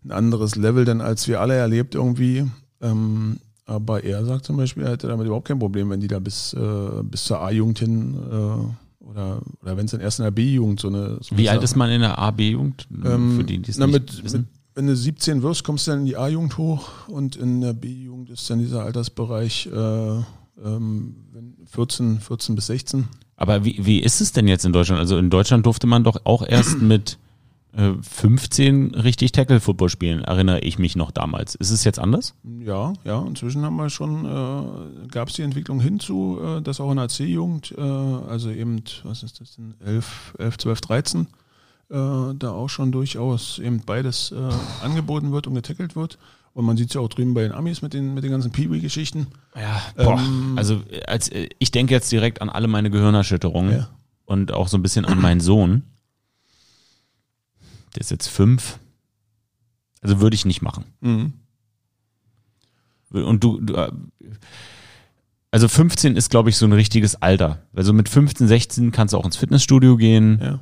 ein 0.08 0.12
anderes 0.12 0.56
Level 0.56 0.86
denn 0.86 1.02
als 1.02 1.28
wir 1.28 1.42
alle 1.42 1.56
erlebt 1.56 1.96
irgendwie. 1.96 2.46
Ähm, 2.82 3.38
aber 3.66 4.04
er 4.04 4.24
sagt 4.24 4.46
zum 4.46 4.58
Beispiel, 4.58 4.84
er 4.84 4.92
hätte 4.92 5.08
damit 5.08 5.26
überhaupt 5.26 5.48
kein 5.48 5.60
Problem, 5.60 5.90
wenn 5.90 6.00
die 6.00 6.08
da 6.08 6.20
bis, 6.20 6.54
äh, 6.54 7.04
bis 7.04 7.26
zur 7.26 7.42
A-Jugend 7.42 7.80
hin 7.80 8.16
äh, 8.16 9.04
oder, 9.04 9.42
oder 9.62 9.78
wenn 9.78 9.86
es 9.86 9.92
dann 9.92 10.00
erst 10.00 10.20
in 10.20 10.24
der 10.24 10.32
B-Jugend 10.32 10.80
so 10.80 10.88
eine. 10.88 11.18
So 11.22 11.38
Wie 11.38 11.50
alt 11.50 11.64
ist 11.64 11.76
man 11.76 11.90
in 11.90 12.02
der 12.02 12.18
A-B-Jugend? 12.18 12.88
Ähm, 13.06 13.38
für 13.38 13.44
die, 13.44 13.60
die 13.60 13.72
na, 13.78 13.88
mit, 13.88 14.24
mit, 14.24 14.46
wenn 14.76 14.88
du 14.88 14.96
17 14.96 15.42
wirst, 15.44 15.64
kommst 15.64 15.88
du 15.88 15.92
dann 15.92 16.02
in 16.02 16.06
die 16.06 16.16
A-Jugend 16.16 16.58
hoch 16.58 17.08
und 17.08 17.36
in 17.36 17.62
der 17.62 17.74
B-Jugend 17.74 18.30
ist 18.30 18.50
dann 18.50 18.60
dieser 18.60 18.84
Altersbereich 18.84 19.68
äh, 19.68 20.22
ähm, 20.64 21.16
14, 21.66 22.20
14 22.22 22.56
bis 22.56 22.68
16. 22.68 23.06
Aber 23.36 23.66
wie, 23.66 23.86
wie 23.86 24.00
ist 24.00 24.22
es 24.22 24.32
denn 24.32 24.48
jetzt 24.48 24.66
in 24.66 24.74
Deutschland? 24.74 25.00
Also 25.00 25.18
in 25.18 25.30
Deutschland 25.30 25.66
durfte 25.66 25.88
man 25.88 26.04
doch 26.04 26.22
auch 26.24 26.46
erst 26.48 26.82
mit 26.82 27.18
15 27.78 28.94
äh, 28.94 29.00
richtig 29.00 29.32
Tackle-Football 29.34 29.90
spielen, 29.90 30.24
erinnere 30.24 30.60
ich 30.60 30.80
mich 30.80 30.96
noch 30.96 31.12
damals. 31.12 31.54
Ist 31.56 31.70
es 31.70 31.84
jetzt 31.84 32.00
anders? 32.00 32.34
Ja, 32.44 32.94
ja, 33.04 33.24
inzwischen 33.24 33.64
haben 33.64 33.76
wir 33.76 33.90
schon, 33.90 34.26
äh, 34.26 35.08
gab 35.10 35.30
es 35.30 35.36
die 35.36 35.44
Entwicklung 35.44 35.80
hinzu, 35.80 36.40
äh, 36.44 36.62
dass 36.62 36.80
auch 36.80 36.90
in 36.90 36.98
der 36.98 37.10
C-Jugend, 37.10 37.76
äh, 37.78 37.82
also 37.82 38.50
eben, 38.50 38.82
was 39.04 39.22
ist 39.22 39.40
das 39.42 39.56
denn, 39.56 39.76
11, 39.86 40.36
11 40.40 40.58
12, 40.58 40.82
13, 40.82 41.22
äh, 41.22 41.26
da 41.90 42.52
auch 42.52 42.70
schon 42.70 42.92
durchaus 42.92 43.60
eben 43.60 43.84
beides 43.86 44.32
äh, 44.32 44.84
angeboten 44.84 45.32
wird 45.32 45.46
und 45.46 45.54
getackelt 45.54 45.96
wird. 45.96 46.18
Und 46.54 46.66
man 46.66 46.76
sieht 46.78 46.88
es 46.88 46.96
ja 46.96 47.02
auch 47.02 47.10
drüben 47.10 47.36
bei 47.36 47.44
den 47.44 47.52
Amis 47.52 47.84
mit 47.84 47.94
den, 47.94 48.16
mit 48.16 48.24
den 48.24 48.32
ganzen 48.32 48.52
Peewee-Geschichten. 48.52 49.28
Ja, 49.56 49.80
boah. 49.96 50.20
Ähm, 50.20 50.54
also 50.58 50.82
als, 51.06 51.30
ich 51.60 51.70
denke 51.70 51.94
jetzt 51.94 52.12
direkt 52.12 52.42
an 52.42 52.50
alle 52.50 52.68
meine 52.68 52.90
Gehirnerschütterungen 52.90 53.72
ja. 53.72 53.90
und 54.26 54.52
auch 54.52 54.68
so 54.68 54.78
ein 54.80 54.82
bisschen 54.82 55.06
an 55.06 55.22
meinen 55.22 55.40
Sohn 55.40 55.84
der 57.96 58.02
ist 58.02 58.12
jetzt 58.12 58.28
fünf. 58.28 58.80
Also 60.02 60.20
würde 60.20 60.36
ich 60.36 60.46
nicht 60.46 60.62
machen. 60.62 60.86
Mhm. 61.02 61.34
Und 63.10 63.44
du, 63.44 63.60
du, 63.62 63.76
äh, 63.76 63.92
also 65.52 65.68
15 65.68 66.16
ist, 66.16 66.30
glaube 66.30 66.50
ich, 66.50 66.58
so 66.58 66.66
ein 66.66 66.74
richtiges 66.74 67.22
Alter. 67.22 67.64
Also 67.74 67.94
mit 67.94 68.10
15, 68.10 68.48
16 68.48 68.92
kannst 68.92 69.14
du 69.14 69.18
auch 69.18 69.26
ins 69.26 69.38
Fitnessstudio 69.38 69.98
gehen. 69.98 70.40
Ja. 70.42 70.60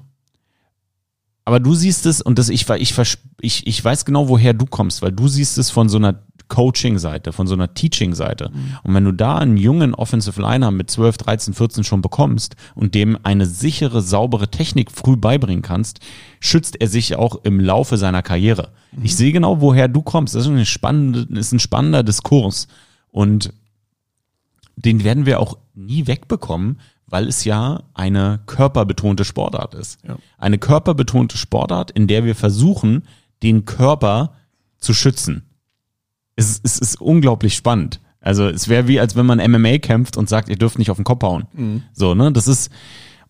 Aber 1.43 1.59
du 1.59 1.75
siehst 1.75 2.05
es, 2.05 2.21
und 2.21 2.39
das, 2.39 2.49
ich, 2.49 2.69
ich, 2.69 2.97
ich, 3.41 3.67
ich 3.67 3.83
weiß 3.83 4.05
genau, 4.05 4.29
woher 4.29 4.53
du 4.53 4.65
kommst, 4.65 5.01
weil 5.01 5.11
du 5.11 5.27
siehst 5.27 5.57
es 5.57 5.69
von 5.69 5.89
so 5.89 5.97
einer 5.97 6.23
Coaching-Seite, 6.47 7.33
von 7.33 7.47
so 7.47 7.53
einer 7.53 7.73
Teaching-Seite. 7.73 8.49
Mhm. 8.53 8.77
Und 8.83 8.93
wenn 8.93 9.05
du 9.05 9.11
da 9.11 9.37
einen 9.37 9.57
jungen 9.57 9.93
Offensive 9.93 10.41
Liner 10.41 10.71
mit 10.71 10.89
12, 10.89 11.17
13, 11.17 11.53
14 11.53 11.83
schon 11.83 12.01
bekommst 12.01 12.55
und 12.75 12.95
dem 12.95 13.17
eine 13.23 13.45
sichere, 13.45 14.01
saubere 14.01 14.49
Technik 14.49 14.91
früh 14.91 15.17
beibringen 15.17 15.61
kannst, 15.61 15.99
schützt 16.39 16.79
er 16.79 16.87
sich 16.87 17.15
auch 17.15 17.43
im 17.43 17.59
Laufe 17.59 17.97
seiner 17.97 18.21
Karriere. 18.21 18.69
Mhm. 18.91 19.05
Ich 19.05 19.15
sehe 19.15 19.31
genau, 19.31 19.61
woher 19.61 19.87
du 19.87 20.01
kommst. 20.01 20.35
Das 20.35 20.45
ist, 20.45 20.69
spannende, 20.69 21.27
ist 21.39 21.51
ein 21.51 21.59
spannender 21.59 22.03
Diskurs. 22.03 22.67
Und 23.11 23.53
den 24.75 25.03
werden 25.03 25.25
wir 25.25 25.39
auch 25.39 25.57
nie 25.73 26.07
wegbekommen, 26.07 26.79
weil 27.07 27.27
es 27.27 27.43
ja 27.43 27.83
eine 27.93 28.39
körperbetonte 28.45 29.25
Sportart 29.25 29.73
ist. 29.73 29.99
Ja. 30.07 30.17
Eine 30.37 30.57
körperbetonte 30.57 31.37
Sportart, 31.37 31.91
in 31.91 32.07
der 32.07 32.25
wir 32.25 32.35
versuchen, 32.35 33.03
den 33.43 33.65
Körper 33.65 34.33
zu 34.79 34.93
schützen 34.93 35.43
es, 36.35 36.59
es 36.63 36.79
ist 36.79 37.01
unglaublich 37.01 37.55
spannend. 37.55 37.99
Also 38.25 38.47
es 38.47 38.67
wäre 38.67 38.87
wie, 38.87 38.99
als 38.99 39.15
wenn 39.15 39.25
man 39.25 39.37
MMA 39.39 39.77
kämpft 39.77 40.17
und 40.17 40.27
sagt, 40.27 40.49
ihr 40.49 40.55
dürft 40.55 40.79
nicht 40.79 40.89
auf 40.89 40.97
den 40.97 41.03
Kopf 41.03 41.23
hauen. 41.23 41.45
Mhm. 41.53 41.83
So, 41.93 42.15
ne? 42.15 42.31
Das 42.31 42.47
ist, 42.47 42.71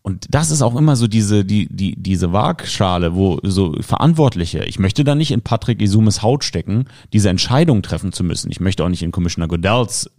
und 0.02 0.28
das 0.30 0.52
ist 0.52 0.62
auch 0.62 0.76
immer 0.76 0.96
so 0.96 1.08
diese, 1.08 1.44
die, 1.44 1.68
die, 1.70 1.96
diese 2.02 2.32
Waagschale, 2.32 3.14
wo 3.14 3.40
so 3.44 3.76
Verantwortliche, 3.82 4.64
ich 4.64 4.80
möchte 4.80 5.04
da 5.04 5.14
nicht 5.14 5.32
in 5.32 5.42
Patrick 5.42 5.82
Isumes 5.82 6.22
Haut 6.22 6.44
stecken, 6.44 6.86
diese 7.12 7.30
Entscheidung 7.30 7.82
treffen 7.82 8.14
zu 8.14 8.24
müssen. 8.24 8.52
Ich 8.52 8.62
möchte 8.62 8.86
auch 8.86 8.90
nicht 8.90 9.04
in 9.04 9.12
Commissioner 9.12 9.48
Godells 9.48 10.10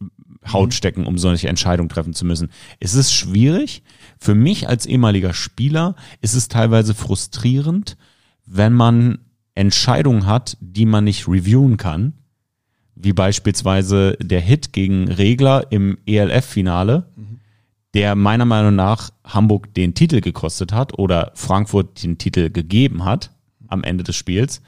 Haut 0.53 0.69
mhm. 0.69 0.73
stecken, 0.73 1.07
um 1.07 1.17
solche 1.17 1.49
Entscheidungen 1.49 1.89
treffen 1.89 2.13
zu 2.13 2.27
müssen. 2.27 2.51
Es 2.79 2.95
ist 2.95 3.13
schwierig. 3.13 3.83
Für 4.19 4.35
mich 4.35 4.69
als 4.69 4.85
ehemaliger 4.85 5.33
Spieler 5.33 5.97
ist 6.21 6.35
es 6.35 6.49
teilweise 6.49 6.95
frustrierend, 6.95 7.97
wenn 8.45 8.75
man 8.75 9.19
Entscheidungen 9.55 10.27
hat, 10.27 10.59
die 10.61 10.85
man 10.85 11.05
nicht 11.05 11.27
reviewen 11.27 11.79
kann 11.79 12.13
wie 12.97 13.13
beispielsweise 13.13 14.17
der 14.21 14.41
Hit 14.41 14.73
gegen 14.73 15.09
Regler 15.09 15.67
im 15.71 15.99
ELF-Finale, 16.07 17.07
mhm. 17.15 17.41
der 17.95 18.15
meiner 18.15 18.47
Meinung 18.47 18.75
nach 18.75 19.11
Hamburg 19.23 19.73
den 19.75 19.95
Titel 19.95 20.21
gekostet 20.21 20.73
hat 20.73 20.99
oder 20.99 21.31
Frankfurt 21.35 22.03
den 22.03 22.19
Titel 22.19 22.51
gegeben 22.51 23.05
hat 23.05 23.33
am 23.69 23.85
Ende 23.85 24.03
des 24.03 24.17
Spiels, 24.17 24.63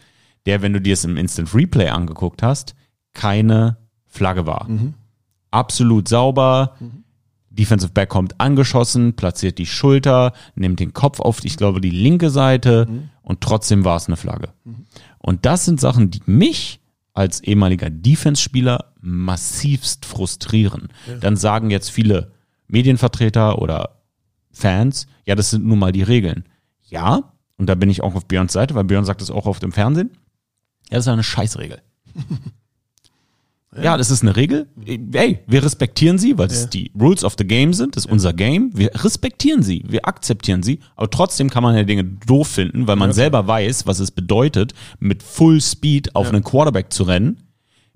der, 0.46 0.62
wenn 0.62 0.72
du 0.72 0.80
dir 0.80 0.92
es 0.92 1.04
im 1.04 1.16
Instant 1.16 1.54
Replay 1.54 1.88
angeguckt 1.88 2.42
hast, 2.42 2.74
keine 3.14 3.78
Flagge 4.06 4.46
war. 4.46 4.66
Absolut 5.50 6.08
sauber. 6.08 6.74
Defensive 7.50 7.92
Back 7.92 8.10
kommt 8.10 8.40
angeschossen, 8.40 9.16
platziert 9.16 9.58
die 9.58 9.66
Schulter, 9.66 10.32
nimmt 10.54 10.80
den 10.80 10.92
Kopf 10.92 11.18
auf, 11.18 11.44
ich 11.44 11.56
glaube, 11.56 11.80
die 11.80 11.90
linke 11.90 12.30
Seite 12.30 12.86
und 13.22 13.40
trotzdem 13.40 13.84
war 13.84 13.96
es 13.96 14.06
eine 14.06 14.16
Flagge. 14.16 14.50
Und 15.18 15.44
das 15.46 15.64
sind 15.64 15.80
Sachen, 15.80 16.10
die 16.10 16.20
mich 16.26 16.80
als 17.18 17.40
ehemaliger 17.40 17.90
Defense-Spieler 17.90 18.92
massivst 19.00 20.06
frustrieren. 20.06 20.88
Dann 21.20 21.36
sagen 21.36 21.70
jetzt 21.70 21.90
viele 21.90 22.32
Medienvertreter 22.68 23.60
oder 23.60 24.02
Fans, 24.52 25.06
ja, 25.24 25.34
das 25.34 25.50
sind 25.50 25.66
nun 25.66 25.78
mal 25.78 25.92
die 25.92 26.02
Regeln. 26.02 26.44
Ja, 26.88 27.32
und 27.56 27.66
da 27.66 27.74
bin 27.74 27.90
ich 27.90 28.02
auch 28.02 28.14
auf 28.14 28.26
Björns 28.26 28.52
Seite, 28.52 28.74
weil 28.74 28.84
Björn 28.84 29.04
sagt 29.04 29.20
das 29.20 29.30
auch 29.30 29.46
oft 29.46 29.62
im 29.64 29.72
Fernsehen. 29.72 30.10
Ja, 30.90 30.96
das 30.96 31.06
ist 31.06 31.12
eine 31.12 31.24
Scheißregel. 31.24 31.82
Ja, 33.82 33.96
das 33.96 34.10
ist 34.10 34.22
eine 34.22 34.34
Regel. 34.36 34.66
Ey, 34.84 35.40
wir 35.46 35.62
respektieren 35.64 36.18
sie, 36.18 36.36
weil 36.38 36.48
es 36.48 36.68
die 36.68 36.90
Rules 36.98 37.24
of 37.24 37.34
the 37.38 37.46
Game 37.46 37.72
sind, 37.72 37.96
das 37.96 38.04
ist 38.06 38.10
unser 38.10 38.32
Game. 38.32 38.70
Wir 38.74 38.90
respektieren 38.94 39.62
sie, 39.62 39.84
wir 39.88 40.06
akzeptieren 40.06 40.62
sie, 40.62 40.80
aber 40.96 41.10
trotzdem 41.10 41.50
kann 41.50 41.62
man 41.62 41.76
ja 41.76 41.84
Dinge 41.84 42.04
doof 42.04 42.48
finden, 42.48 42.86
weil 42.86 42.96
man 42.96 43.12
selber 43.12 43.46
weiß, 43.46 43.86
was 43.86 43.98
es 44.00 44.10
bedeutet, 44.10 44.74
mit 44.98 45.22
Full 45.22 45.60
Speed 45.60 46.14
auf 46.14 46.28
einen 46.28 46.44
Quarterback 46.44 46.92
zu 46.92 47.04
rennen. 47.04 47.38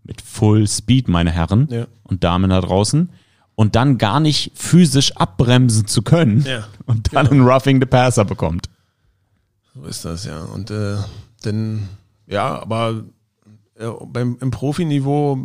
Mit 0.04 0.20
Full 0.20 0.66
Speed, 0.68 1.08
meine 1.08 1.30
Herren 1.30 1.68
Ja. 1.70 1.86
und 2.02 2.24
Damen 2.24 2.50
da 2.50 2.60
draußen. 2.60 3.10
Und 3.54 3.76
dann 3.76 3.98
gar 3.98 4.18
nicht 4.18 4.50
physisch 4.54 5.16
abbremsen 5.16 5.86
zu 5.86 6.02
können 6.02 6.42
Ja, 6.46 6.66
und 6.86 7.14
dann 7.14 7.28
einen 7.28 7.42
Roughing 7.46 7.80
the 7.80 7.86
Passer 7.86 8.24
bekommt. 8.24 8.68
So 9.74 9.84
ist 9.84 10.04
das, 10.04 10.24
ja. 10.24 10.42
Und 10.42 10.70
äh, 10.70 10.96
denn, 11.44 11.88
ja, 12.26 12.60
aber 12.60 13.04
äh, 13.78 13.86
beim, 14.06 14.36
im 14.40 14.50
Profiniveau 14.50 15.38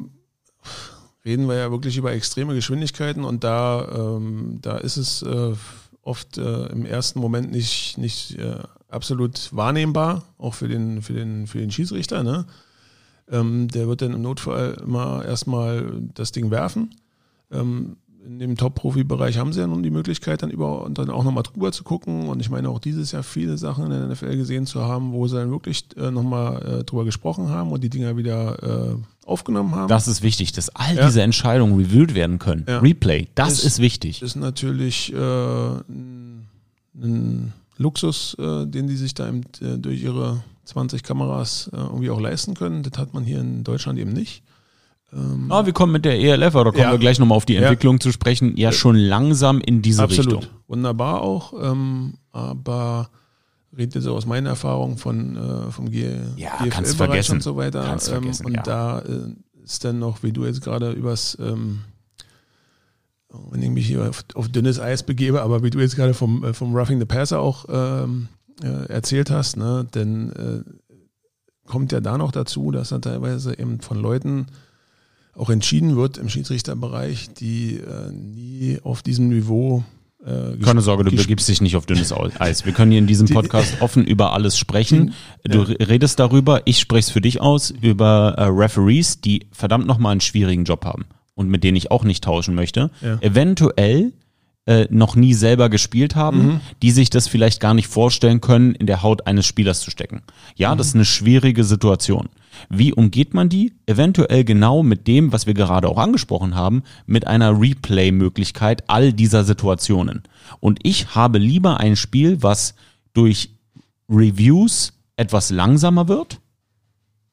reden 1.25 1.47
wir 1.47 1.55
ja 1.55 1.71
wirklich 1.71 1.97
über 1.97 2.13
extreme 2.13 2.55
Geschwindigkeiten 2.55 3.23
und 3.23 3.43
da, 3.43 4.15
ähm, 4.17 4.59
da 4.61 4.77
ist 4.77 4.97
es 4.97 5.21
äh, 5.21 5.53
oft 6.01 6.37
äh, 6.37 6.67
im 6.67 6.85
ersten 6.85 7.19
Moment 7.19 7.51
nicht, 7.51 7.97
nicht 7.97 8.37
äh, 8.39 8.59
absolut 8.87 9.53
wahrnehmbar, 9.53 10.23
auch 10.37 10.53
für 10.53 10.67
den, 10.67 11.01
für 11.01 11.13
den, 11.13 11.47
für 11.47 11.59
den 11.59 11.71
Schiedsrichter. 11.71 12.23
Ne? 12.23 12.45
Ähm, 13.29 13.67
der 13.67 13.87
wird 13.87 14.01
dann 14.01 14.13
im 14.13 14.21
Notfall 14.21 14.77
immer 14.81 15.25
erstmal 15.25 15.91
das 16.13 16.31
Ding 16.31 16.49
werfen. 16.49 16.95
Ähm, 17.51 17.97
in 18.27 18.39
dem 18.39 18.57
Top-Profi-Bereich 18.57 19.37
haben 19.37 19.53
sie 19.53 19.61
ja 19.61 19.67
nun 19.67 19.83
die 19.83 19.89
Möglichkeit, 19.89 20.43
dann 20.43 20.49
über 20.51 20.83
und 20.83 20.97
dann 20.97 21.09
auch 21.09 21.23
nochmal 21.23 21.43
drüber 21.43 21.71
zu 21.71 21.83
gucken. 21.85 22.27
Und 22.27 22.41
ich 22.41 22.49
meine 22.49 22.69
auch 22.69 22.79
dieses 22.79 23.13
Jahr 23.13 23.23
viele 23.23 23.57
Sachen 23.57 23.85
in 23.85 23.89
der 23.91 24.05
NFL 24.07 24.35
gesehen 24.35 24.65
zu 24.65 24.83
haben, 24.83 25.13
wo 25.13 25.27
sie 25.27 25.37
dann 25.37 25.49
wirklich 25.49 25.85
äh, 25.95 26.11
nochmal 26.11 26.81
äh, 26.81 26.83
drüber 26.83 27.05
gesprochen 27.05 27.47
haben 27.49 27.71
und 27.71 27.83
die 27.85 27.89
Dinger 27.89 28.17
wieder 28.17 28.91
äh, 28.91 28.95
aufgenommen 29.25 29.73
haben. 29.75 29.87
Das 29.87 30.09
ist 30.09 30.21
wichtig, 30.23 30.51
dass 30.51 30.67
all 30.75 30.95
Ja. 30.97 31.05
diese 31.05 31.21
Entscheidungen 31.21 31.77
reviewed 31.77 32.15
werden 32.15 32.37
können. 32.37 32.65
Ja. 32.67 32.79
Replay, 32.79 33.29
das 33.35 33.53
Ist- 33.59 33.63
ist 33.65 33.79
wichtig. 33.79 34.21
ist 34.21 34.35
natürlich 34.35 35.13
äh, 35.13 35.17
ein, 36.99 37.53
Luxus, 37.77 38.35
äh, 38.39 38.65
den 38.65 38.87
die 38.87 38.95
sich 38.95 39.13
da 39.13 39.27
eben, 39.27 39.41
äh, 39.61 39.77
durch 39.77 40.01
ihre 40.01 40.43
20 40.65 41.03
Kameras 41.03 41.69
äh, 41.71 41.77
irgendwie 41.77 42.09
auch 42.09 42.19
leisten 42.19 42.55
können. 42.55 42.83
Das 42.83 42.97
hat 42.99 43.13
man 43.13 43.23
hier 43.23 43.39
in 43.39 43.63
Deutschland 43.63 43.99
eben 43.99 44.11
nicht. 44.13 44.41
Ah, 45.49 45.65
wir 45.65 45.71
kommen 45.73 45.93
mit 45.93 46.03
der 46.03 46.19
ELF, 46.19 46.53
aber 46.55 46.65
da 46.65 46.71
kommen 46.71 46.83
Ja. 46.83 46.91
wir 46.91 46.97
gleich 46.99 47.17
nochmal 47.17 47.37
auf 47.37 47.45
die 47.45 47.53
Ja. 47.53 47.61
Entwicklung 47.61 47.99
zu 48.01 48.11
sprechen, 48.11 48.57
ja 48.57 48.71
schon 48.73 48.95
langsam 48.97 49.61
in 49.61 49.81
diese 49.81 50.03
Absolut. 50.03 50.33
Richtung. 50.41 50.53
Wunderbar 50.67 51.21
auch. 51.21 51.53
Ähm, 51.61 52.15
aber 52.33 53.09
redet 53.77 53.95
jetzt 53.95 54.07
aus 54.07 54.25
meiner 54.25 54.49
Erfahrung 54.49 54.97
von, 54.97 55.37
äh, 55.37 55.71
vom 55.71 55.89
G 55.91 56.09
Ja, 56.35 56.57
GFL 56.57 56.69
kannst 56.69 56.97
Bereich 56.97 57.07
vergessen. 57.09 57.31
und 57.35 57.43
so 57.43 57.55
weiter. 57.55 57.83
Kannst 57.83 58.09
ähm, 58.09 58.15
vergessen, 58.15 58.45
und 58.47 58.53
ja. 58.55 58.63
da 58.63 58.99
äh, 58.99 59.33
ist 59.63 59.85
dann 59.85 59.99
noch, 59.99 60.23
wie 60.23 60.33
du 60.33 60.45
jetzt 60.45 60.61
gerade 60.61 60.91
übers, 60.91 61.37
ähm, 61.39 61.79
wenn 63.51 63.61
ich 63.61 63.69
mich 63.69 63.87
hier 63.87 64.09
auf, 64.09 64.25
auf 64.35 64.49
dünnes 64.49 64.79
Eis 64.79 65.03
begebe, 65.03 65.41
aber 65.41 65.63
wie 65.63 65.69
du 65.69 65.79
jetzt 65.79 65.95
gerade 65.95 66.13
vom, 66.13 66.43
äh, 66.43 66.53
vom 66.53 66.75
Roughing 66.75 66.99
the 66.99 67.05
Passer 67.05 67.39
auch 67.39 67.65
ähm, 67.69 68.27
äh, 68.63 68.87
erzählt 68.89 69.29
hast, 69.31 69.55
ne, 69.57 69.85
denn 69.93 70.31
äh, 70.31 70.63
kommt 71.67 71.91
ja 71.91 71.99
da 72.01 72.17
noch 72.17 72.31
dazu, 72.31 72.71
dass 72.71 72.89
dann 72.89 73.01
teilweise 73.01 73.57
eben 73.57 73.79
von 73.81 73.97
Leuten 74.01 74.47
auch 75.37 75.49
entschieden 75.49 75.95
wird 75.95 76.17
im 76.17 76.29
Schiedsrichterbereich, 76.29 77.29
die 77.39 77.75
äh, 77.75 78.11
nie 78.11 78.79
auf 78.83 79.01
diesem 79.03 79.29
Niveau 79.29 79.83
äh, 80.25 80.57
Keine 80.63 80.81
Sorge, 80.81 81.03
du 81.03 81.11
begibst 81.15 81.47
dich 81.47 81.61
nicht 81.61 81.75
auf 81.75 81.85
dünnes 81.85 82.11
Eis. 82.39 82.65
Wir 82.65 82.73
können 82.73 82.91
hier 82.91 82.99
in 82.99 83.07
diesem 83.07 83.27
Podcast 83.27 83.75
offen 83.81 84.03
über 84.05 84.33
alles 84.33 84.57
sprechen. 84.57 85.13
Du 85.43 85.61
re- 85.61 85.77
redest 85.79 86.19
darüber, 86.19 86.61
ich 86.65 86.79
spreche 86.79 87.01
es 87.07 87.09
für 87.11 87.21
dich 87.21 87.39
aus, 87.39 87.71
über 87.81 88.33
äh, 88.37 88.43
Referees, 88.45 89.21
die 89.21 89.45
verdammt 89.51 89.85
nochmal 89.87 90.11
einen 90.13 90.21
schwierigen 90.21 90.63
Job 90.65 90.83
haben 90.85 91.05
und 91.35 91.49
mit 91.49 91.63
denen 91.63 91.77
ich 91.77 91.91
auch 91.91 92.03
nicht 92.03 92.23
tauschen 92.23 92.55
möchte. 92.55 92.89
Ja. 93.01 93.19
Eventuell 93.21 94.13
äh, 94.65 94.87
noch 94.89 95.15
nie 95.15 95.33
selber 95.35 95.69
gespielt 95.69 96.15
haben, 96.15 96.59
die 96.81 96.91
sich 96.91 97.09
das 97.09 97.27
vielleicht 97.27 97.61
gar 97.61 97.73
nicht 97.75 97.87
vorstellen 97.87 98.41
können, 98.41 98.73
in 98.75 98.85
der 98.87 99.01
Haut 99.03 99.27
eines 99.27 99.45
Spielers 99.45 99.79
zu 99.81 99.91
stecken. 99.91 100.23
Ja, 100.55 100.75
das 100.75 100.87
ist 100.87 100.95
eine 100.95 101.05
schwierige 101.05 101.63
Situation. 101.63 102.27
Wie 102.69 102.93
umgeht 102.93 103.33
man 103.33 103.49
die? 103.49 103.73
Eventuell 103.85 104.43
genau 104.43 104.83
mit 104.83 105.07
dem, 105.07 105.31
was 105.31 105.47
wir 105.47 105.53
gerade 105.53 105.87
auch 105.87 105.97
angesprochen 105.97 106.55
haben, 106.55 106.83
mit 107.05 107.27
einer 107.27 107.59
Replay-Möglichkeit 107.59 108.89
all 108.89 109.13
dieser 109.13 109.43
Situationen. 109.43 110.23
Und 110.59 110.79
ich 110.83 111.15
habe 111.15 111.37
lieber 111.37 111.79
ein 111.79 111.95
Spiel, 111.95 112.41
was 112.41 112.75
durch 113.13 113.51
Reviews 114.09 114.93
etwas 115.15 115.49
langsamer 115.49 116.07
wird, 116.07 116.39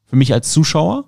für 0.04 0.16
mich 0.16 0.32
als 0.32 0.50
Zuschauer, 0.52 1.04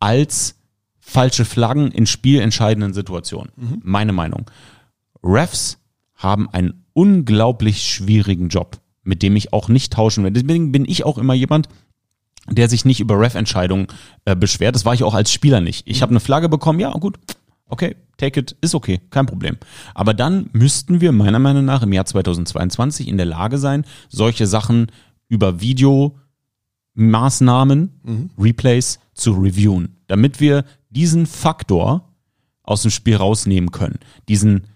als 0.00 0.56
falsche 1.00 1.44
Flaggen 1.44 1.90
in 1.90 2.06
spielentscheidenden 2.06 2.94
Situationen. 2.94 3.52
Meine 3.82 4.12
Meinung. 4.12 4.50
Refs 5.22 5.78
haben 6.14 6.48
einen 6.48 6.84
unglaublich 6.92 7.82
schwierigen 7.82 8.48
Job, 8.48 8.78
mit 9.02 9.22
dem 9.22 9.36
ich 9.36 9.52
auch 9.52 9.68
nicht 9.68 9.92
tauschen 9.92 10.24
werde. 10.24 10.40
Deswegen 10.40 10.72
bin 10.72 10.84
ich 10.86 11.04
auch 11.04 11.18
immer 11.18 11.34
jemand, 11.34 11.68
der 12.48 12.68
sich 12.68 12.84
nicht 12.84 13.00
über 13.00 13.18
Ref-Entscheidungen 13.18 13.86
äh, 14.24 14.36
beschwert. 14.36 14.74
Das 14.74 14.84
war 14.84 14.94
ich 14.94 15.04
auch 15.04 15.14
als 15.14 15.32
Spieler 15.32 15.60
nicht. 15.60 15.86
Ich 15.86 16.02
habe 16.02 16.10
eine 16.10 16.20
Flagge 16.20 16.48
bekommen, 16.48 16.80
ja, 16.80 16.90
gut, 16.92 17.18
okay, 17.66 17.96
take 18.16 18.40
it, 18.40 18.56
ist 18.60 18.74
okay, 18.74 19.00
kein 19.10 19.26
Problem. 19.26 19.56
Aber 19.94 20.14
dann 20.14 20.50
müssten 20.52 21.00
wir 21.00 21.12
meiner 21.12 21.38
Meinung 21.38 21.64
nach 21.64 21.82
im 21.82 21.92
Jahr 21.92 22.04
2022 22.04 23.08
in 23.08 23.16
der 23.16 23.26
Lage 23.26 23.58
sein, 23.58 23.84
solche 24.08 24.46
Sachen 24.46 24.88
über 25.28 25.60
Videomaßnahmen, 25.60 28.30
Replays 28.38 28.98
zu 29.14 29.32
reviewen, 29.32 29.96
damit 30.06 30.40
wir 30.40 30.64
diesen 30.90 31.26
Faktor 31.26 32.08
aus 32.62 32.82
dem 32.82 32.90
Spiel 32.90 33.16
rausnehmen 33.16 33.70
können. 33.70 33.98
Diesen 34.28 34.66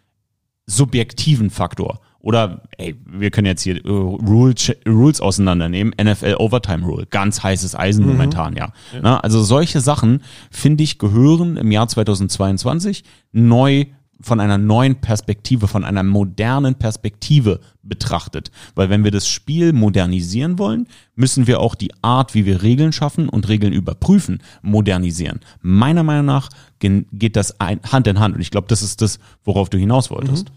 subjektiven 0.66 1.50
Faktor. 1.50 2.00
Oder, 2.26 2.62
ey, 2.76 2.96
wir 3.06 3.30
können 3.30 3.46
jetzt 3.46 3.62
hier 3.62 3.76
äh, 3.76 3.88
Rule, 3.88 4.52
Rules 4.84 5.20
auseinandernehmen. 5.20 5.94
NFL 5.96 6.34
Overtime 6.40 6.84
Rule. 6.84 7.06
Ganz 7.06 7.44
heißes 7.44 7.76
Eisen 7.76 8.04
momentan, 8.04 8.56
ja. 8.56 8.72
Na, 9.00 9.20
also 9.20 9.44
solche 9.44 9.80
Sachen, 9.80 10.24
finde 10.50 10.82
ich, 10.82 10.98
gehören 10.98 11.56
im 11.56 11.70
Jahr 11.70 11.86
2022 11.86 13.04
neu 13.30 13.84
von 14.20 14.40
einer 14.40 14.58
neuen 14.58 14.96
Perspektive, 14.96 15.68
von 15.68 15.84
einer 15.84 16.02
modernen 16.02 16.74
Perspektive 16.74 17.60
betrachtet. 17.84 18.50
Weil 18.74 18.90
wenn 18.90 19.04
wir 19.04 19.12
das 19.12 19.28
Spiel 19.28 19.72
modernisieren 19.72 20.58
wollen, 20.58 20.88
müssen 21.14 21.46
wir 21.46 21.60
auch 21.60 21.76
die 21.76 21.92
Art, 22.02 22.34
wie 22.34 22.44
wir 22.44 22.60
Regeln 22.64 22.92
schaffen 22.92 23.28
und 23.28 23.46
Regeln 23.46 23.72
überprüfen, 23.72 24.42
modernisieren. 24.62 25.38
Meiner 25.60 26.02
Meinung 26.02 26.26
nach 26.26 26.48
geht 26.80 27.36
das 27.36 27.54
Hand 27.60 28.08
in 28.08 28.18
Hand. 28.18 28.34
Und 28.34 28.40
ich 28.40 28.50
glaube, 28.50 28.66
das 28.66 28.82
ist 28.82 29.00
das, 29.00 29.20
worauf 29.44 29.70
du 29.70 29.78
hinaus 29.78 30.10
wolltest 30.10 30.50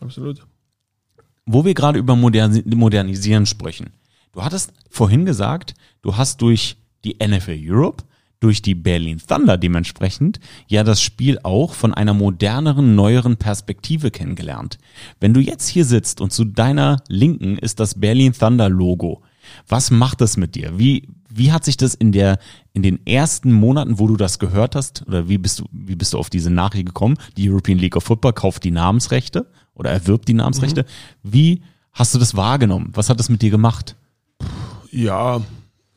Absolut. 0.00 0.44
Wo 1.48 1.64
wir 1.64 1.74
gerade 1.74 1.98
über 1.98 2.14
Moderni 2.14 2.62
Modernisieren 2.66 3.46
sprechen. 3.46 3.90
Du 4.32 4.44
hattest 4.44 4.72
vorhin 4.90 5.24
gesagt, 5.24 5.74
du 6.02 6.16
hast 6.16 6.42
durch 6.42 6.76
die 7.04 7.16
NFL 7.26 7.58
Europe, 7.64 8.04
durch 8.38 8.62
die 8.62 8.74
Berlin 8.74 9.20
Thunder 9.26 9.56
dementsprechend, 9.56 10.38
ja 10.68 10.84
das 10.84 11.02
Spiel 11.02 11.40
auch 11.42 11.74
von 11.74 11.92
einer 11.94 12.14
moderneren, 12.14 12.94
neueren 12.94 13.36
Perspektive 13.36 14.10
kennengelernt. 14.10 14.78
Wenn 15.18 15.34
du 15.34 15.40
jetzt 15.40 15.68
hier 15.68 15.84
sitzt 15.84 16.20
und 16.20 16.32
zu 16.32 16.44
deiner 16.44 17.02
Linken 17.08 17.58
ist 17.58 17.80
das 17.80 17.98
Berlin 17.98 18.32
Thunder 18.32 18.68
Logo, 18.68 19.22
was 19.66 19.90
macht 19.90 20.20
das 20.20 20.36
mit 20.36 20.54
dir? 20.54 20.78
Wie, 20.78 21.08
wie 21.30 21.50
hat 21.50 21.64
sich 21.64 21.78
das 21.78 21.94
in 21.94 22.12
der, 22.12 22.38
in 22.74 22.82
den 22.82 23.04
ersten 23.06 23.52
Monaten, 23.52 23.98
wo 23.98 24.06
du 24.06 24.16
das 24.16 24.38
gehört 24.38 24.76
hast, 24.76 25.06
oder 25.08 25.28
wie 25.28 25.38
bist 25.38 25.60
du, 25.60 25.64
wie 25.72 25.96
bist 25.96 26.12
du 26.12 26.18
auf 26.18 26.30
diese 26.30 26.50
Nachricht 26.50 26.86
gekommen? 26.86 27.16
Die 27.36 27.50
European 27.50 27.78
League 27.78 27.96
of 27.96 28.04
Football 28.04 28.34
kauft 28.34 28.64
die 28.64 28.70
Namensrechte 28.70 29.50
oder 29.78 29.90
erwirbt 29.90 30.28
die 30.28 30.34
Namensrechte. 30.34 30.84
Wie 31.22 31.62
hast 31.92 32.14
du 32.14 32.18
das 32.18 32.36
wahrgenommen? 32.36 32.90
Was 32.94 33.08
hat 33.08 33.18
das 33.18 33.28
mit 33.28 33.42
dir 33.42 33.50
gemacht? 33.50 33.96
Ja, 34.90 35.40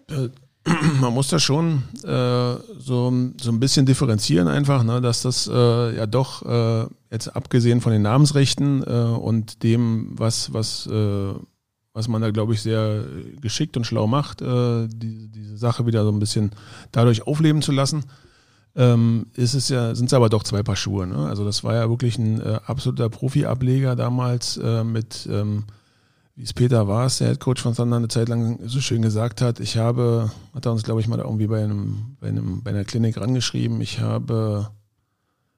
äh, 0.10 0.30
man 1.02 1.14
muss 1.14 1.30
da 1.30 1.40
schon 1.40 1.84
äh, 2.04 2.08
so, 2.08 3.12
so 3.42 3.52
ein 3.52 3.60
bisschen 3.60 3.86
differenzieren 3.86 4.48
einfach, 4.48 4.84
ne, 4.84 5.02
dass 5.02 5.24
das 5.24 5.50
äh, 5.52 5.96
ja 5.96 6.06
doch 6.06 6.46
äh, 6.46 6.86
jetzt 7.10 7.36
abgesehen 7.36 7.82
von 7.82 7.92
den 7.92 8.04
Namensrechten 8.04 8.84
äh, 8.84 8.92
und 8.92 9.64
dem, 9.64 10.12
was, 10.12 10.54
was, 10.54 10.86
äh, 10.88 11.34
was 11.94 12.08
man 12.08 12.22
da, 12.22 12.30
glaube 12.30 12.54
ich, 12.54 12.62
sehr 12.62 13.04
geschickt 13.42 13.76
und 13.76 13.86
schlau 13.86 14.08
macht, 14.08 14.40
die, 14.40 15.28
diese 15.28 15.58
Sache 15.58 15.86
wieder 15.86 16.06
so 16.06 16.10
ein 16.10 16.20
bisschen 16.20 16.52
dadurch 16.94 17.28
aufleben 17.28 17.62
zu 17.62 17.74
lassen, 17.74 18.06
ähm, 18.76 19.28
ist 19.36 19.54
es 19.54 19.70
ja, 19.70 19.94
sind 19.96 20.08
es 20.08 20.14
aber 20.14 20.30
doch 20.30 20.44
zwei 20.44 20.64
Paar 20.64 20.76
Schuhe. 20.76 21.08
Ne? 21.08 21.28
Also 21.28 21.46
das 21.46 21.64
war 21.64 21.76
ja 21.76 21.90
wirklich 21.90 22.18
ein 22.18 22.42
äh, 22.42 22.60
absoluter 22.66 23.10
Profi-Ableger 23.10 23.96
damals 23.96 24.58
äh, 24.58 24.84
mit 24.84 25.28
ähm, 25.32 25.66
wie 26.36 26.44
es 26.44 26.54
Peter 26.54 26.88
war, 26.88 27.08
der 27.08 27.28
Headcoach 27.28 27.60
von 27.60 27.76
Thunder 27.76 27.98
eine 27.98 28.08
Zeit 28.08 28.30
lang 28.30 28.60
so 28.64 28.80
schön 28.80 29.02
gesagt 29.02 29.42
hat, 29.42 29.60
ich 29.60 29.78
habe, 29.78 30.32
hat 30.56 30.66
er 30.66 30.72
uns, 30.72 30.84
glaube 30.84 31.02
ich, 31.02 31.08
mal 31.08 31.20
irgendwie 31.20 31.48
bei, 31.48 31.64
einem, 31.64 32.18
bei, 32.20 32.30
einem, 32.30 32.64
bei 32.64 32.72
einer 32.72 32.86
Klinik 32.86 33.18
rangeschrieben, 33.18 33.82
ich 33.82 34.00
habe 34.00 34.72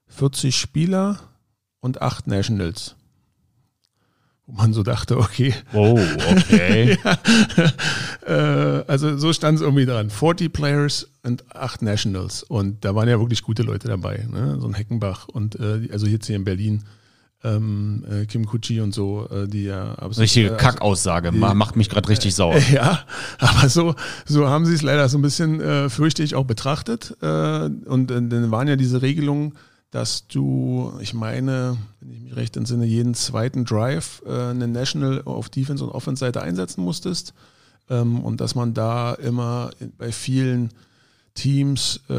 40 0.08 0.56
Spieler 0.56 1.20
und 1.80 2.02
8 2.02 2.26
Nationals. 2.26 2.96
Wo 4.46 4.52
man 4.52 4.74
so 4.74 4.82
dachte, 4.82 5.16
okay. 5.16 5.54
Oh, 5.72 5.98
okay. 6.30 6.98
ja, 7.04 7.72
äh, 8.26 8.84
also 8.86 9.16
so 9.16 9.32
stand 9.32 9.56
es 9.56 9.62
irgendwie 9.62 9.86
dran. 9.86 10.10
40 10.10 10.52
Players 10.52 11.08
und 11.22 11.56
8 11.56 11.80
Nationals. 11.80 12.42
Und 12.42 12.84
da 12.84 12.94
waren 12.94 13.08
ja 13.08 13.18
wirklich 13.18 13.42
gute 13.42 13.62
Leute 13.62 13.88
dabei. 13.88 14.26
Ne? 14.30 14.58
So 14.60 14.66
ein 14.66 14.74
Heckenbach 14.74 15.28
und 15.28 15.58
äh, 15.58 15.88
also 15.90 16.06
jetzt 16.06 16.26
hier 16.26 16.36
in 16.36 16.44
Berlin 16.44 16.84
ähm, 17.42 18.04
äh, 18.10 18.26
Kim 18.26 18.44
Kuchi 18.44 18.82
und 18.82 18.92
so, 18.92 19.28
äh, 19.30 19.48
die 19.48 19.64
ja 19.64 19.92
absolut. 19.94 20.18
Richtige 20.18 20.50
Kackaussage, 20.56 21.32
macht 21.32 21.76
mich 21.76 21.88
gerade 21.88 22.08
richtig 22.10 22.34
sauer. 22.34 22.58
Ja, 22.70 23.00
aber 23.38 23.70
so, 23.70 23.94
so 24.26 24.46
haben 24.48 24.66
sie 24.66 24.74
es 24.74 24.82
leider 24.82 25.08
so 25.08 25.16
ein 25.16 25.22
bisschen, 25.22 25.90
fürchte 25.90 26.22
ich, 26.22 26.34
auch 26.34 26.44
betrachtet. 26.44 27.16
Und 27.20 28.06
dann 28.08 28.50
waren 28.50 28.68
ja 28.68 28.76
diese 28.76 29.02
Regelungen, 29.02 29.54
dass 29.94 30.26
du, 30.26 30.92
ich 30.98 31.14
meine, 31.14 31.76
wenn 32.00 32.10
ich 32.10 32.20
mich 32.20 32.36
recht 32.36 32.56
entsinne, 32.56 32.84
jeden 32.84 33.14
zweiten 33.14 33.64
Drive 33.64 34.22
äh, 34.26 34.50
eine 34.50 34.66
National 34.66 35.22
auf 35.24 35.48
Defense- 35.48 35.84
und 35.84 35.90
Offense-Seite 35.90 36.42
einsetzen 36.42 36.82
musstest. 36.82 37.32
Ähm, 37.88 38.18
und 38.18 38.40
dass 38.40 38.56
man 38.56 38.74
da 38.74 39.14
immer 39.14 39.70
bei 39.96 40.10
vielen 40.10 40.70
Teams 41.34 42.00
äh, 42.08 42.14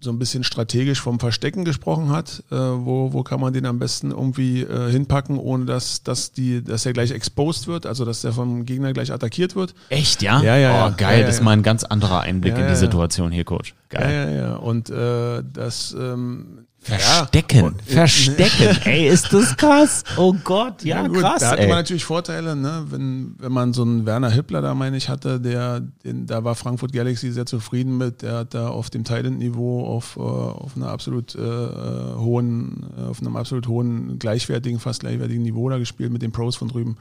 so 0.00 0.10
ein 0.10 0.18
bisschen 0.18 0.42
strategisch 0.42 1.00
vom 1.00 1.20
Verstecken 1.20 1.64
gesprochen 1.64 2.10
hat. 2.10 2.42
Äh, 2.50 2.56
wo, 2.56 3.12
wo 3.12 3.22
kann 3.22 3.38
man 3.38 3.52
den 3.52 3.66
am 3.66 3.78
besten 3.78 4.10
irgendwie 4.10 4.62
äh, 4.62 4.90
hinpacken, 4.90 5.38
ohne 5.38 5.66
dass, 5.66 6.02
dass, 6.02 6.32
die, 6.32 6.64
dass 6.64 6.84
er 6.84 6.94
gleich 6.94 7.12
exposed 7.12 7.68
wird, 7.68 7.86
also 7.86 8.04
dass 8.04 8.24
er 8.24 8.32
vom 8.32 8.64
Gegner 8.64 8.92
gleich 8.92 9.12
attackiert 9.12 9.54
wird. 9.54 9.72
Echt, 9.88 10.20
ja? 10.20 10.42
Ja, 10.42 10.56
ja. 10.56 10.88
Oh, 10.88 10.94
geil, 10.96 11.12
ja, 11.12 11.20
ja, 11.20 11.26
das 11.26 11.36
ist 11.36 11.42
mal 11.42 11.52
ein 11.52 11.62
ganz 11.62 11.84
anderer 11.84 12.22
Einblick 12.22 12.58
in 12.58 12.66
die 12.66 12.76
Situation 12.76 13.30
hier, 13.30 13.44
Coach. 13.44 13.74
Geil. 13.88 14.12
Ja, 14.12 14.30
ja, 14.30 14.36
ja. 14.48 14.56
Und 14.56 14.90
äh, 14.90 15.44
das 15.52 15.94
ähm, 15.96 16.63
Verstecken, 16.84 17.76
ja. 17.86 17.94
verstecken. 17.94 18.78
ey, 18.84 19.08
ist 19.08 19.32
das 19.32 19.56
krass. 19.56 20.04
Oh 20.18 20.34
Gott, 20.44 20.84
ja, 20.84 21.02
ja 21.02 21.08
gut, 21.08 21.20
krass. 21.20 21.40
Da 21.40 21.52
hat 21.52 21.60
man 21.60 21.68
natürlich 21.70 22.04
Vorteile, 22.04 22.54
ne? 22.54 22.84
wenn, 22.90 23.36
wenn 23.38 23.52
man 23.52 23.72
so 23.72 23.82
einen 23.82 24.04
Werner 24.04 24.28
Hippler 24.28 24.60
da, 24.60 24.74
meine 24.74 24.98
ich, 24.98 25.08
hatte, 25.08 25.40
der, 25.40 25.80
den, 25.80 26.26
da 26.26 26.44
war 26.44 26.54
Frankfurt 26.54 26.92
Galaxy 26.92 27.32
sehr 27.32 27.46
zufrieden 27.46 27.96
mit. 27.96 28.20
Der 28.20 28.38
hat 28.38 28.52
da 28.52 28.68
auf 28.68 28.90
dem 28.90 29.04
Thailand-Niveau 29.04 29.86
auf, 29.86 30.16
äh, 30.16 30.20
auf 30.20 30.76
einer 30.76 30.88
absolut 30.88 31.34
äh, 31.34 31.38
hohen, 31.38 32.86
äh, 32.98 33.08
auf 33.08 33.20
einem 33.20 33.36
absolut 33.36 33.66
hohen, 33.66 34.18
gleichwertigen, 34.18 34.78
fast 34.78 35.00
gleichwertigen 35.00 35.42
Niveau 35.42 35.70
da 35.70 35.78
gespielt 35.78 36.12
mit 36.12 36.20
den 36.20 36.32
Pros 36.32 36.56
von 36.56 36.68
drüben. 36.68 36.98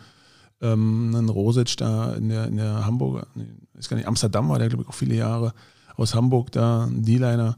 Ähm, 0.62 1.14
ein 1.14 1.28
Rosic 1.28 1.76
da 1.76 2.14
in 2.14 2.30
der, 2.30 2.48
in 2.48 2.56
der 2.56 2.86
Hamburger, 2.86 3.28
nee, 3.36 3.48
ist 3.78 3.90
gar 3.90 3.98
nicht, 3.98 4.08
Amsterdam 4.08 4.48
war 4.48 4.60
der, 4.60 4.70
glaube 4.70 4.84
ich, 4.84 4.90
auch 4.90 4.94
viele 4.94 5.16
Jahre. 5.16 5.54
Aus 5.98 6.16
Hamburg 6.16 6.54
da, 6.54 6.86
ein 6.86 7.04
D-Liner 7.04 7.58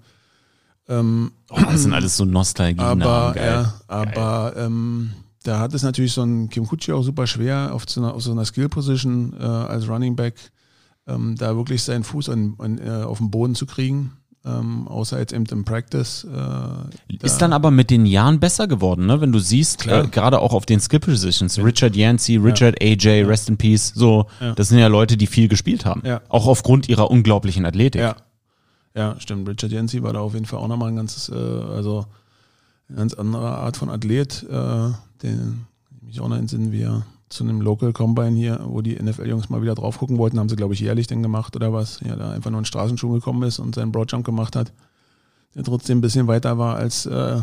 ähm, 0.87 1.31
oh, 1.49 1.59
das 1.59 1.83
sind 1.83 1.93
alles 1.93 2.17
so 2.17 2.25
Nostalgie. 2.25 2.79
Aber, 2.79 3.33
geil. 3.33 3.45
Ja, 3.45 3.73
aber 3.87 4.53
ähm, 4.57 5.11
da 5.43 5.59
hat 5.59 5.73
es 5.73 5.83
natürlich 5.83 6.13
so 6.13 6.23
ein 6.23 6.49
Kim 6.49 6.67
Kutschi 6.67 6.91
auch 6.91 7.03
super 7.03 7.27
schwer, 7.27 7.73
auf 7.73 7.83
so 7.87 8.01
einer, 8.01 8.13
auf 8.13 8.21
so 8.21 8.31
einer 8.31 8.45
Skill-Position 8.45 9.35
äh, 9.39 9.43
als 9.43 9.87
Running 9.87 10.15
Back 10.15 10.35
ähm, 11.07 11.35
da 11.37 11.55
wirklich 11.55 11.83
seinen 11.83 12.03
Fuß 12.03 12.29
an, 12.29 12.55
an, 12.57 12.77
äh, 12.79 13.03
auf 13.03 13.19
den 13.19 13.31
Boden 13.31 13.55
zu 13.55 13.65
kriegen. 13.65 14.13
Ähm, 14.43 14.87
außer 14.87 15.17
jetzt 15.17 15.33
eben 15.33 15.45
im 15.45 15.65
Practice. 15.65 16.23
Äh, 16.31 17.15
ist 17.25 17.39
dann 17.39 17.51
aber 17.51 17.71
mit 17.71 17.89
den 17.89 18.05
Jahren 18.05 18.39
besser 18.39 18.67
geworden, 18.67 19.07
ne? 19.07 19.19
Wenn 19.19 19.31
du 19.31 19.39
siehst, 19.39 19.87
äh, 19.87 20.07
gerade 20.11 20.39
auch 20.39 20.53
auf 20.53 20.67
den 20.67 20.79
Skill 20.79 20.99
Positions, 20.99 21.55
ja. 21.55 21.63
Richard 21.63 21.95
Yancey, 21.95 22.37
Richard 22.37 22.75
ja. 22.79 22.91
AJ, 22.91 23.21
ja. 23.21 23.25
Rest 23.25 23.49
in 23.49 23.57
Peace, 23.57 23.91
so, 23.95 24.27
das 24.55 24.67
sind 24.67 24.77
ja 24.77 24.85
Leute, 24.85 25.17
die 25.17 25.25
viel 25.25 25.47
gespielt 25.47 25.85
haben. 25.85 26.03
Auch 26.29 26.45
aufgrund 26.45 26.87
ihrer 26.87 27.09
unglaublichen 27.09 27.65
Athletik. 27.65 28.01
Ja, 28.01 28.17
ja, 28.95 29.19
stimmt. 29.19 29.47
Richard 29.47 29.71
Jensi 29.71 30.01
war 30.01 30.13
da 30.13 30.19
auf 30.19 30.33
jeden 30.33 30.45
Fall 30.45 30.59
auch 30.59 30.67
nochmal 30.67 30.89
ein 30.89 30.95
ganzes, 30.95 31.29
äh, 31.29 31.35
also 31.35 32.05
eine 32.87 32.97
ganz 32.97 33.13
andere 33.13 33.57
Art 33.57 33.77
von 33.77 33.89
Athlet, 33.89 34.43
äh, 34.43 34.91
den 35.21 35.65
ich 35.97 36.03
mich 36.03 36.19
auch 36.21 36.29
noch 36.29 36.37
entsinnen, 36.37 36.71
wie 36.71 36.83
er 36.83 37.05
zu 37.29 37.43
einem 37.43 37.59
Local 37.59 37.91
Combine 37.91 38.37
hier, 38.37 38.61
wo 38.63 38.81
die 38.81 38.95
NFL-Jungs 38.95 39.49
mal 39.49 39.61
wieder 39.61 39.75
drauf 39.75 39.97
gucken 39.97 40.17
wollten, 40.17 40.39
haben 40.39 40.49
sie, 40.49 40.55
glaube 40.55 40.73
ich, 40.73 40.79
jährlich 40.79 41.07
denn 41.07 41.23
gemacht 41.23 41.55
oder 41.55 41.73
was. 41.73 41.99
Ja, 42.01 42.15
da 42.15 42.31
einfach 42.31 42.51
nur 42.51 42.59
in 42.59 42.65
Straßenschuh 42.65 43.11
gekommen 43.11 43.43
ist 43.43 43.59
und 43.59 43.75
seinen 43.75 43.91
Broadjump 43.91 44.25
gemacht 44.25 44.55
hat, 44.55 44.71
der 45.55 45.63
trotzdem 45.63 45.97
ein 45.97 46.01
bisschen 46.01 46.27
weiter 46.27 46.57
war 46.57 46.75
als 46.75 47.05
äh, 47.05 47.41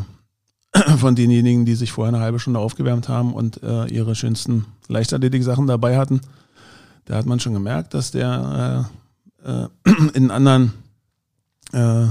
von 0.96 1.14
denjenigen, 1.14 1.66
die 1.66 1.74
sich 1.74 1.92
vorher 1.92 2.14
eine 2.14 2.22
halbe 2.22 2.38
Stunde 2.38 2.60
aufgewärmt 2.60 3.08
haben 3.08 3.34
und 3.34 3.62
äh, 3.62 3.86
ihre 3.86 4.14
schönsten 4.14 4.64
Leichtathletik-Sachen 4.88 5.66
dabei 5.66 5.98
hatten. 5.98 6.20
Da 7.04 7.16
hat 7.16 7.26
man 7.26 7.40
schon 7.40 7.52
gemerkt, 7.52 7.94
dass 7.94 8.12
der 8.12 8.88
äh, 9.44 9.50
äh, 9.50 9.68
in 10.14 10.30
anderen 10.30 10.72
äh, 11.72 12.06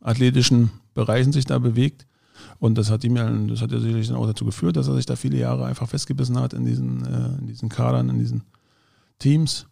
athletischen 0.00 0.70
Bereichen 0.94 1.32
sich 1.32 1.44
da 1.44 1.58
bewegt. 1.58 2.06
Und 2.58 2.76
das 2.76 2.90
hat 2.90 3.04
ihm 3.04 3.16
ja, 3.16 3.28
das 3.28 3.60
hat 3.60 3.72
ja 3.72 3.80
sicherlich 3.80 4.12
auch 4.12 4.26
dazu 4.26 4.44
geführt, 4.44 4.76
dass 4.76 4.88
er 4.88 4.94
sich 4.94 5.06
da 5.06 5.16
viele 5.16 5.38
Jahre 5.38 5.66
einfach 5.66 5.88
festgebissen 5.88 6.38
hat 6.38 6.52
in 6.52 6.64
diesen, 6.64 7.04
äh, 7.04 7.38
in 7.40 7.46
diesen 7.46 7.68
Kadern, 7.68 8.08
in 8.08 8.18
diesen 8.18 8.42
Teams. 9.18 9.66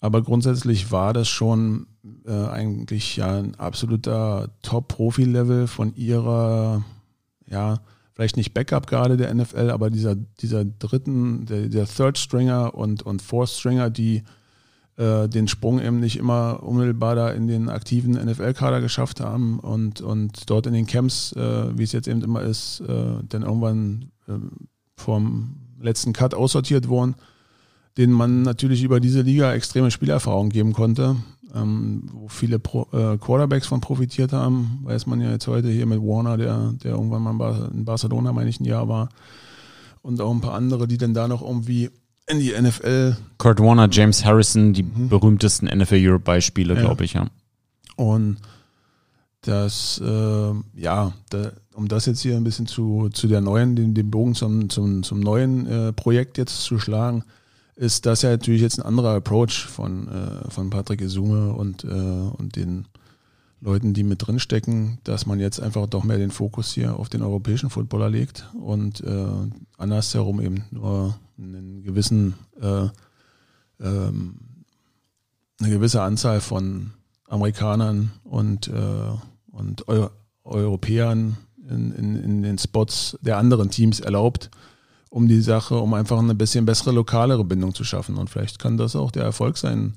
Aber 0.00 0.22
grundsätzlich 0.22 0.92
war 0.92 1.12
das 1.12 1.28
schon 1.28 1.86
äh, 2.26 2.46
eigentlich 2.46 3.16
ja 3.16 3.38
ein 3.38 3.54
absoluter 3.54 4.50
Top-Profi-Level 4.62 5.66
von 5.66 5.94
ihrer, 5.94 6.84
ja, 7.48 7.80
vielleicht 8.12 8.36
nicht 8.36 8.54
Backup 8.54 8.86
gerade 8.86 9.16
der 9.16 9.34
NFL, 9.34 9.70
aber 9.70 9.90
dieser, 9.90 10.14
dieser 10.14 10.64
dritten, 10.64 11.46
der, 11.46 11.68
der 11.68 11.86
Third 11.86 12.18
Stringer 12.18 12.74
und, 12.74 13.02
und 13.02 13.22
Fourth 13.22 13.50
Stringer, 13.50 13.90
die 13.90 14.22
äh, 14.96 15.28
den 15.28 15.48
Sprung 15.48 15.80
eben 15.80 16.00
nicht 16.00 16.16
immer 16.16 16.62
unmittelbar 16.62 17.14
da 17.14 17.30
in 17.30 17.46
den 17.48 17.68
aktiven 17.68 18.12
NFL-Kader 18.12 18.80
geschafft 18.80 19.20
haben 19.20 19.58
und, 19.60 20.00
und 20.00 20.48
dort 20.48 20.66
in 20.66 20.72
den 20.72 20.86
Camps, 20.86 21.32
äh, 21.32 21.76
wie 21.76 21.82
es 21.82 21.92
jetzt 21.92 22.08
eben 22.08 22.22
immer 22.22 22.42
ist, 22.42 22.80
äh, 22.80 23.22
dann 23.28 23.42
irgendwann 23.42 24.10
äh, 24.26 24.32
vom 24.96 25.56
letzten 25.80 26.12
Cut 26.12 26.34
aussortiert 26.34 26.88
wurden, 26.88 27.14
denen 27.98 28.12
man 28.12 28.42
natürlich 28.42 28.82
über 28.82 29.00
diese 29.00 29.20
Liga 29.20 29.52
extreme 29.52 29.90
Spielerfahrung 29.90 30.48
geben 30.48 30.72
konnte, 30.72 31.16
ähm, 31.54 32.08
wo 32.12 32.28
viele 32.28 32.58
Pro, 32.58 32.86
äh, 32.92 33.18
Quarterbacks 33.18 33.66
von 33.66 33.80
profitiert 33.80 34.32
haben, 34.32 34.80
weiß 34.84 35.06
man 35.06 35.20
ja 35.20 35.30
jetzt 35.30 35.46
heute 35.46 35.68
hier 35.68 35.86
mit 35.86 36.00
Warner, 36.00 36.36
der, 36.36 36.72
der 36.82 36.92
irgendwann 36.92 37.22
mal 37.22 37.70
in 37.72 37.84
Barcelona, 37.84 38.32
meine 38.32 38.48
ich, 38.50 38.60
ein 38.60 38.64
Jahr 38.64 38.88
war. 38.88 39.10
Und 40.02 40.20
auch 40.20 40.32
ein 40.32 40.40
paar 40.40 40.54
andere, 40.54 40.86
die 40.86 40.98
dann 40.98 41.14
da 41.14 41.28
noch 41.28 41.42
irgendwie 41.42 41.90
in 42.26 42.40
die 42.40 42.52
NFL. 42.52 43.16
Kurt 43.38 43.60
Warner, 43.60 43.88
James 43.90 44.24
Harrison, 44.24 44.72
die 44.72 44.82
mhm. 44.82 45.08
berühmtesten 45.08 45.66
NFL 45.66 45.98
Europe 46.00 46.24
Beispiele, 46.24 46.74
ja. 46.74 46.80
glaube 46.80 47.04
ich, 47.04 47.14
ja. 47.14 47.26
Und 47.96 48.38
das, 49.42 50.00
äh, 50.04 50.52
ja, 50.74 51.12
da, 51.30 51.52
um 51.74 51.88
das 51.88 52.06
jetzt 52.06 52.20
hier 52.20 52.36
ein 52.36 52.44
bisschen 52.44 52.66
zu, 52.66 53.08
zu 53.12 53.28
der 53.28 53.40
neuen, 53.40 53.76
den, 53.76 53.94
den 53.94 54.10
Bogen 54.10 54.34
zum, 54.34 54.68
zum, 54.70 55.02
zum 55.02 55.20
neuen 55.20 55.66
äh, 55.66 55.92
Projekt 55.92 56.36
jetzt 56.36 56.62
zu 56.62 56.78
schlagen, 56.78 57.22
ist 57.76 58.06
das 58.06 58.22
ja 58.22 58.30
natürlich 58.30 58.62
jetzt 58.62 58.78
ein 58.78 58.86
anderer 58.86 59.14
Approach 59.14 59.66
von, 59.66 60.08
äh, 60.08 60.50
von 60.50 60.70
Patrick 60.70 61.00
Esume 61.00 61.52
und, 61.52 61.84
äh, 61.84 61.88
und 61.88 62.56
den 62.56 62.86
Leuten, 63.60 63.94
die 63.94 64.02
mit 64.02 64.26
drin 64.26 64.38
stecken, 64.38 64.98
dass 65.04 65.26
man 65.26 65.40
jetzt 65.40 65.60
einfach 65.60 65.86
doch 65.86 66.04
mehr 66.04 66.18
den 66.18 66.30
Fokus 66.30 66.72
hier 66.72 66.96
auf 66.96 67.08
den 67.08 67.22
europäischen 67.22 67.70
Footballer 67.70 68.10
legt 68.10 68.48
und 68.54 69.02
äh, 69.02 69.26
andersherum 69.76 70.40
eben 70.40 70.64
nur 70.70 71.16
einen 71.38 71.82
gewissen, 71.82 72.34
äh, 72.60 72.88
ähm, 73.80 74.36
eine 75.60 75.70
gewisse 75.70 76.02
Anzahl 76.02 76.40
von 76.40 76.92
Amerikanern 77.28 78.12
und, 78.24 78.68
äh, 78.68 79.52
und 79.52 79.88
Eu 79.88 80.08
Europäern 80.44 81.36
in, 81.68 81.92
in, 81.92 82.16
in 82.22 82.42
den 82.42 82.56
Spots 82.56 83.18
der 83.20 83.38
anderen 83.38 83.68
Teams 83.68 83.98
erlaubt, 83.98 84.48
um 85.10 85.26
die 85.26 85.40
Sache, 85.40 85.76
um 85.76 85.92
einfach 85.94 86.20
eine 86.20 86.36
bisschen 86.36 86.66
bessere 86.66 86.92
lokalere 86.92 87.42
Bindung 87.42 87.74
zu 87.74 87.82
schaffen. 87.82 88.16
Und 88.16 88.30
vielleicht 88.30 88.60
kann 88.60 88.76
das 88.76 88.94
auch 88.94 89.10
der 89.10 89.24
Erfolg 89.24 89.56
sein, 89.56 89.94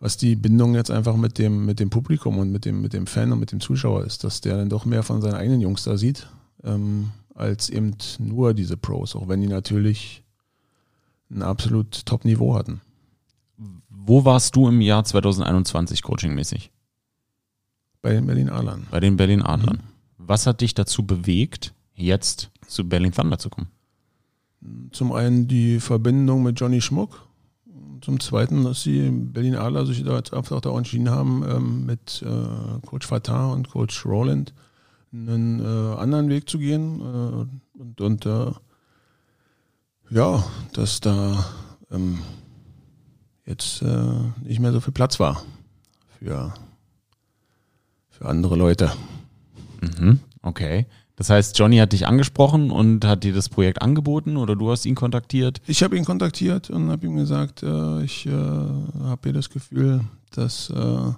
was 0.00 0.16
die 0.16 0.36
Bindung 0.36 0.74
jetzt 0.74 0.90
einfach 0.90 1.16
mit 1.16 1.38
dem, 1.38 1.64
mit 1.64 1.80
dem 1.80 1.90
Publikum 1.90 2.38
und 2.38 2.52
mit 2.52 2.64
dem, 2.64 2.82
mit 2.82 2.92
dem 2.92 3.06
Fan 3.06 3.32
und 3.32 3.40
mit 3.40 3.50
dem 3.50 3.60
Zuschauer 3.60 4.04
ist, 4.04 4.24
dass 4.24 4.40
der 4.40 4.56
dann 4.56 4.68
doch 4.68 4.84
mehr 4.84 5.02
von 5.02 5.20
seinen 5.22 5.34
eigenen 5.34 5.60
Jungs 5.60 5.84
da 5.84 5.96
sieht, 5.96 6.28
ähm, 6.64 7.10
als 7.34 7.70
eben 7.70 7.96
nur 8.18 8.54
diese 8.54 8.76
Pros, 8.76 9.16
auch 9.16 9.28
wenn 9.28 9.40
die 9.40 9.48
natürlich 9.48 10.22
ein 11.30 11.42
absolut 11.42 12.06
Top-Niveau 12.06 12.54
hatten. 12.54 12.80
Wo 14.08 14.24
warst 14.24 14.56
du 14.56 14.68
im 14.68 14.80
Jahr 14.80 15.04
2021 15.04 16.02
coachingmäßig? 16.02 16.70
Bei 18.00 18.12
den 18.12 18.26
Berlin 18.26 18.48
Adlern. 18.48 18.86
Bei 18.90 19.00
den 19.00 19.16
Berlin 19.16 19.42
Adlern. 19.42 19.82
Was 20.16 20.46
hat 20.46 20.60
dich 20.60 20.74
dazu 20.74 21.04
bewegt, 21.04 21.74
jetzt 21.94 22.50
zu 22.66 22.88
Berlin 22.88 23.12
Thunder 23.12 23.38
zu 23.38 23.50
kommen? 23.50 23.68
Zum 24.92 25.12
einen 25.12 25.48
die 25.48 25.80
Verbindung 25.80 26.42
mit 26.42 26.58
Johnny 26.58 26.80
Schmuck. 26.80 27.26
Zum 28.00 28.20
zweiten, 28.20 28.64
dass 28.64 28.84
die 28.84 29.10
Berlin 29.10 29.56
Adler 29.56 29.84
sich 29.84 30.04
da 30.04 30.16
jetzt 30.16 30.32
einfach 30.32 30.64
auch 30.64 30.78
entschieden 30.78 31.10
haben, 31.10 31.44
ähm, 31.48 31.86
mit 31.86 32.22
äh, 32.24 32.86
Coach 32.86 33.06
Fatah 33.06 33.52
und 33.52 33.68
Coach 33.68 34.06
Roland 34.06 34.54
einen 35.12 35.60
äh, 35.60 35.96
anderen 35.96 36.28
Weg 36.28 36.48
zu 36.48 36.58
gehen. 36.58 37.00
Äh, 37.00 37.80
und 37.80 38.00
und 38.00 38.26
ja, 40.10 40.44
dass 40.72 41.00
da 41.00 41.44
ähm, 41.90 42.18
jetzt 43.46 43.82
äh, 43.82 44.14
nicht 44.42 44.60
mehr 44.60 44.72
so 44.72 44.80
viel 44.80 44.92
Platz 44.92 45.18
war 45.20 45.42
für, 46.18 46.52
für 48.10 48.26
andere 48.26 48.56
Leute. 48.56 48.92
Mhm, 49.80 50.20
okay. 50.42 50.86
Das 51.16 51.30
heißt, 51.30 51.58
Johnny 51.58 51.78
hat 51.78 51.92
dich 51.92 52.06
angesprochen 52.06 52.70
und 52.70 53.04
hat 53.04 53.24
dir 53.24 53.32
das 53.32 53.48
Projekt 53.48 53.82
angeboten 53.82 54.36
oder 54.36 54.54
du 54.54 54.70
hast 54.70 54.86
ihn 54.86 54.94
kontaktiert? 54.94 55.60
Ich 55.66 55.82
habe 55.82 55.96
ihn 55.96 56.04
kontaktiert 56.04 56.70
und 56.70 56.90
habe 56.90 57.06
ihm 57.06 57.16
gesagt, 57.16 57.64
äh, 57.64 58.02
ich 58.04 58.26
äh, 58.26 58.30
habe 58.30 59.20
hier 59.24 59.32
das 59.32 59.50
Gefühl, 59.50 60.02
dass 60.30 60.70
äh, 60.70 61.12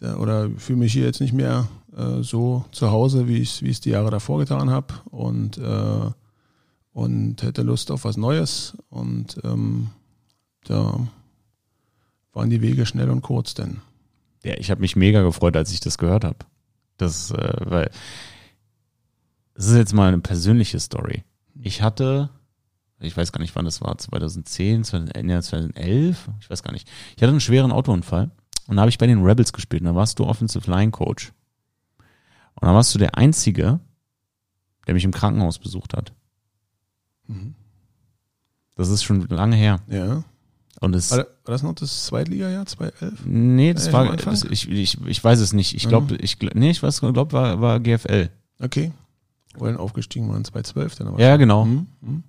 der, 0.00 0.20
oder 0.20 0.48
fühle 0.56 0.78
mich 0.78 0.92
hier 0.92 1.06
jetzt 1.06 1.20
nicht 1.20 1.32
mehr 1.32 1.66
äh, 1.96 2.22
so 2.22 2.64
zu 2.70 2.92
Hause, 2.92 3.26
wie 3.26 3.38
ich 3.38 3.62
wie 3.62 3.70
es 3.70 3.80
die 3.80 3.90
Jahre 3.90 4.10
davor 4.10 4.38
getan 4.38 4.70
habe 4.70 4.94
und 5.10 5.58
äh, 5.58 6.10
und 6.92 7.42
hätte 7.42 7.62
Lust 7.62 7.90
auf 7.90 8.04
was 8.04 8.16
Neues 8.16 8.76
und 8.88 9.40
ähm, 9.44 9.90
da 10.64 11.08
waren 12.32 12.50
die 12.50 12.62
Wege 12.62 12.86
schnell 12.86 13.10
und 13.10 13.22
kurz 13.22 13.54
denn. 13.54 13.80
Ja, 14.44 14.54
ich 14.56 14.70
habe 14.70 14.80
mich 14.80 14.96
mega 14.96 15.22
gefreut, 15.22 15.56
als 15.56 15.72
ich 15.72 15.80
das 15.80 15.98
gehört 15.98 16.24
habe. 16.24 16.38
Das, 16.96 17.30
äh, 17.30 17.52
weil 17.64 17.90
das 19.54 19.66
ist 19.66 19.76
jetzt 19.76 19.92
mal 19.92 20.08
eine 20.08 20.20
persönliche 20.20 20.80
Story. 20.80 21.24
Ich 21.54 21.82
hatte, 21.82 22.30
ich 23.00 23.16
weiß 23.16 23.32
gar 23.32 23.40
nicht, 23.40 23.54
wann 23.56 23.64
das 23.64 23.80
war, 23.80 23.96
2010, 23.96 24.84
2011, 24.84 26.30
ich 26.40 26.50
weiß 26.50 26.62
gar 26.62 26.72
nicht. 26.72 26.88
Ich 27.16 27.22
hatte 27.22 27.30
einen 27.30 27.40
schweren 27.40 27.72
Autounfall 27.72 28.30
und 28.66 28.76
da 28.76 28.82
habe 28.82 28.90
ich 28.90 28.98
bei 28.98 29.06
den 29.06 29.22
Rebels 29.22 29.52
gespielt. 29.52 29.82
Und 29.82 29.88
da 29.88 29.94
warst 29.94 30.18
du 30.18 30.26
Offensive 30.26 30.70
Line 30.70 30.90
Coach. 30.90 31.32
Und 32.54 32.68
da 32.68 32.74
warst 32.74 32.94
du 32.94 32.98
der 32.98 33.16
Einzige, 33.16 33.80
der 34.86 34.94
mich 34.94 35.04
im 35.04 35.12
Krankenhaus 35.12 35.58
besucht 35.58 35.94
hat. 35.94 36.12
Mhm. 37.30 37.54
Das 38.76 38.88
ist 38.88 39.02
schon 39.02 39.26
lange 39.28 39.56
her. 39.56 39.80
Ja. 39.88 40.24
Und 40.80 40.94
es, 40.94 41.10
War, 41.10 41.18
war 41.18 41.26
das 41.44 41.62
noch 41.62 41.74
das 41.74 42.06
Zweitliga-Jahr, 42.06 42.64
2011? 42.64 43.20
nee, 43.26 43.74
das 43.74 43.86
Äh, 43.88 43.90
am 43.90 44.08
war, 44.08 44.16
das, 44.16 44.44
ich, 44.44 44.68
ich, 44.70 44.98
ich 45.06 45.22
weiß 45.22 45.40
es 45.40 45.52
nicht. 45.52 45.74
Ich 45.74 45.86
glaube, 45.88 46.16
ich, 46.16 46.34
gl- 46.36 46.52
nee, 46.54 46.70
ich 46.70 46.82
weiß, 46.82 47.00
glaube, 47.00 47.32
war, 47.32 47.60
war 47.60 47.80
GFL. 47.80 48.30
Okay. 48.60 48.92
Wollen 49.56 49.76
aufgestiegen 49.76 50.28
waren 50.28 50.44
2012 50.44 50.94
dann 50.96 51.08
aber. 51.08 51.20
Ja, 51.20 51.36
genau. 51.36 51.66
Mhm. 51.66 52.22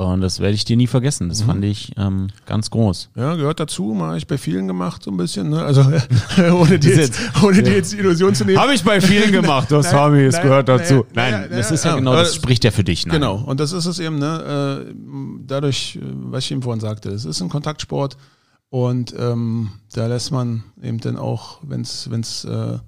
Und 0.00 0.20
das 0.22 0.40
werde 0.40 0.54
ich 0.54 0.64
dir 0.64 0.76
nie 0.76 0.86
vergessen. 0.86 1.28
Das 1.28 1.42
Mhm. 1.42 1.46
fand 1.46 1.64
ich 1.64 1.92
ähm, 1.98 2.28
ganz 2.46 2.70
groß. 2.70 3.10
Ja, 3.16 3.34
gehört 3.34 3.60
dazu, 3.60 3.92
mal 3.92 4.08
habe 4.08 4.18
ich 4.18 4.26
bei 4.26 4.38
vielen 4.38 4.66
gemacht, 4.66 5.02
so 5.02 5.10
ein 5.10 5.16
bisschen. 5.16 5.50
Ne? 5.50 5.62
Also 5.62 5.82
ohne 6.52 6.78
die 6.78 6.88
Das 6.88 6.96
jetzt, 6.96 7.20
ohne 7.42 7.62
die 7.62 7.70
jetzt 7.70 7.92
die 7.92 7.98
Illusion 7.98 8.34
zu 8.34 8.44
nehmen. 8.44 8.58
Habe 8.58 8.72
ich 8.74 8.82
bei 8.82 9.00
vielen 9.00 9.30
gemacht, 9.32 9.70
das 9.72 9.86
Nein, 9.92 9.94
habe 10.00 10.20
ich, 10.22 10.34
es 10.34 10.40
gehört 10.40 10.68
dazu. 10.68 10.94
naja, 10.94 11.06
Nein, 11.12 11.30
naja, 11.32 11.40
das 11.48 11.50
naja, 11.66 11.74
ist 11.74 11.84
ja 11.84 11.90
ja, 11.90 11.96
genau, 11.98 12.12
das- 12.14 12.34
spricht 12.34 12.64
ja 12.64 12.70
für 12.70 12.84
dich. 12.84 13.04
Nein. 13.06 13.14
Genau, 13.20 13.36
und 13.36 13.60
das 13.60 13.72
ist 13.72 13.86
es 13.86 13.98
eben, 13.98 14.18
ne? 14.18 14.84
Äh, 14.88 14.94
dadurch, 15.46 15.96
äh, 15.96 16.00
was 16.30 16.44
ich 16.44 16.52
eben 16.52 16.62
vorhin 16.62 16.80
sagte, 16.80 17.10
es 17.10 17.24
ist 17.24 17.40
ein 17.42 17.48
Kontaktsport 17.48 18.16
und 18.70 19.14
ähm, 19.18 19.70
da 19.92 20.06
lässt 20.06 20.30
man 20.32 20.62
eben 20.82 21.00
dann 21.00 21.16
auch, 21.16 21.58
wenn 21.62 21.80
es 21.82 22.08
wenn's, 22.10 22.44
äh, 22.44 22.78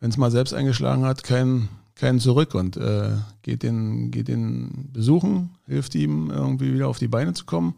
wenn's 0.00 0.16
mal 0.18 0.30
selbst 0.30 0.52
eingeschlagen 0.54 1.04
hat, 1.04 1.24
keinen 1.24 1.68
keinen 1.94 2.20
zurück 2.20 2.54
und 2.54 2.76
äh, 2.76 3.10
geht, 3.42 3.62
den, 3.62 4.10
geht 4.10 4.28
den 4.28 4.90
besuchen, 4.92 5.50
hilft 5.66 5.94
ihm 5.94 6.30
irgendwie 6.30 6.74
wieder 6.74 6.88
auf 6.88 6.98
die 6.98 7.08
Beine 7.08 7.34
zu 7.34 7.44
kommen. 7.44 7.74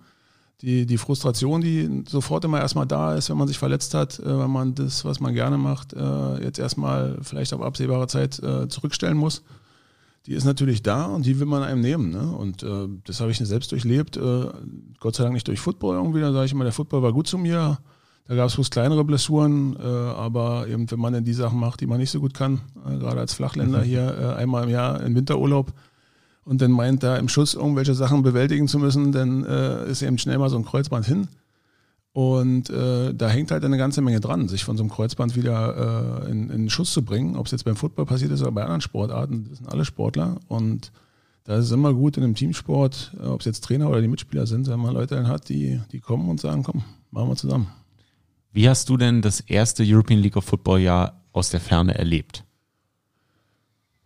Die, 0.63 0.87
die 0.87 0.97
Frustration, 0.97 1.61
die 1.61 2.05
sofort 2.09 2.45
immer 2.47 2.61
erstmal 2.61 2.87
da 2.87 3.15
ist, 3.15 3.29
wenn 3.29 3.37
man 3.37 3.47
sich 3.47 3.59
verletzt 3.59 3.93
hat, 3.93 4.19
äh, 4.19 4.39
wenn 4.39 4.51
man 4.51 4.75
das, 4.75 5.05
was 5.05 5.21
man 5.21 5.35
gerne 5.35 5.59
macht, 5.59 5.93
äh, 5.93 6.43
jetzt 6.43 6.59
erstmal 6.59 7.19
vielleicht 7.21 7.53
auf 7.53 7.61
absehbare 7.61 8.07
Zeit 8.07 8.39
äh, 8.39 8.67
zurückstellen 8.69 9.19
muss 9.19 9.43
die 10.27 10.33
ist 10.33 10.45
natürlich 10.45 10.83
da 10.83 11.07
und 11.07 11.25
die 11.25 11.39
will 11.39 11.47
man 11.47 11.63
einem 11.63 11.81
nehmen. 11.81 12.11
Ne? 12.11 12.33
Und 12.37 12.63
äh, 12.63 12.89
das 13.05 13.21
habe 13.21 13.31
ich 13.31 13.39
selbst 13.39 13.71
durchlebt. 13.71 14.17
Äh, 14.17 14.47
Gott 14.99 15.15
sei 15.15 15.23
Dank 15.23 15.35
nicht 15.35 15.47
durch 15.47 15.61
Football 15.61 15.95
irgendwie. 15.95 16.21
Da 16.21 16.33
sage 16.33 16.47
ich 16.47 16.53
immer, 16.53 16.65
der 16.65 16.73
Football 16.73 17.03
war 17.03 17.13
gut 17.13 17.29
zu 17.29 17.39
mir. 17.39 17.79
Da 18.29 18.35
gab 18.35 18.49
es 18.49 18.55
bloß 18.57 18.71
kleinere 18.71 19.05
Blessuren, 19.05 19.77
äh, 19.77 19.87
aber 19.87 20.67
eben 20.67 20.91
wenn 20.91 20.99
man 20.99 21.13
dann 21.13 21.25
die 21.25 21.33
Sachen 21.33 21.61
macht, 21.61 21.81
die 21.81 21.87
man 21.87 21.99
nicht 21.99 22.11
so 22.11 22.21
gut 22.21 22.35
kann, 22.35 22.61
äh, 22.85 22.97
gerade 22.99 23.21
als 23.21 23.35
Flachländer 23.35 23.83
hier 23.83 24.19
äh, 24.19 24.41
einmal 24.41 24.65
im 24.65 24.71
Jahr 24.71 25.01
in 25.03 25.15
Winterurlaub 25.15 25.73
und 26.45 26.61
dann 26.61 26.73
meint, 26.73 27.03
da 27.03 27.17
im 27.17 27.29
Schuss 27.29 27.55
irgendwelche 27.55 27.95
Sachen 27.95 28.23
bewältigen 28.23 28.67
zu 28.67 28.79
müssen, 28.79 29.13
dann 29.13 29.45
äh, 29.45 29.89
ist 29.89 30.03
eben 30.03 30.19
schnell 30.19 30.39
mal 30.39 30.49
so 30.49 30.57
ein 30.57 30.65
Kreuzband 30.65 31.07
hin. 31.07 31.29
Und 32.13 32.71
äh, 32.71 33.13
da 33.13 33.29
hängt 33.29 33.51
halt 33.51 33.65
eine 33.65 33.77
ganze 33.77 34.01
Menge 34.01 34.21
dran, 34.21 34.49
sich 34.49 34.65
von 34.65 34.77
so 34.77 34.83
einem 34.83 34.91
Kreuzband 34.91 35.37
wieder 35.37 36.23
äh, 36.25 36.31
in, 36.31 36.49
in 36.49 36.71
Schuss 36.71 36.93
zu 36.93 37.05
bringen. 37.05 37.37
Ob 37.37 37.47
es 37.47 37.53
jetzt 37.53 37.65
beim 37.65 37.77
Football 37.77 38.07
passiert 38.07 38.31
ist 38.31 38.41
oder 38.41 38.53
bei 38.53 38.63
anderen 38.63 38.81
Sportarten, 38.81 39.47
das 39.51 39.59
sind 39.59 39.71
alle 39.71 39.85
Sportler. 39.85 40.37
Und 40.49 40.93
da 41.45 41.57
ist 41.57 41.67
es 41.67 41.73
immer 41.73 41.93
gut 41.93 42.17
in 42.17 42.25
einem 42.25 42.35
Teamsport, 42.35 43.13
ob 43.23 43.41
es 43.41 43.47
jetzt 43.47 43.65
Trainer 43.65 43.91
oder 43.91 44.01
die 44.01 44.09
Mitspieler 44.09 44.47
sind, 44.47 44.67
wenn 44.69 44.81
man 44.81 44.95
Leute 44.95 45.15
dann 45.15 45.29
hat, 45.29 45.49
die, 45.49 45.81
die 45.93 46.01
kommen 46.01 46.29
und 46.31 46.41
sagen, 46.41 46.63
komm, 46.63 46.83
machen 47.11 47.29
wir 47.29 47.37
zusammen. 47.37 47.67
Wie 48.57 48.71
hast 48.71 48.89
du 48.89 48.97
denn 48.97 49.21
das 49.21 49.41
erste 49.41 49.83
European 49.87 50.19
League 50.19 50.35
of 50.35 50.47
Football 50.47 50.81
Jahr 50.81 51.21
aus 51.35 51.51
der 51.51 51.61
Ferne 51.61 51.95
erlebt? 51.95 52.43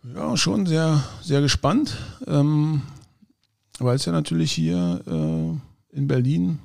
Ja, 0.03 0.37
schon 0.37 0.67
sehr, 0.67 1.05
sehr 1.23 1.41
gespannt, 1.41 1.97
ähm, 2.27 2.83
weil 3.79 3.95
es 3.95 4.07
ja 4.07 4.13
natürlich 4.13 4.51
hier 4.51 5.03
äh, 5.07 5.97
in 5.97 6.09
Berlin 6.09 6.59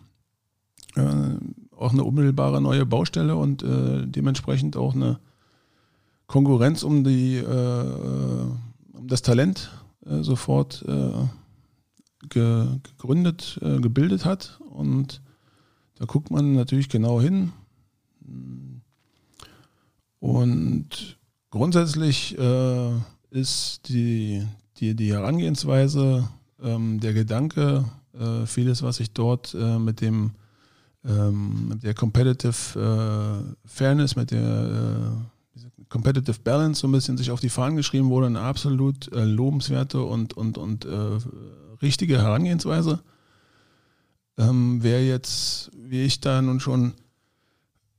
äh, 0.95 1.35
auch 1.77 1.93
eine 1.93 2.03
unmittelbare 2.03 2.59
neue 2.59 2.87
Baustelle 2.87 3.35
und 3.35 3.61
äh, 3.61 4.07
dementsprechend 4.07 4.77
auch 4.77 4.95
eine 4.95 5.19
Konkurrenz 6.25 6.81
um 6.81 7.03
die 7.03 7.35
äh, 7.35 8.45
um 8.93 9.07
das 9.07 9.21
Talent 9.21 9.69
äh, 10.07 10.23
sofort 10.23 10.83
äh, 10.87 11.11
ge, 12.29 12.65
gegründet, 12.81 13.59
äh, 13.61 13.79
gebildet 13.79 14.25
hat. 14.25 14.59
Und 14.71 15.21
da 15.99 16.05
guckt 16.05 16.31
man 16.31 16.53
natürlich 16.53 16.89
genau 16.89 17.21
hin 17.21 17.53
und 20.19 21.17
grundsätzlich 21.49 22.37
äh, 22.37 22.91
ist 23.31 23.87
die, 23.89 24.45
die, 24.77 24.95
die 24.95 25.13
Herangehensweise, 25.13 26.27
ähm, 26.61 26.99
der 26.99 27.13
Gedanke, 27.13 27.85
äh, 28.13 28.45
vieles, 28.45 28.81
was 28.81 28.97
sich 28.97 29.11
dort 29.11 29.53
äh, 29.53 29.77
mit 29.77 30.01
dem 30.01 30.31
ähm, 31.03 31.79
der 31.83 31.93
Competitive 31.93 32.79
äh, 32.79 33.67
Fairness, 33.67 34.15
mit 34.15 34.31
der 34.31 35.15
äh, 35.57 35.83
Competitive 35.89 36.39
Balance 36.43 36.81
so 36.81 36.87
ein 36.87 36.91
bisschen 36.91 37.17
sich 37.17 37.29
auf 37.29 37.39
die 37.39 37.49
Fahnen 37.49 37.75
geschrieben 37.75 38.09
wurde, 38.09 38.27
eine 38.27 38.41
absolut 38.41 39.11
äh, 39.13 39.23
lobenswerte 39.23 40.01
und, 40.01 40.33
und, 40.33 40.57
und 40.57 40.87
richtige 41.81 42.17
Herangehensweise. 42.17 43.01
Ähm, 44.37 44.79
wer 44.81 45.05
jetzt, 45.05 45.71
wie 45.77 46.03
ich 46.03 46.19
da 46.19 46.41
nun 46.41 46.59
schon 46.59 46.93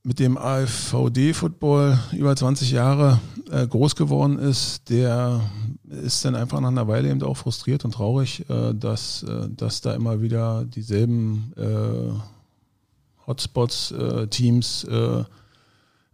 mit 0.07 0.21
dem 0.21 0.39
AFVD-Football 0.39 1.99
über 2.13 2.37
20 2.37 2.71
Jahre 2.71 3.19
äh, 3.51 3.67
groß 3.67 3.97
geworden 3.97 4.39
ist, 4.39 4.89
der 4.89 5.41
ist 5.89 6.25
dann 6.25 6.37
einfach 6.37 6.61
nach 6.61 6.69
einer 6.69 6.87
Weile 6.87 7.11
eben 7.11 7.21
auch 7.25 7.37
frustriert 7.37 7.85
und 7.85 7.95
traurig, 7.95 8.49
äh, 8.49 8.73
dass, 8.73 9.25
äh, 9.25 9.49
dass 9.51 9.81
da 9.81 9.95
immer 9.95 10.23
wieder 10.23 10.65
dieselben 10.65 11.53
äh, 11.57 13.27
Hotspots, 13.27 13.91
äh, 13.91 14.29
Teams 14.29 14.85
äh, 14.85 15.25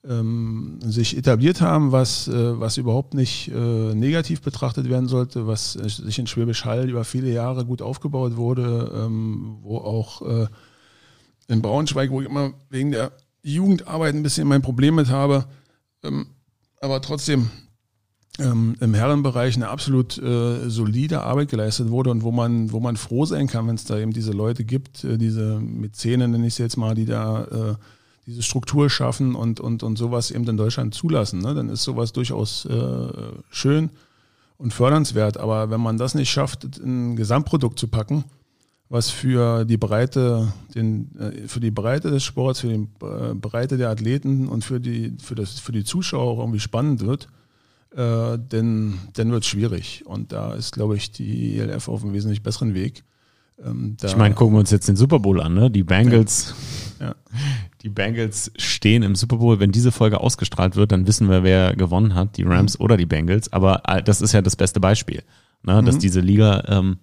ähm, 0.09 0.78
sich 0.80 1.14
etabliert 1.14 1.61
haben, 1.61 1.93
was, 1.93 2.28
was 2.28 2.78
überhaupt 2.78 3.14
nicht 3.14 3.53
negativ 3.55 4.40
betrachtet 4.40 4.88
werden 4.88 5.07
sollte, 5.07 5.47
was 5.47 5.74
sich 5.74 6.18
in 6.18 6.26
Schwäbisch 6.26 6.64
Hall 6.64 6.88
über 6.88 7.05
viele 7.05 7.30
Jahre 7.30 7.64
gut 7.64 7.82
aufgebaut 7.82 8.36
wurde, 8.36 8.90
ähm, 8.97 9.59
wo 9.62 9.76
auch 9.76 10.49
in 11.47 11.62
Braunschweig, 11.62 12.11
wo 12.11 12.20
ich 12.20 12.28
immer 12.28 12.53
wegen 12.68 12.90
der 12.90 13.12
Jugendarbeit 13.43 14.14
ein 14.14 14.22
bisschen 14.22 14.49
mein 14.49 14.62
Problem 14.62 14.95
mit 14.95 15.09
habe, 15.09 15.47
ähm, 16.03 16.26
aber 16.80 17.01
trotzdem 17.01 17.51
ähm, 18.38 18.76
im 18.80 18.95
Herrenbereich 18.95 19.57
eine 19.57 19.68
absolut 19.68 20.16
äh, 20.18 20.68
solide 20.70 21.22
Arbeit 21.22 21.51
geleistet 21.51 21.90
wurde 21.90 22.11
und 22.11 22.22
wo 22.22 22.32
man, 22.32 22.72
wo 22.72 22.80
man 22.80 22.97
froh 22.97 23.26
sein 23.26 23.47
kann, 23.47 23.66
wenn 23.66 23.74
es 23.74 23.84
da 23.84 23.99
eben 23.99 24.12
diese 24.12 24.32
Leute 24.32 24.64
gibt, 24.64 25.05
äh, 25.05 25.18
diese 25.18 25.61
Mäzene, 25.61 26.28
nenne 26.28 26.47
ich 26.47 26.55
es 26.55 26.59
jetzt 26.59 26.76
mal, 26.76 26.95
die 26.95 27.05
da 27.05 27.45
äh, 27.45 27.74
diese 28.26 28.43
Struktur 28.43 28.88
schaffen 28.88 29.34
und, 29.34 29.61
und, 29.61 29.82
und 29.82 29.97
sowas 29.97 30.30
eben 30.30 30.49
in 30.49 30.57
Deutschland 30.57 30.95
zulassen. 30.95 31.40
Ne? 31.40 31.55
Dann 31.55 31.68
ist 31.68 31.82
sowas 31.82 32.12
durchaus 32.12 32.64
äh, 32.64 33.09
schön 33.51 33.90
und 34.57 34.72
fördernswert. 34.72 35.38
Aber 35.38 35.70
wenn 35.70 35.80
man 35.80 35.99
das 35.99 36.14
nicht 36.14 36.30
schafft, 36.30 36.78
in 36.78 37.12
ein 37.12 37.16
Gesamtprodukt 37.16 37.78
zu 37.78 37.88
packen, 37.88 38.24
was 38.93 39.09
für 39.09 39.64
die 39.64 39.78
Breite, 39.78 40.53
den, 40.74 41.16
äh, 41.18 41.49
für 41.49 41.61
die 41.61 41.70
Breite 41.70 42.11
des 42.11 42.24
Sports, 42.24 42.61
für 42.61 42.68
die 42.68 42.86
äh, 43.03 43.32
Breite 43.34 43.78
der 43.78 43.88
Athleten 43.88 44.49
und 44.49 44.66
für 44.66 44.80
die, 44.80 45.14
für 45.18 45.34
das, 45.34 45.59
für 45.59 45.72
die 45.72 45.82
Zuschauer 45.82 46.30
auch 46.30 46.38
irgendwie 46.40 46.61
spannend 46.61 47.01
wird, 47.01 47.28
äh, 47.97 48.38
denn 48.38 48.99
dann 49.14 49.30
wird 49.30 49.45
es 49.45 49.49
schwierig. 49.49 50.03
Und 50.05 50.32
da 50.32 50.53
ist, 50.53 50.72
glaube 50.72 50.97
ich, 50.97 51.11
die 51.11 51.59
ELF 51.59 51.88
auf 51.88 52.05
einem 52.05 52.12
wesentlich 52.12 52.43
besseren 52.43 52.74
Weg. 52.74 53.03
Ähm, 53.64 53.97
ich 54.03 54.14
meine, 54.14 54.34
gucken 54.34 54.57
wir 54.57 54.61
uns 54.61 54.70
jetzt 54.70 54.88
den 54.88 54.97
Super 54.97 55.20
Bowl 55.20 55.40
an, 55.40 55.55
ne? 55.55 55.70
Die 55.70 55.84
Bengals, 55.84 56.55
ja. 57.01 57.07
Ja. 57.07 57.14
die 57.82 57.88
Bengals 57.88 58.53
stehen 58.59 59.03
im 59.03 59.14
Super 59.14 59.38
Bowl. 59.38 59.59
Wenn 59.59 59.72
diese 59.72 59.90
Folge 59.90 60.20
ausgestrahlt 60.20 60.76
wird, 60.76 60.93
dann 60.93 61.07
wissen 61.07 61.30
wir, 61.30 61.43
wer 61.43 61.74
gewonnen 61.74 62.14
hat, 62.14 62.36
die 62.36 62.43
Rams 62.43 62.78
mhm. 62.78 62.84
oder 62.84 62.99
die 62.99 63.07
Bengals. 63.07 63.51
Aber 63.55 63.88
äh, 63.88 64.03
das 64.03 64.20
ist 64.20 64.32
ja 64.32 64.43
das 64.43 64.55
beste 64.55 64.80
Beispiel, 64.80 65.22
ne? 65.62 65.82
dass 65.82 65.95
mhm. 65.95 66.01
diese 66.01 66.20
Liga 66.20 66.62
ähm, 66.68 66.99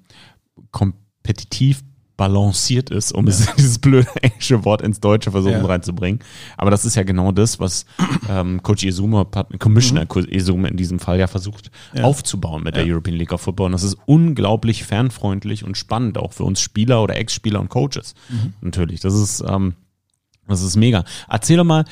kompetitiv 1.24 1.84
balanciert 2.18 2.90
ist, 2.90 3.14
um 3.14 3.28
ja. 3.28 3.34
dieses 3.58 3.80
blöde 3.80 4.10
englische 4.22 4.66
Wort 4.66 4.82
ins 4.82 5.00
Deutsche 5.00 5.32
versuchen 5.32 5.62
ja. 5.62 5.66
reinzubringen. 5.66 6.20
Aber 6.58 6.70
das 6.70 6.84
ist 6.84 6.96
ja 6.96 7.04
genau 7.04 7.32
das, 7.32 7.60
was 7.62 7.86
ähm, 8.30 8.62
Coach 8.62 8.84
Izuma, 8.84 9.26
Commissioner 9.58 10.02
mhm. 10.04 10.26
Izuma 10.30 10.68
in 10.68 10.76
diesem 10.76 11.00
Fall 11.00 11.18
ja 11.18 11.28
versucht 11.28 11.72
ja. 11.94 12.04
aufzubauen 12.04 12.64
mit 12.64 12.76
der 12.76 12.86
European 12.86 13.16
League 13.16 13.32
of 13.32 13.42
Football. 13.42 13.68
Und 13.68 13.72
das 13.72 13.84
ist 13.84 13.98
unglaublich 14.06 14.84
fernfreundlich 14.84 15.64
und 15.64 15.78
spannend, 15.78 16.18
auch 16.18 16.34
für 16.34 16.44
uns 16.44 16.60
Spieler 16.60 17.02
oder 17.02 17.16
Ex-Spieler 17.16 17.62
und 17.62 17.70
Coaches. 17.70 18.16
Mhm. 18.28 18.54
Natürlich. 18.60 19.00
Das 19.00 19.14
ist, 19.14 19.42
ähm, 19.48 19.76
das 20.46 20.62
ist 20.62 20.76
mega. 20.76 21.06
Erzähl 21.30 21.56
doch 21.56 21.64
mal, 21.64 21.86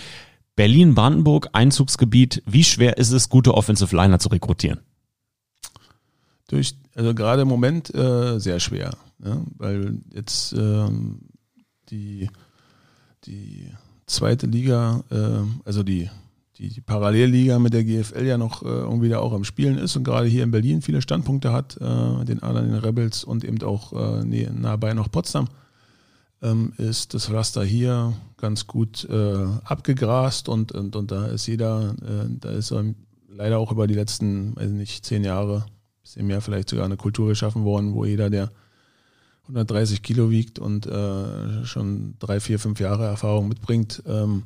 Berlin-Brandenburg, 0.58 1.50
Einzugsgebiet, 1.54 2.44
wie 2.46 2.66
schwer 2.66 2.98
ist 2.98 3.12
es, 3.12 3.30
gute 3.30 3.54
Offensive 3.54 3.96
Liner 3.96 4.20
zu 4.20 4.28
rekrutieren? 4.28 4.80
Durch, 6.48 6.76
also 6.96 7.14
gerade 7.14 7.42
im 7.42 7.48
Moment 7.48 7.94
äh, 7.94 8.40
sehr 8.40 8.60
schwer. 8.60 8.92
Ja, 9.24 9.42
weil 9.58 10.00
jetzt 10.14 10.54
ähm, 10.54 11.22
die, 11.90 12.30
die 13.26 13.72
zweite 14.06 14.48
Liga, 14.48 15.04
äh, 15.10 15.44
also 15.66 15.84
die, 15.84 16.10
die, 16.58 16.70
die, 16.70 16.82
Parallelliga 16.82 17.60
mit 17.60 17.74
der 17.74 17.84
GFL 17.84 18.26
ja 18.26 18.38
noch 18.38 18.64
äh, 18.64 18.68
irgendwie 18.68 19.10
da 19.10 19.20
auch 19.20 19.34
am 19.34 19.44
Spielen 19.44 19.78
ist 19.78 19.96
und 19.96 20.04
gerade 20.04 20.28
hier 20.28 20.44
in 20.44 20.52
Berlin 20.52 20.82
viele 20.82 21.02
Standpunkte 21.02 21.52
hat, 21.52 21.78
äh, 21.78 22.26
den 22.26 22.42
anderen 22.44 22.72
den 22.72 22.80
Rebels 22.80 23.24
und 23.24 23.44
eben 23.44 23.62
auch 23.64 23.94
äh, 23.94 24.24
nahebei 24.24 24.94
noch 24.94 25.12
Potsdam, 25.12 25.48
ähm, 26.42 26.74
ist 26.78 27.14
das 27.14 27.26
Pflaster 27.26 27.64
hier 27.64 28.14
ganz 28.38 28.68
gut 28.68 29.04
äh, 29.10 29.46
abgegrast 29.64 30.48
und, 30.48 30.72
und, 30.72 30.96
und 30.96 31.12
da 31.12 31.26
ist 31.26 31.48
jeder, 31.48 31.96
äh, 32.02 32.30
da 32.40 32.52
ist 32.52 32.74
leider 33.28 33.58
auch 33.58 33.72
über 33.72 33.88
die 33.88 33.96
letzten, 33.96 34.56
weiß 34.56 34.72
nicht, 34.72 35.06
zehn 35.06 35.24
Jahre, 35.24 35.66
bisschen 36.08 36.28
mehr 36.28 36.42
vielleicht 36.42 36.70
sogar 36.70 36.86
eine 36.86 36.96
Kultur 36.96 37.28
geschaffen 37.28 37.64
worden, 37.66 37.94
wo 37.94 38.06
jeder, 38.06 38.30
der 38.30 38.50
130 39.44 40.02
Kilo 40.02 40.30
wiegt 40.30 40.58
und 40.58 40.86
äh, 40.86 41.66
schon 41.66 42.16
drei, 42.20 42.40
vier, 42.40 42.60
fünf 42.60 42.80
Jahre 42.80 43.06
Erfahrung 43.06 43.50
mitbringt, 43.50 44.04
ähm, 44.06 44.44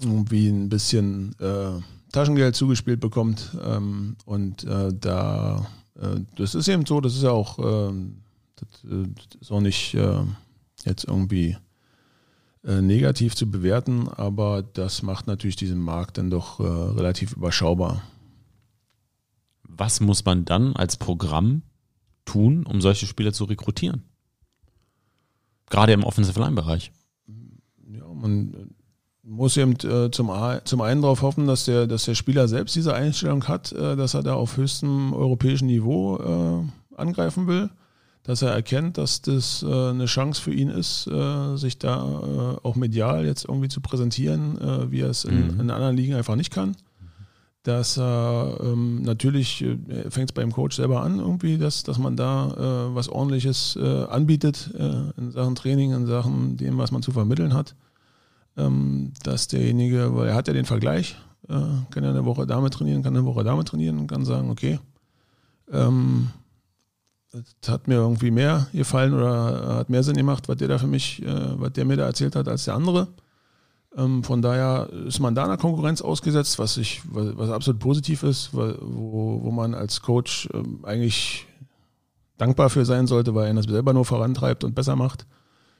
irgendwie 0.00 0.48
ein 0.48 0.68
bisschen 0.68 1.34
äh, 1.40 1.80
Taschengeld 2.12 2.54
zugespielt 2.54 3.00
bekommt. 3.00 3.56
Ähm, 3.64 4.16
und 4.24 4.64
äh, 4.64 4.92
da, 4.92 5.66
äh, 6.00 6.20
das 6.36 6.54
ist 6.54 6.68
eben 6.68 6.86
so, 6.86 7.00
das 7.00 7.14
ist 7.14 7.22
ja 7.22 7.30
auch, 7.30 7.58
ähm, 7.58 8.18
das, 8.56 8.90
äh, 8.90 9.08
das, 9.14 9.40
ist 9.40 9.50
auch 9.50 9.60
nicht 9.60 9.94
äh, 9.94 10.22
jetzt 10.84 11.04
irgendwie 11.04 11.56
negativ 12.68 13.36
zu 13.36 13.48
bewerten, 13.48 14.08
aber 14.08 14.64
das 14.64 15.04
macht 15.04 15.28
natürlich 15.28 15.54
diesen 15.54 15.78
Markt 15.78 16.18
dann 16.18 16.30
doch 16.30 16.58
relativ 16.58 17.34
überschaubar. 17.34 18.02
Was 19.76 20.00
muss 20.00 20.24
man 20.24 20.44
dann 20.44 20.74
als 20.74 20.96
Programm 20.96 21.62
tun, 22.24 22.64
um 22.64 22.80
solche 22.80 23.06
Spieler 23.06 23.32
zu 23.32 23.44
rekrutieren? 23.44 24.04
Gerade 25.68 25.92
im 25.92 26.04
Offensive 26.04 26.38
Line 26.38 26.54
Bereich. 26.54 26.92
Ja, 27.88 28.06
man 28.12 28.70
muss 29.22 29.56
eben 29.56 29.72
äh, 29.72 30.10
zum, 30.10 30.30
zum 30.64 30.80
einen 30.80 31.02
darauf 31.02 31.22
hoffen, 31.22 31.46
dass 31.46 31.64
der, 31.64 31.86
dass 31.86 32.04
der 32.04 32.14
Spieler 32.14 32.46
selbst 32.48 32.76
diese 32.76 32.94
Einstellung 32.94 33.46
hat, 33.48 33.72
äh, 33.72 33.96
dass 33.96 34.14
er 34.14 34.22
da 34.22 34.34
auf 34.34 34.56
höchstem 34.56 35.12
europäischen 35.12 35.66
Niveau 35.66 36.18
äh, 36.18 36.96
angreifen 36.96 37.48
will, 37.48 37.70
dass 38.22 38.42
er 38.42 38.52
erkennt, 38.52 38.98
dass 38.98 39.22
das 39.22 39.64
äh, 39.64 39.90
eine 39.90 40.06
Chance 40.06 40.40
für 40.40 40.52
ihn 40.52 40.68
ist, 40.68 41.08
äh, 41.08 41.56
sich 41.56 41.78
da 41.78 42.58
äh, 42.62 42.66
auch 42.66 42.76
medial 42.76 43.26
jetzt 43.26 43.44
irgendwie 43.46 43.68
zu 43.68 43.80
präsentieren, 43.80 44.90
wie 44.90 45.00
er 45.00 45.10
es 45.10 45.24
in, 45.24 45.54
mhm. 45.54 45.60
in 45.60 45.70
anderen 45.70 45.96
Ligen 45.96 46.14
einfach 46.14 46.36
nicht 46.36 46.52
kann 46.52 46.76
dass 47.66 47.96
ähm, 47.98 49.02
natürlich 49.02 49.62
äh, 49.62 49.76
fängt 50.08 50.30
es 50.30 50.32
beim 50.32 50.52
Coach 50.52 50.76
selber 50.76 51.02
an, 51.02 51.18
irgendwie, 51.18 51.58
dass, 51.58 51.82
dass 51.82 51.98
man 51.98 52.14
da 52.14 52.50
äh, 52.50 52.94
was 52.94 53.08
ordentliches 53.08 53.74
äh, 53.74 54.04
anbietet 54.04 54.70
äh, 54.78 55.18
in 55.18 55.32
Sachen 55.32 55.56
Training, 55.56 55.92
in 55.92 56.06
Sachen 56.06 56.56
dem, 56.56 56.78
was 56.78 56.92
man 56.92 57.02
zu 57.02 57.10
vermitteln 57.10 57.54
hat. 57.54 57.74
Ähm, 58.56 59.12
dass 59.24 59.48
derjenige, 59.48 60.14
weil 60.14 60.28
er 60.28 60.36
hat 60.36 60.46
ja 60.46 60.54
den 60.54 60.64
Vergleich, 60.64 61.16
äh, 61.48 61.54
kann 61.90 62.04
ja 62.04 62.10
eine 62.10 62.24
Woche 62.24 62.46
damit 62.46 62.72
trainieren, 62.74 63.02
kann 63.02 63.16
eine 63.16 63.26
Woche 63.26 63.42
damit 63.42 63.66
trainieren 63.66 63.98
und 63.98 64.06
kann 64.06 64.24
sagen, 64.24 64.48
okay, 64.48 64.78
ähm, 65.72 66.28
das 67.32 67.68
hat 67.68 67.88
mir 67.88 67.96
irgendwie 67.96 68.30
mehr 68.30 68.68
gefallen 68.72 69.12
oder 69.12 69.78
hat 69.78 69.90
mehr 69.90 70.04
Sinn 70.04 70.16
gemacht, 70.16 70.48
was 70.48 70.56
der 70.56 70.68
da 70.68 70.78
für 70.78 70.86
mich, 70.86 71.20
äh, 71.22 71.60
was 71.60 71.72
der 71.72 71.84
mir 71.84 71.96
da 71.96 72.06
erzählt 72.06 72.36
hat, 72.36 72.46
als 72.46 72.64
der 72.64 72.74
andere. 72.74 73.08
Ähm, 73.96 74.22
von 74.22 74.42
daher 74.42 74.90
ist 75.06 75.20
man 75.20 75.34
da 75.34 75.44
einer 75.44 75.56
Konkurrenz 75.56 76.02
ausgesetzt, 76.02 76.58
was, 76.58 76.76
ich, 76.76 77.02
was, 77.10 77.50
absolut 77.50 77.80
positiv 77.80 78.22
ist, 78.22 78.50
wo, 78.52 79.40
wo 79.42 79.50
man 79.50 79.74
als 79.74 80.02
Coach 80.02 80.48
ähm, 80.52 80.80
eigentlich 80.84 81.46
dankbar 82.36 82.68
für 82.68 82.84
sein 82.84 83.06
sollte, 83.06 83.34
weil 83.34 83.48
er 83.48 83.54
das 83.54 83.64
selber 83.64 83.94
nur 83.94 84.04
vorantreibt 84.04 84.64
und 84.64 84.74
besser 84.74 84.96
macht 84.96 85.26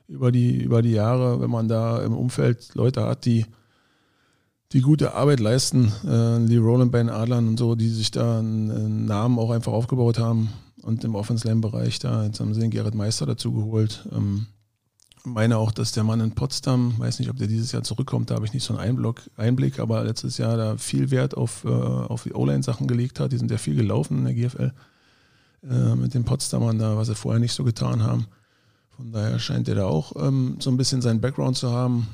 über 0.08 0.32
die, 0.32 0.62
über 0.62 0.82
die 0.82 0.92
Jahre, 0.92 1.40
wenn 1.40 1.50
man 1.50 1.68
da 1.68 2.02
im 2.02 2.14
Umfeld 2.14 2.74
Leute 2.74 3.02
hat, 3.02 3.24
die, 3.24 3.44
die 4.72 4.80
gute 4.80 5.14
Arbeit 5.14 5.40
leisten, 5.40 5.92
äh, 6.06 6.38
Lee 6.38 6.58
Rowland 6.58 6.92
bei 6.92 6.98
den 6.98 7.10
Adlern 7.10 7.48
und 7.48 7.58
so, 7.58 7.74
die 7.74 7.88
sich 7.88 8.10
da 8.10 8.38
einen, 8.38 9.04
Namen 9.04 9.38
auch 9.38 9.50
einfach 9.50 9.72
aufgebaut 9.72 10.18
haben 10.18 10.50
und 10.82 11.04
im 11.04 11.14
Offense-Line-Bereich 11.14 11.98
da, 11.98 12.24
jetzt 12.24 12.40
haben 12.40 12.54
sie 12.54 12.60
den 12.60 12.70
Gerrit 12.70 12.94
Meister 12.94 13.26
dazu 13.26 13.52
geholt. 13.52 14.08
Ähm, 14.12 14.46
meine 15.26 15.58
auch, 15.58 15.72
dass 15.72 15.92
der 15.92 16.04
Mann 16.04 16.20
in 16.20 16.32
Potsdam, 16.32 16.94
weiß 16.98 17.18
nicht, 17.18 17.28
ob 17.28 17.36
der 17.36 17.48
dieses 17.48 17.72
Jahr 17.72 17.82
zurückkommt, 17.82 18.30
da 18.30 18.36
habe 18.36 18.46
ich 18.46 18.52
nicht 18.52 18.64
so 18.64 18.76
einen 18.76 18.96
Einblick, 19.36 19.80
aber 19.80 20.04
letztes 20.04 20.38
Jahr 20.38 20.56
da 20.56 20.76
viel 20.76 21.10
Wert 21.10 21.36
auf, 21.36 21.64
äh, 21.64 21.68
auf 21.68 22.22
die 22.22 22.32
O-Line-Sachen 22.32 22.86
gelegt 22.86 23.18
hat. 23.18 23.32
Die 23.32 23.38
sind 23.38 23.50
ja 23.50 23.58
viel 23.58 23.74
gelaufen 23.74 24.18
in 24.18 24.24
der 24.24 24.34
GFL 24.34 24.72
äh, 25.68 25.96
mit 25.96 26.14
den 26.14 26.24
Potsdamern 26.24 26.78
da, 26.78 26.96
was 26.96 27.08
sie 27.08 27.16
vorher 27.16 27.40
nicht 27.40 27.54
so 27.54 27.64
getan 27.64 28.02
haben. 28.02 28.26
Von 28.96 29.12
daher 29.12 29.38
scheint 29.38 29.68
er 29.68 29.74
da 29.74 29.86
auch 29.86 30.12
ähm, 30.16 30.56
so 30.60 30.70
ein 30.70 30.76
bisschen 30.76 31.02
seinen 31.02 31.20
Background 31.20 31.56
zu 31.56 31.70
haben. 31.70 32.06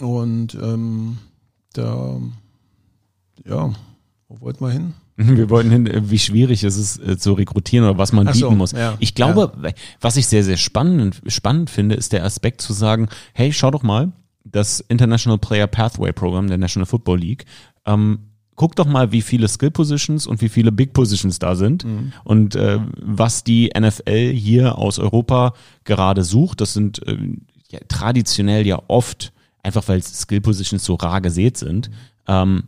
Und 0.00 0.54
ähm, 0.54 1.18
da, 1.74 2.18
ja, 3.44 3.72
wo 4.28 4.40
wollten 4.40 4.64
wir 4.64 4.70
hin? 4.70 4.94
Wir 5.16 5.48
wollten 5.48 5.70
hin, 5.70 5.86
äh, 5.86 6.10
wie 6.10 6.18
schwierig 6.18 6.62
es 6.62 6.76
ist 6.76 6.98
äh, 6.98 7.16
zu 7.16 7.32
rekrutieren 7.32 7.88
oder 7.88 7.96
was 7.96 8.12
man 8.12 8.28
Ach 8.28 8.32
bieten 8.32 8.50
so, 8.50 8.50
muss. 8.50 8.72
Ja, 8.72 8.96
ich 8.98 9.14
glaube, 9.14 9.50
ja. 9.62 9.70
was 10.00 10.18
ich 10.18 10.26
sehr, 10.26 10.44
sehr 10.44 10.58
spannend, 10.58 11.22
spannend 11.26 11.70
finde, 11.70 11.94
ist 11.94 12.12
der 12.12 12.22
Aspekt 12.22 12.60
zu 12.60 12.74
sagen, 12.74 13.08
hey, 13.32 13.50
schau 13.50 13.70
doch 13.70 13.82
mal, 13.82 14.12
das 14.44 14.80
International 14.80 15.38
Player 15.38 15.66
Pathway 15.66 16.12
Program 16.12 16.48
der 16.48 16.58
National 16.58 16.84
Football 16.86 17.20
League, 17.20 17.46
ähm, 17.86 18.18
guck 18.56 18.76
doch 18.76 18.86
mal, 18.86 19.12
wie 19.12 19.22
viele 19.22 19.48
Skill 19.48 19.70
Positions 19.70 20.26
und 20.26 20.40
wie 20.42 20.48
viele 20.48 20.72
Big 20.72 20.92
Positions 20.92 21.38
da 21.38 21.54
sind 21.54 21.84
mhm. 21.84 22.12
und 22.24 22.54
äh, 22.54 22.80
was 23.00 23.44
die 23.44 23.70
NFL 23.78 24.32
hier 24.32 24.76
aus 24.76 24.98
Europa 24.98 25.54
gerade 25.84 26.24
sucht. 26.24 26.60
Das 26.60 26.72
sind 26.72 27.06
äh, 27.06 27.16
ja, 27.70 27.78
traditionell 27.88 28.66
ja 28.66 28.82
oft, 28.88 29.32
einfach 29.62 29.86
weil 29.88 30.02
Skill 30.02 30.40
Positions 30.40 30.84
so 30.84 30.94
rar 30.94 31.20
gesät 31.20 31.56
sind, 31.56 31.90
ähm, 32.26 32.64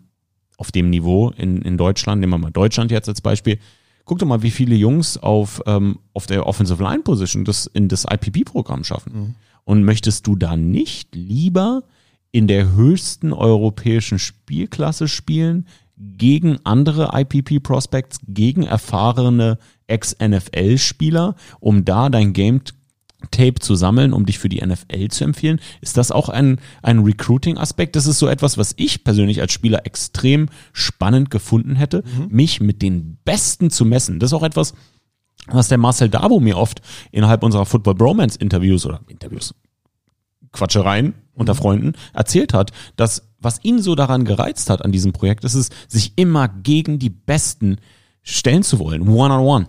auf 0.59 0.70
dem 0.70 0.90
Niveau 0.90 1.30
in, 1.30 1.62
in 1.62 1.78
Deutschland, 1.78 2.20
nehmen 2.20 2.34
wir 2.34 2.38
mal 2.38 2.50
Deutschland 2.50 2.90
jetzt 2.90 3.09
als 3.09 3.22
Beispiel, 3.22 3.59
guck 4.04 4.18
doch 4.18 4.26
mal, 4.26 4.42
wie 4.42 4.50
viele 4.50 4.74
Jungs 4.74 5.16
auf, 5.16 5.62
ähm, 5.66 6.00
auf 6.12 6.26
der 6.26 6.46
Offensive 6.46 6.82
Line 6.82 7.02
Position 7.02 7.44
das 7.44 7.66
in 7.66 7.88
das 7.88 8.04
IPP-Programm 8.04 8.84
schaffen. 8.84 9.12
Mhm. 9.14 9.34
Und 9.64 9.84
möchtest 9.84 10.26
du 10.26 10.34
da 10.34 10.56
nicht 10.56 11.14
lieber 11.14 11.84
in 12.32 12.46
der 12.48 12.72
höchsten 12.72 13.32
europäischen 13.32 14.18
Spielklasse 14.18 15.09
spielen, 15.09 15.66
gegen 15.98 16.59
andere 16.64 17.11
IPP-Prospects, 17.12 18.20
gegen 18.28 18.62
erfahrene 18.62 19.59
Ex-NFL-Spieler, 19.88 21.34
um 21.61 21.84
da 21.84 22.09
dein 22.09 22.32
Game 22.32 22.61
Tape 23.31 23.55
zu 23.55 23.75
sammeln, 23.75 24.12
um 24.12 24.27
dich 24.27 24.39
für 24.39 24.49
die 24.49 24.64
NFL 24.64 25.09
zu 25.09 25.25
empfehlen? 25.25 25.61
Ist 25.81 25.97
das 25.97 26.12
auch 26.12 26.29
ein, 26.29 26.61
ein 26.83 27.01
Recruiting-Aspekt? 27.01 27.97
Das 27.97 28.07
ist 28.07 28.19
so 28.19 28.29
etwas, 28.29 28.59
was 28.59 28.75
ich 28.77 29.03
persönlich 29.03 29.41
als 29.41 29.53
Spieler 29.53 29.87
extrem 29.87 30.49
spannend 30.73 31.31
gefunden 31.31 31.75
hätte, 31.75 32.05
mhm. 32.05 32.29
mich 32.31 32.61
mit 32.61 32.81
den 32.81 33.19
Besten 33.25 33.71
zu 33.71 33.85
messen. 33.85 34.21
Das 34.21 34.31
ist 34.31 34.35
auch 34.35 34.45
etwas, 34.45 34.73
was 35.47 35.69
der 35.69 35.79
Marcel 35.79 36.09
Dabo 36.09 36.41
mir 36.41 36.57
oft 36.57 36.81
innerhalb 37.11 37.43
unserer 37.43 37.66
Football 37.66 37.95
Bromance 37.95 38.39
Interviews 38.39 38.87
oder 38.87 39.01
Interviews, 39.09 39.55
Quatschereien 40.53 41.07
mhm. 41.07 41.14
unter 41.35 41.55
Freunden 41.55 41.93
erzählt 42.12 42.55
hat, 42.55 42.73
dass 42.97 43.29
was 43.41 43.62
ihn 43.62 43.81
so 43.81 43.95
daran 43.95 44.25
gereizt 44.25 44.71
hat 44.71 44.85
an 44.85 44.93
diesem 44.93 45.12
Projekt, 45.12 45.45
ist 45.45 45.55
es, 45.55 45.71
sich 45.87 46.12
immer 46.16 46.49
gegen 46.49 46.99
die 46.99 47.11
Besten 47.11 47.77
stellen 48.23 48.62
zu 48.62 48.79
wollen, 48.79 49.09
one 49.09 49.33
on 49.35 49.41
one 49.41 49.69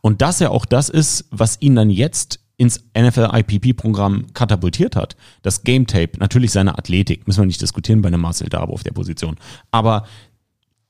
Und 0.00 0.22
dass 0.22 0.40
er 0.40 0.52
auch 0.52 0.64
das 0.64 0.88
ist, 0.88 1.26
was 1.30 1.60
ihn 1.60 1.74
dann 1.74 1.90
jetzt 1.90 2.41
ins 2.62 2.84
NFL-IPP-Programm 2.96 4.26
katapultiert 4.34 4.94
hat. 4.94 5.16
Das 5.42 5.64
Game 5.64 5.88
Tape, 5.88 6.12
natürlich 6.20 6.52
seine 6.52 6.78
Athletik, 6.78 7.26
müssen 7.26 7.40
wir 7.42 7.46
nicht 7.46 7.60
diskutieren 7.60 8.02
bei 8.02 8.06
einem 8.06 8.20
Marcel 8.20 8.48
Dabo 8.48 8.72
auf 8.72 8.84
der 8.84 8.92
Position. 8.92 9.36
Aber 9.72 10.06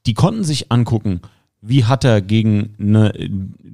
die 0.05 0.13
konnten 0.13 0.45
sich 0.45 0.71
angucken, 0.71 1.23
wie 1.63 1.87
hat 1.87 2.05
er 2.05 2.21
gegen 2.21 2.75
eine 2.79 3.15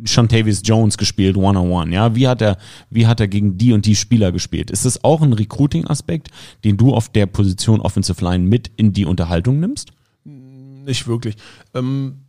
Shantavius 0.04 0.60
Jones 0.62 0.96
gespielt, 0.96 1.36
one-on-one, 1.36 1.92
ja? 1.92 2.14
Wie 2.14 2.28
hat 2.28 2.40
er, 2.40 2.56
wie 2.88 3.08
hat 3.08 3.18
er 3.18 3.26
gegen 3.26 3.58
die 3.58 3.72
und 3.72 3.84
die 3.84 3.96
Spieler 3.96 4.30
gespielt? 4.30 4.70
Ist 4.70 4.84
das 4.84 5.02
auch 5.02 5.20
ein 5.20 5.32
Recruiting-Aspekt, 5.32 6.28
den 6.62 6.76
du 6.76 6.94
auf 6.94 7.08
der 7.08 7.26
Position 7.26 7.80
Offensive 7.80 8.22
Line 8.22 8.44
mit 8.44 8.70
in 8.76 8.92
die 8.92 9.06
Unterhaltung 9.06 9.58
nimmst? 9.58 9.90
Nicht 10.24 11.08
wirklich. 11.08 11.34
Ähm, 11.74 12.27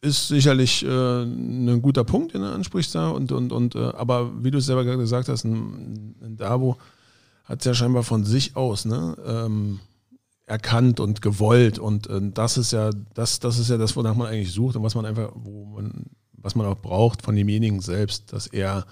ist 0.00 0.28
sicherlich 0.28 0.84
äh, 0.84 1.22
ein 1.22 1.80
guter 1.80 2.04
Punkt, 2.04 2.34
den 2.34 2.42
er 2.42 2.52
anspricht 2.52 2.94
da. 2.94 3.08
Und, 3.08 3.32
und, 3.32 3.52
und, 3.52 3.74
äh, 3.74 3.92
aber 3.94 4.44
wie 4.44 4.50
du 4.50 4.58
es 4.58 4.66
selber 4.66 4.84
gesagt 4.84 5.28
hast, 5.28 5.44
ein, 5.44 6.14
ein 6.22 6.36
Dabo 6.36 6.76
hat 7.44 7.60
es 7.60 7.64
ja 7.64 7.74
scheinbar 7.74 8.02
von 8.02 8.24
sich 8.24 8.56
aus 8.56 8.84
ne, 8.84 9.16
ähm, 9.26 9.80
erkannt 10.46 11.00
und 11.00 11.22
gewollt. 11.22 11.78
Und 11.78 12.08
äh, 12.08 12.20
das 12.32 12.58
ist 12.58 12.72
ja, 12.72 12.90
das, 13.14 13.40
das 13.40 13.58
ist 13.58 13.70
ja 13.70 13.78
das, 13.78 13.96
wonach 13.96 14.14
man 14.14 14.28
eigentlich 14.28 14.52
sucht 14.52 14.76
und 14.76 14.82
was 14.82 14.94
man 14.94 15.06
einfach, 15.06 15.32
wo 15.34 15.64
man, 15.64 16.06
was 16.32 16.54
man 16.54 16.66
auch 16.66 16.78
braucht 16.78 17.22
von 17.22 17.34
demjenigen 17.34 17.80
selbst, 17.80 18.32
dass 18.32 18.46
er 18.46 18.84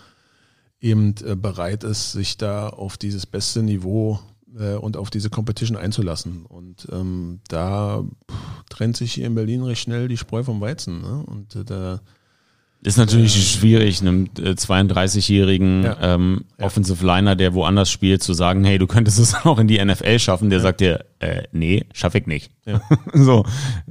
eben 0.80 1.14
äh, 1.24 1.36
bereit 1.36 1.84
ist, 1.84 2.12
sich 2.12 2.38
da 2.38 2.68
auf 2.68 2.96
dieses 2.96 3.26
beste 3.26 3.62
Niveau 3.62 4.18
äh, 4.59 4.74
und 4.74 4.96
auf 4.96 5.11
diese 5.11 5.30
Competition 5.30 5.76
einzulassen. 5.76 6.46
Und 6.46 6.88
ähm, 6.92 7.40
da 7.48 8.05
trennt 8.68 8.96
sich 8.96 9.12
hier 9.12 9.26
in 9.26 9.34
Berlin 9.34 9.62
recht 9.62 9.82
schnell 9.82 10.09
die 10.09 10.16
Spreu 10.16 10.42
vom 10.42 10.61
Weizen. 10.61 11.01
Ne? 11.01 11.24
Und 11.26 11.57
äh, 11.57 11.64
da 11.64 12.01
ist 12.82 12.96
natürlich 12.96 13.36
äh, 13.36 13.40
schwierig, 13.40 14.00
einem 14.00 14.28
32-jährigen 14.34 15.84
ja. 15.84 15.96
ähm, 16.00 16.44
ja. 16.58 16.64
Offensive 16.64 17.04
Liner, 17.04 17.36
der 17.36 17.52
woanders 17.54 17.90
spielt, 17.90 18.22
zu 18.22 18.32
sagen, 18.32 18.64
hey, 18.64 18.78
du 18.78 18.86
könntest 18.86 19.18
es 19.18 19.34
auch 19.44 19.58
in 19.58 19.68
die 19.68 19.84
NFL 19.84 20.18
schaffen. 20.18 20.50
Der 20.50 20.60
ja. 20.60 20.62
sagt 20.62 20.80
dir, 20.80 21.04
äh, 21.18 21.42
nee, 21.52 21.84
schaff 21.92 22.14
ich 22.14 22.26
nicht. 22.26 22.52
So, 23.12 23.44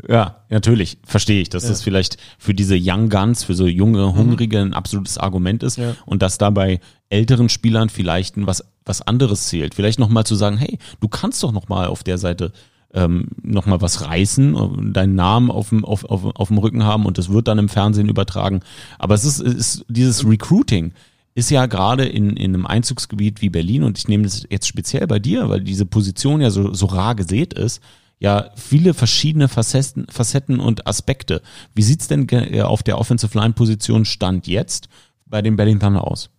ja, 0.08 0.44
natürlich, 0.50 1.00
verstehe 1.06 1.42
ich, 1.42 1.50
dass 1.50 1.68
das 1.68 1.82
vielleicht 1.82 2.18
für 2.38 2.54
diese 2.54 2.78
Young 2.80 3.10
Guns, 3.10 3.44
für 3.44 3.54
so 3.54 3.68
junge, 3.68 4.08
mhm. 4.08 4.16
hungrige 4.16 4.60
ein 4.60 4.74
absolutes 4.74 5.18
Argument 5.18 5.64
ist 5.64 5.80
und 6.06 6.22
dass 6.22 6.38
dabei 6.38 6.80
älteren 7.10 7.50
Spielern 7.50 7.90
vielleicht 7.90 8.36
was 8.38 8.64
was 8.90 9.02
anderes 9.04 9.48
zählt. 9.48 9.76
Vielleicht 9.76 10.00
nochmal 10.00 10.26
zu 10.26 10.36
sagen, 10.36 10.58
hey, 10.58 10.80
du 11.00 11.08
kannst 11.08 11.42
doch 11.44 11.52
nochmal 11.52 11.88
auf 11.88 12.04
der 12.04 12.18
Seite 12.18 12.52
ähm, 12.94 13.28
nochmal 13.42 13.82
was 13.82 14.06
reißen, 14.06 14.94
deinen 14.94 15.16
Namen 15.16 15.52
auf 15.52 15.70
dem, 15.70 15.86
auf, 15.86 16.06
auf, 16.06 16.26
auf 16.26 16.48
dem 16.48 16.58
Rücken 16.58 16.84
haben 16.84 17.06
und 17.06 17.18
das 17.18 17.30
wird 17.30 17.48
dann 17.48 17.60
im 17.60 17.70
Fernsehen 17.70 18.10
übertragen. 18.10 18.62
Aber 18.98 19.16
es 19.16 19.26
ist, 19.26 19.40
ist 19.40 19.86
dieses 19.88 20.26
Recruiting 20.26 20.94
ist 21.36 21.52
ja 21.52 21.68
gerade 21.68 22.06
in, 22.06 22.36
in 22.36 22.54
einem 22.54 22.66
Einzugsgebiet 22.66 23.42
wie 23.42 23.50
Berlin 23.50 23.84
und 23.84 23.98
ich 23.98 24.08
nehme 24.08 24.24
das 24.24 24.46
jetzt 24.50 24.68
speziell 24.68 25.08
bei 25.08 25.20
dir, 25.20 25.48
weil 25.48 25.62
diese 25.62 25.86
Position 25.86 26.42
ja 26.42 26.50
so, 26.50 26.74
so 26.74 26.88
rar 26.88 27.16
gesät 27.16 27.54
ist, 27.54 27.82
ja 28.20 28.50
viele 28.56 28.94
verschiedene 28.94 29.48
Facetten, 29.48 30.08
Facetten 30.10 30.60
und 30.60 30.88
Aspekte. 30.88 31.42
Wie 31.74 31.84
sieht's 31.84 32.08
denn 32.08 32.28
auf 32.62 32.84
der 32.84 32.98
Offensive 32.98 33.38
Line 33.38 33.54
Position 33.54 34.06
Stand 34.06 34.48
jetzt 34.48 34.90
bei 35.26 35.42
den 35.42 35.56
Berlin 35.56 35.80
Thunder 35.80 36.06
aus? 36.06 36.30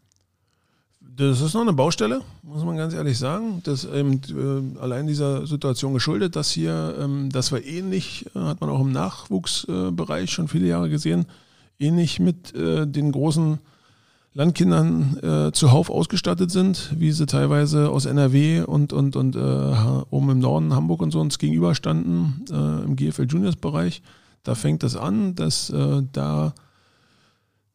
Das 1.20 1.42
ist 1.42 1.52
noch 1.52 1.60
eine 1.60 1.74
Baustelle, 1.74 2.22
muss 2.42 2.64
man 2.64 2.78
ganz 2.78 2.94
ehrlich 2.94 3.18
sagen. 3.18 3.60
Das 3.64 3.84
eben 3.84 4.22
äh, 4.30 4.80
allein 4.80 5.06
dieser 5.06 5.46
Situation 5.46 5.92
geschuldet, 5.92 6.34
dass 6.34 6.50
hier, 6.50 6.96
ähm, 6.98 7.28
das 7.30 7.52
war 7.52 7.62
ähnlich, 7.62 8.24
äh, 8.34 8.38
hat 8.38 8.62
man 8.62 8.70
auch 8.70 8.80
im 8.80 8.90
Nachwuchsbereich 8.90 10.30
schon 10.30 10.48
viele 10.48 10.66
Jahre 10.66 10.88
gesehen, 10.88 11.26
ähnlich 11.78 12.20
mit 12.20 12.54
äh, 12.54 12.86
den 12.86 13.12
großen 13.12 13.58
Landkindern 14.32 15.50
zuhauf 15.52 15.90
ausgestattet 15.90 16.52
sind, 16.52 16.94
wie 16.96 17.10
sie 17.10 17.26
teilweise 17.26 17.90
aus 17.90 18.06
NRW 18.06 18.62
und, 18.62 18.92
und, 18.92 19.16
und 19.16 19.34
oben 19.34 20.30
im 20.30 20.38
Norden 20.38 20.72
Hamburg 20.72 21.02
und 21.02 21.10
so 21.10 21.20
uns 21.20 21.36
gegenüberstanden, 21.40 22.44
im 22.48 22.94
GFL 22.94 23.26
Juniors 23.26 23.56
Bereich. 23.56 24.02
Da 24.44 24.54
fängt 24.54 24.84
das 24.84 24.94
an, 24.94 25.34
dass 25.34 25.72
da 26.12 26.54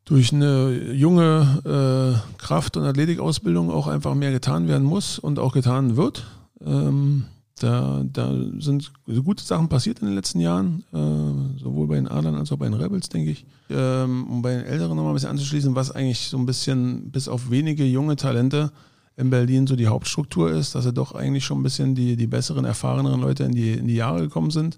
durch 0.06 0.32
eine 0.32 0.94
junge 0.94 1.62
äh, 1.66 2.38
Kraft- 2.38 2.78
und 2.78 2.84
Athletikausbildung 2.84 3.72
auch 3.72 3.88
einfach 3.88 4.14
mehr 4.14 4.32
getan 4.32 4.68
werden 4.68 4.86
muss 4.86 5.18
und 5.18 5.40
auch 5.40 5.54
getan 5.54 5.98
wird. 5.98 6.26
Ähm, 6.64 7.26
da, 7.60 8.04
da 8.12 8.34
sind 8.60 8.92
gute 9.06 9.44
Sachen 9.44 9.70
passiert 9.70 10.00
in 10.00 10.08
den 10.08 10.16
letzten 10.16 10.40
Jahren, 10.42 10.84
äh, 10.94 11.60
sowohl 11.60 11.88
bei 11.88 11.96
den 11.96 12.08
Adlern 12.08 12.36
als 12.36 12.52
auch 12.52 12.58
bei 12.58 12.66
den 12.66 12.74
Rebels, 12.76 13.10
denke 13.10 13.32
ich. 13.32 13.46
Ähm, 13.70 14.28
um 14.30 14.42
bei 14.42 14.52
den 14.52 14.66
Älteren 14.66 14.96
nochmal 14.96 15.14
ein 15.14 15.16
bisschen 15.16 15.30
anzuschließen, 15.30 15.74
was 15.74 15.92
eigentlich 15.92 16.28
so 16.28 16.38
ein 16.38 16.46
bisschen 16.46 17.10
bis 17.12 17.28
auf 17.28 17.50
wenige 17.50 17.86
junge 17.86 18.16
Talente 18.16 18.72
in 19.18 19.30
Berlin 19.30 19.66
so 19.66 19.76
die 19.76 19.88
Hauptstruktur 19.88 20.52
ist, 20.52 20.76
dass 20.76 20.84
sie 20.84 20.94
doch 20.94 21.16
eigentlich 21.16 21.46
schon 21.46 21.62
ein 21.62 21.64
bisschen 21.64 21.96
die, 21.96 22.18
die 22.18 22.28
besseren, 22.28 22.66
erfahreneren 22.66 23.22
Leute 23.22 23.46
in 23.46 23.54
die, 23.54 23.72
in 23.72 23.88
die 23.88 23.96
Jahre 23.96 24.20
gekommen 24.20 24.52
sind 24.52 24.78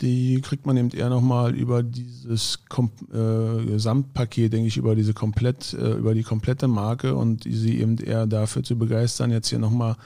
die 0.00 0.40
kriegt 0.40 0.64
man 0.66 0.76
eben 0.76 0.90
eher 0.90 1.10
nochmal 1.10 1.54
über 1.54 1.82
dieses 1.82 2.64
Kom 2.68 2.90
äh, 3.12 3.64
Gesamtpaket, 3.66 4.52
denke 4.52 4.68
ich, 4.68 4.78
über 4.78 4.94
diese 4.94 5.12
komplett, 5.12 5.74
äh, 5.74 5.92
über 5.92 6.14
die 6.14 6.22
komplette 6.22 6.68
Marke 6.68 7.14
und 7.14 7.44
sie 7.44 7.80
eben 7.80 7.98
eher 7.98 8.26
dafür 8.26 8.62
zu 8.62 8.78
begeistern, 8.78 9.30
jetzt 9.30 9.48
hier 9.48 9.58
nochmal 9.58 9.96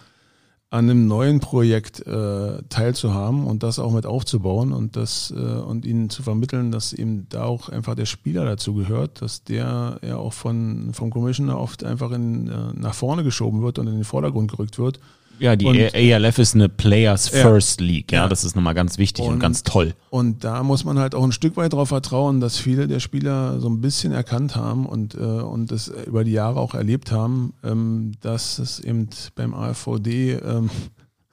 an 0.71 0.91
einem 0.91 1.07
neuen 1.07 1.39
Projekt 1.39 2.05
äh, 2.05 2.63
teilzuhaben 2.69 3.47
und 3.47 3.63
das 3.63 3.79
auch 3.79 3.93
mit 3.93 4.07
aufzubauen 4.07 4.73
und 4.73 4.97
das 4.97 5.31
äh, 5.31 5.41
und 5.41 5.85
ihnen 5.87 6.11
zu 6.11 6.25
vermitteln, 6.25 6.73
dass 6.73 6.93
eben 6.93 7.29
da 7.29 7.45
auch 7.45 7.69
einfach 7.69 7.95
der 7.95 8.07
Spieler 8.07 8.45
dazu 8.45 8.75
gehört, 8.75 9.23
dass 9.23 9.45
der 9.45 10.01
ja 10.03 10.17
auch 10.17 10.33
von 10.33 10.93
vom 10.93 11.11
Commissioner 11.11 11.61
oft 11.61 11.85
einfach 11.85 12.11
in, 12.11 12.49
äh, 12.49 12.73
nach 12.75 12.95
vorne 12.95 13.23
geschoben 13.23 13.63
wird 13.63 13.79
und 13.79 13.87
in 13.87 13.95
den 13.95 14.05
Vordergrund 14.05 14.51
gerückt 14.51 14.81
wird 14.81 14.99
ja, 15.39 15.57
die 15.57 15.67
und, 15.67 15.95
ALF 15.95 16.39
ist 16.39 16.55
eine 16.55 16.69
Players 16.69 17.29
First 17.29 17.81
ja, 17.81 17.87
League, 17.87 18.13
ja, 18.13 18.23
ja, 18.23 18.29
das 18.29 18.45
ist 18.45 18.55
nochmal 18.55 18.75
ganz 18.75 18.99
wichtig 18.99 19.25
und, 19.25 19.35
und, 19.35 19.39
ganz 19.41 19.63
toll. 19.63 19.95
Und 20.11 20.45
da 20.45 20.63
muss 20.63 20.85
man 20.85 20.99
halt 20.99 21.15
auch 21.15 21.25
ein 21.25 21.33
Stück 21.33 21.57
weit 21.57 21.73
darauf 21.73 21.89
vertrauen, 21.89 22.41
dass 22.41 22.59
viele 22.59 22.87
der 22.87 23.01
Spieler 23.01 23.61
so 23.61 23.69
ein 23.69 23.81
bisschen 23.81 24.13
erkannt 24.13 24.57
haben 24.57 24.87
und, 24.87 25.15
äh, 25.15 25.19
und 25.19 25.71
das 25.71 25.89
über 25.89 26.25
die 26.25 26.33
Jahre 26.33 26.61
auch 26.61 26.75
erlebt 26.75 27.11
haben, 27.11 27.53
ähm, 27.65 28.13
dass 28.21 28.59
es 28.59 28.81
eben 28.81 29.09
beim 29.35 29.55
AFVD 29.55 30.35
ähm, 30.35 30.71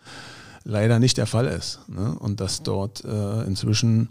leider 0.63 0.99
nicht 0.99 1.17
der 1.17 1.27
Fall 1.27 1.45
ist. 1.45 1.87
Ne? 1.87 2.15
Und 2.19 2.39
dass 2.39 2.63
dort 2.63 3.03
äh, 3.05 3.43
inzwischen 3.43 4.09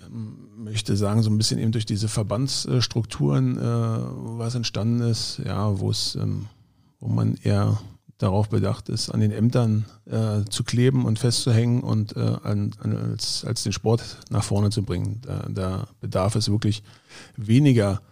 ähm, 0.00 0.48
möchte 0.56 0.96
sagen, 0.96 1.22
so 1.22 1.30
ein 1.30 1.38
bisschen 1.38 1.58
eben 1.58 1.72
durch 1.72 1.86
diese 1.86 2.08
Verbandsstrukturen 2.08 3.58
äh, 3.58 3.60
was 4.38 4.54
entstanden 4.54 5.00
ist, 5.00 5.40
ja, 5.44 5.78
wo 5.78 5.90
es, 5.90 6.14
ähm, 6.14 6.46
wo 7.00 7.08
man 7.08 7.36
eher 7.42 7.78
darauf 8.18 8.48
bedacht 8.48 8.88
ist, 8.88 9.10
an 9.10 9.20
den 9.20 9.30
Ämtern 9.30 9.84
äh, 10.06 10.44
zu 10.50 10.64
kleben 10.64 11.04
und 11.04 11.18
festzuhängen 11.18 11.82
und 11.82 12.16
äh, 12.16 12.20
an, 12.20 12.72
an, 12.80 12.96
als, 13.12 13.44
als 13.44 13.62
den 13.62 13.72
Sport 13.72 14.18
nach 14.30 14.42
vorne 14.42 14.70
zu 14.70 14.82
bringen. 14.82 15.20
Da, 15.22 15.46
da 15.48 15.88
bedarf 16.00 16.34
es 16.34 16.50
wirklich 16.50 16.82
weniger 17.36 18.02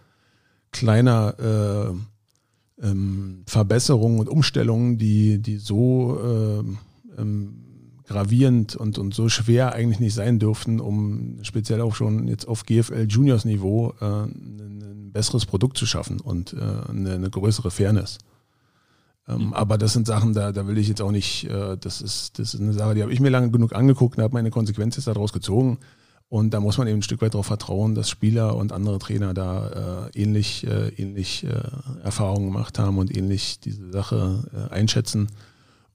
kleiner 0.71 1.35
äh, 1.39 2.85
ähm, 2.87 3.43
Verbesserungen 3.45 4.19
und 4.19 4.29
Umstellungen, 4.29 4.97
die, 4.97 5.39
die 5.39 5.57
so 5.57 6.19
äh, 6.23 7.21
ähm, 7.21 7.63
gravierend 8.07 8.75
und, 8.75 8.97
und 8.97 9.13
so 9.13 9.27
schwer 9.27 9.73
eigentlich 9.73 9.99
nicht 9.99 10.13
sein 10.13 10.39
dürften, 10.39 10.79
um 10.79 11.39
speziell 11.41 11.81
auch 11.81 11.95
schon 11.95 12.27
jetzt 12.27 12.47
auf 12.47 12.65
GFL 12.65 13.07
Juniors 13.09 13.43
Niveau 13.43 13.93
äh, 13.99 14.05
ein, 14.05 14.81
ein 14.81 15.11
besseres 15.11 15.45
Produkt 15.45 15.77
zu 15.77 15.85
schaffen 15.85 16.21
und 16.21 16.53
äh, 16.53 16.89
eine, 16.89 17.15
eine 17.15 17.29
größere 17.29 17.71
Fairness. 17.71 18.19
Ähm. 19.27 19.53
Aber 19.53 19.77
das 19.77 19.93
sind 19.93 20.07
Sachen, 20.07 20.33
da, 20.33 20.51
da 20.51 20.67
will 20.67 20.77
ich 20.77 20.87
jetzt 20.87 21.01
auch 21.01 21.11
nicht, 21.11 21.45
äh, 21.45 21.77
das, 21.77 22.01
ist, 22.01 22.39
das 22.39 22.53
ist 22.53 22.61
eine 22.61 22.73
Sache, 22.73 22.95
die 22.95 23.01
habe 23.01 23.13
ich 23.13 23.19
mir 23.19 23.29
lange 23.29 23.51
genug 23.51 23.75
angeguckt 23.75 24.17
und 24.17 24.23
habe 24.23 24.33
meine 24.33 24.51
Konsequenzen 24.51 25.03
daraus 25.03 25.33
gezogen. 25.33 25.79
Und 26.29 26.53
da 26.53 26.59
muss 26.59 26.77
man 26.77 26.87
eben 26.87 26.99
ein 26.99 27.03
Stück 27.03 27.21
weit 27.21 27.33
darauf 27.33 27.45
vertrauen, 27.45 27.95
dass 27.95 28.09
Spieler 28.09 28.57
und 28.57 28.73
andere 28.73 28.99
Trainer 28.99 29.33
da 29.33 30.09
äh, 30.13 30.21
ähnlich, 30.21 30.67
äh, 30.67 30.89
ähnlich 30.89 31.45
äh, 31.45 31.61
Erfahrungen 32.03 32.47
gemacht 32.51 32.79
haben 32.79 32.97
und 32.97 33.15
ähnlich 33.15 33.61
diese 33.61 33.91
Sache 33.91 34.43
äh, 34.53 34.73
einschätzen. 34.73 35.29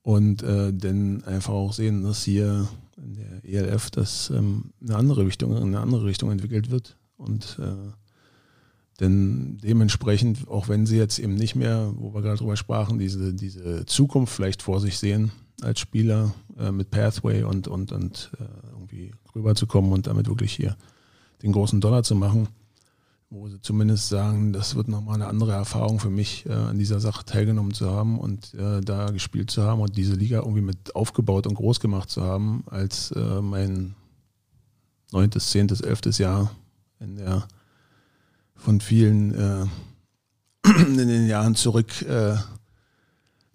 Und 0.01 0.43
äh, 0.43 0.72
dann 0.72 1.22
einfach 1.24 1.53
auch 1.53 1.74
sehen, 1.74 2.03
dass 2.03 2.24
hier 2.24 2.66
in 2.97 3.14
der 3.14 3.45
ELF 3.45 3.91
das 3.91 4.30
ähm, 4.30 4.72
eine 4.80 4.97
andere 4.97 5.26
Richtung, 5.26 5.55
in 5.57 5.62
eine 5.62 5.80
andere 5.80 6.07
Richtung 6.07 6.30
entwickelt 6.30 6.70
wird. 6.70 6.97
Und 7.16 7.59
äh, 7.61 7.93
denn 9.03 9.59
dementsprechend, 9.59 10.48
auch 10.48 10.68
wenn 10.68 10.86
sie 10.86 10.96
jetzt 10.96 11.18
eben 11.18 11.34
nicht 11.34 11.57
mehr, 11.57 11.92
wo 11.96 12.14
wir 12.14 12.22
gerade 12.22 12.38
drüber 12.38 12.57
sprachen, 12.57 12.98
diese, 12.98 13.34
diese 13.34 13.84
Zukunft 13.84 14.32
vielleicht 14.32 14.62
vor 14.62 14.80
sich 14.80 14.96
sehen 14.96 15.32
als 15.61 15.80
Spieler 15.80 16.32
äh, 16.57 16.70
mit 16.70 16.90
Pathway 16.90 17.42
und, 17.42 17.66
und, 17.66 17.90
und 17.90 18.30
äh, 18.38 18.44
irgendwie 18.72 19.12
rüberzukommen 19.34 19.92
und 19.92 20.07
damit 20.07 20.28
wirklich 20.28 20.53
hier 20.53 20.76
den 21.42 21.53
großen 21.53 21.80
Dollar 21.80 22.05
zu 22.05 22.14
machen, 22.14 22.48
wo 23.28 23.48
sie 23.48 23.61
zumindest 23.61 24.09
sagen, 24.09 24.53
das 24.53 24.76
wird 24.76 24.86
nochmal 24.86 25.16
eine 25.16 25.26
andere 25.26 25.53
Erfahrung 25.53 25.98
für 25.98 26.11
mich, 26.11 26.46
äh, 26.46 26.53
an 26.53 26.78
dieser 26.78 27.00
Sache 27.00 27.24
teilgenommen 27.24 27.74
zu 27.74 27.90
haben 27.90 28.20
und 28.20 28.55
äh, 28.55 28.80
da 28.82 29.11
gespielt 29.11 29.50
zu 29.50 29.64
haben 29.64 29.80
und 29.80 29.96
diese 29.96 30.14
Liga 30.14 30.38
irgendwie 30.38 30.62
mit 30.62 30.94
aufgebaut 30.94 31.48
und 31.48 31.55
groß 31.55 31.80
gemacht 31.80 32.09
zu 32.09 32.22
haben, 32.22 32.62
als 32.70 33.11
äh, 33.12 33.40
mein 33.40 33.96
neuntes, 35.11 35.50
zehntes, 35.50 35.80
elftes 35.80 36.18
Jahr 36.18 36.53
in 37.00 37.16
der 37.16 37.48
von 38.64 38.80
vielen 38.80 39.34
äh, 39.34 39.66
in 40.86 40.96
den 40.96 41.26
Jahren 41.26 41.54
zurück 41.54 42.02
äh, 42.02 42.36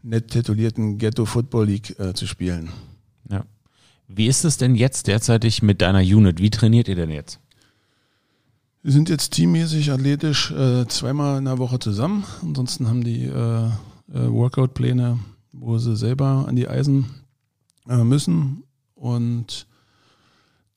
nett 0.04 0.30
titulierten 0.30 0.98
Ghetto 0.98 1.26
Football 1.26 1.68
League 1.68 2.00
äh, 2.00 2.14
zu 2.14 2.28
spielen. 2.28 2.70
Ja. 3.30 3.46
Wie 4.08 4.28
ist 4.28 4.46
es 4.46 4.58
denn 4.58 4.76
jetzt 4.76 5.08
derzeitig 5.08 5.62
mit 5.62 5.82
deiner 5.82 6.00
Unit? 6.00 6.42
Wie 6.42 6.50
trainiert 6.50 6.88
ihr 6.88 6.96
denn 6.96 7.10
jetzt? 7.10 7.40
Wir 8.84 8.94
sind 8.94 9.10
jetzt 9.10 9.32
teammäßig, 9.32 9.92
athletisch 9.92 10.52
äh, 10.52 10.88
zweimal 10.88 11.40
in 11.40 11.46
der 11.46 11.58
Woche 11.58 11.80
zusammen. 11.80 12.24
Ansonsten 12.42 12.88
haben 12.88 13.04
die 13.04 13.26
äh, 13.26 13.66
äh, 13.66 13.70
Workout-Pläne, 14.12 15.20
wo 15.52 15.78
sie 15.78 15.98
selber 15.98 16.46
an 16.48 16.56
die 16.56 16.68
Eisen 16.68 17.06
müssen. 17.86 18.64
Und 18.96 19.66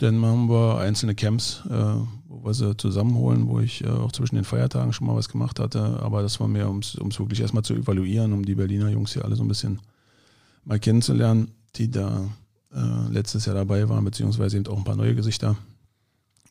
dann 0.00 0.16
machen 0.16 0.48
wir 0.48 0.78
einzelne 0.78 1.14
Camps, 1.14 1.62
äh, 1.68 1.94
wo 2.26 2.44
wir 2.44 2.54
sie 2.54 2.76
zusammenholen, 2.76 3.48
wo 3.48 3.60
ich 3.60 3.84
äh, 3.84 3.88
auch 3.88 4.12
zwischen 4.12 4.36
den 4.36 4.44
Feiertagen 4.44 4.94
schon 4.94 5.06
mal 5.06 5.14
was 5.14 5.28
gemacht 5.28 5.60
hatte. 5.60 6.00
Aber 6.02 6.22
das 6.22 6.40
war 6.40 6.48
mehr, 6.48 6.70
um 6.70 6.78
es 6.78 6.96
wirklich 6.96 7.40
erstmal 7.40 7.64
zu 7.64 7.74
evaluieren, 7.74 8.32
um 8.32 8.44
die 8.44 8.54
Berliner 8.54 8.88
Jungs 8.88 9.12
hier 9.12 9.24
alle 9.24 9.36
so 9.36 9.44
ein 9.44 9.48
bisschen 9.48 9.80
mal 10.64 10.80
kennenzulernen, 10.80 11.52
die 11.76 11.90
da 11.90 12.28
äh, 12.74 13.12
letztes 13.12 13.44
Jahr 13.44 13.54
dabei 13.54 13.88
waren, 13.90 14.04
beziehungsweise 14.04 14.56
eben 14.56 14.66
auch 14.68 14.78
ein 14.78 14.84
paar 14.84 14.96
neue 14.96 15.14
Gesichter. 15.14 15.56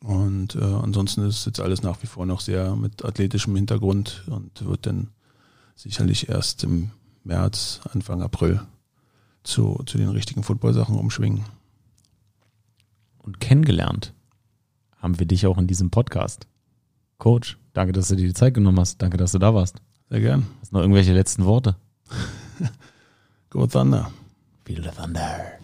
Und 0.02 0.54
äh, 0.54 0.62
ansonsten 0.62 1.26
ist 1.26 1.44
jetzt 1.44 1.60
alles 1.60 1.82
nach 1.82 2.00
wie 2.02 2.06
vor 2.06 2.26
noch 2.26 2.40
sehr 2.40 2.76
mit 2.76 3.04
athletischem 3.04 3.56
Hintergrund 3.56 4.24
und 4.28 4.64
wird 4.64 4.86
dann 4.86 5.08
sicherlich 5.74 6.28
erst 6.28 6.62
im 6.62 6.90
März, 7.24 7.80
Anfang 7.92 8.22
April 8.22 8.60
zu, 9.42 9.82
zu 9.86 9.98
den 9.98 10.08
richtigen 10.08 10.44
Football-Sachen 10.44 10.96
umschwingen. 10.96 11.44
Und 13.22 13.40
kennengelernt 13.40 14.14
haben 14.96 15.18
wir 15.18 15.26
dich 15.26 15.46
auch 15.46 15.58
in 15.58 15.66
diesem 15.66 15.90
Podcast. 15.90 16.46
Coach, 17.18 17.58
danke, 17.72 17.92
dass 17.92 18.08
du 18.08 18.16
dir 18.16 18.26
die 18.26 18.34
Zeit 18.34 18.54
genommen 18.54 18.80
hast. 18.80 19.00
Danke, 19.02 19.16
dass 19.16 19.32
du 19.32 19.38
da 19.38 19.54
warst. 19.54 19.80
Sehr 20.08 20.20
gern. 20.20 20.46
Hast 20.60 20.72
du 20.72 20.76
noch 20.76 20.82
irgendwelche 20.82 21.12
letzten 21.12 21.44
Worte? 21.44 21.76
Go 23.50 23.66
Thunder. 23.66 24.10
Feel 24.64 24.82
the 24.82 24.90
thunder. 24.90 25.59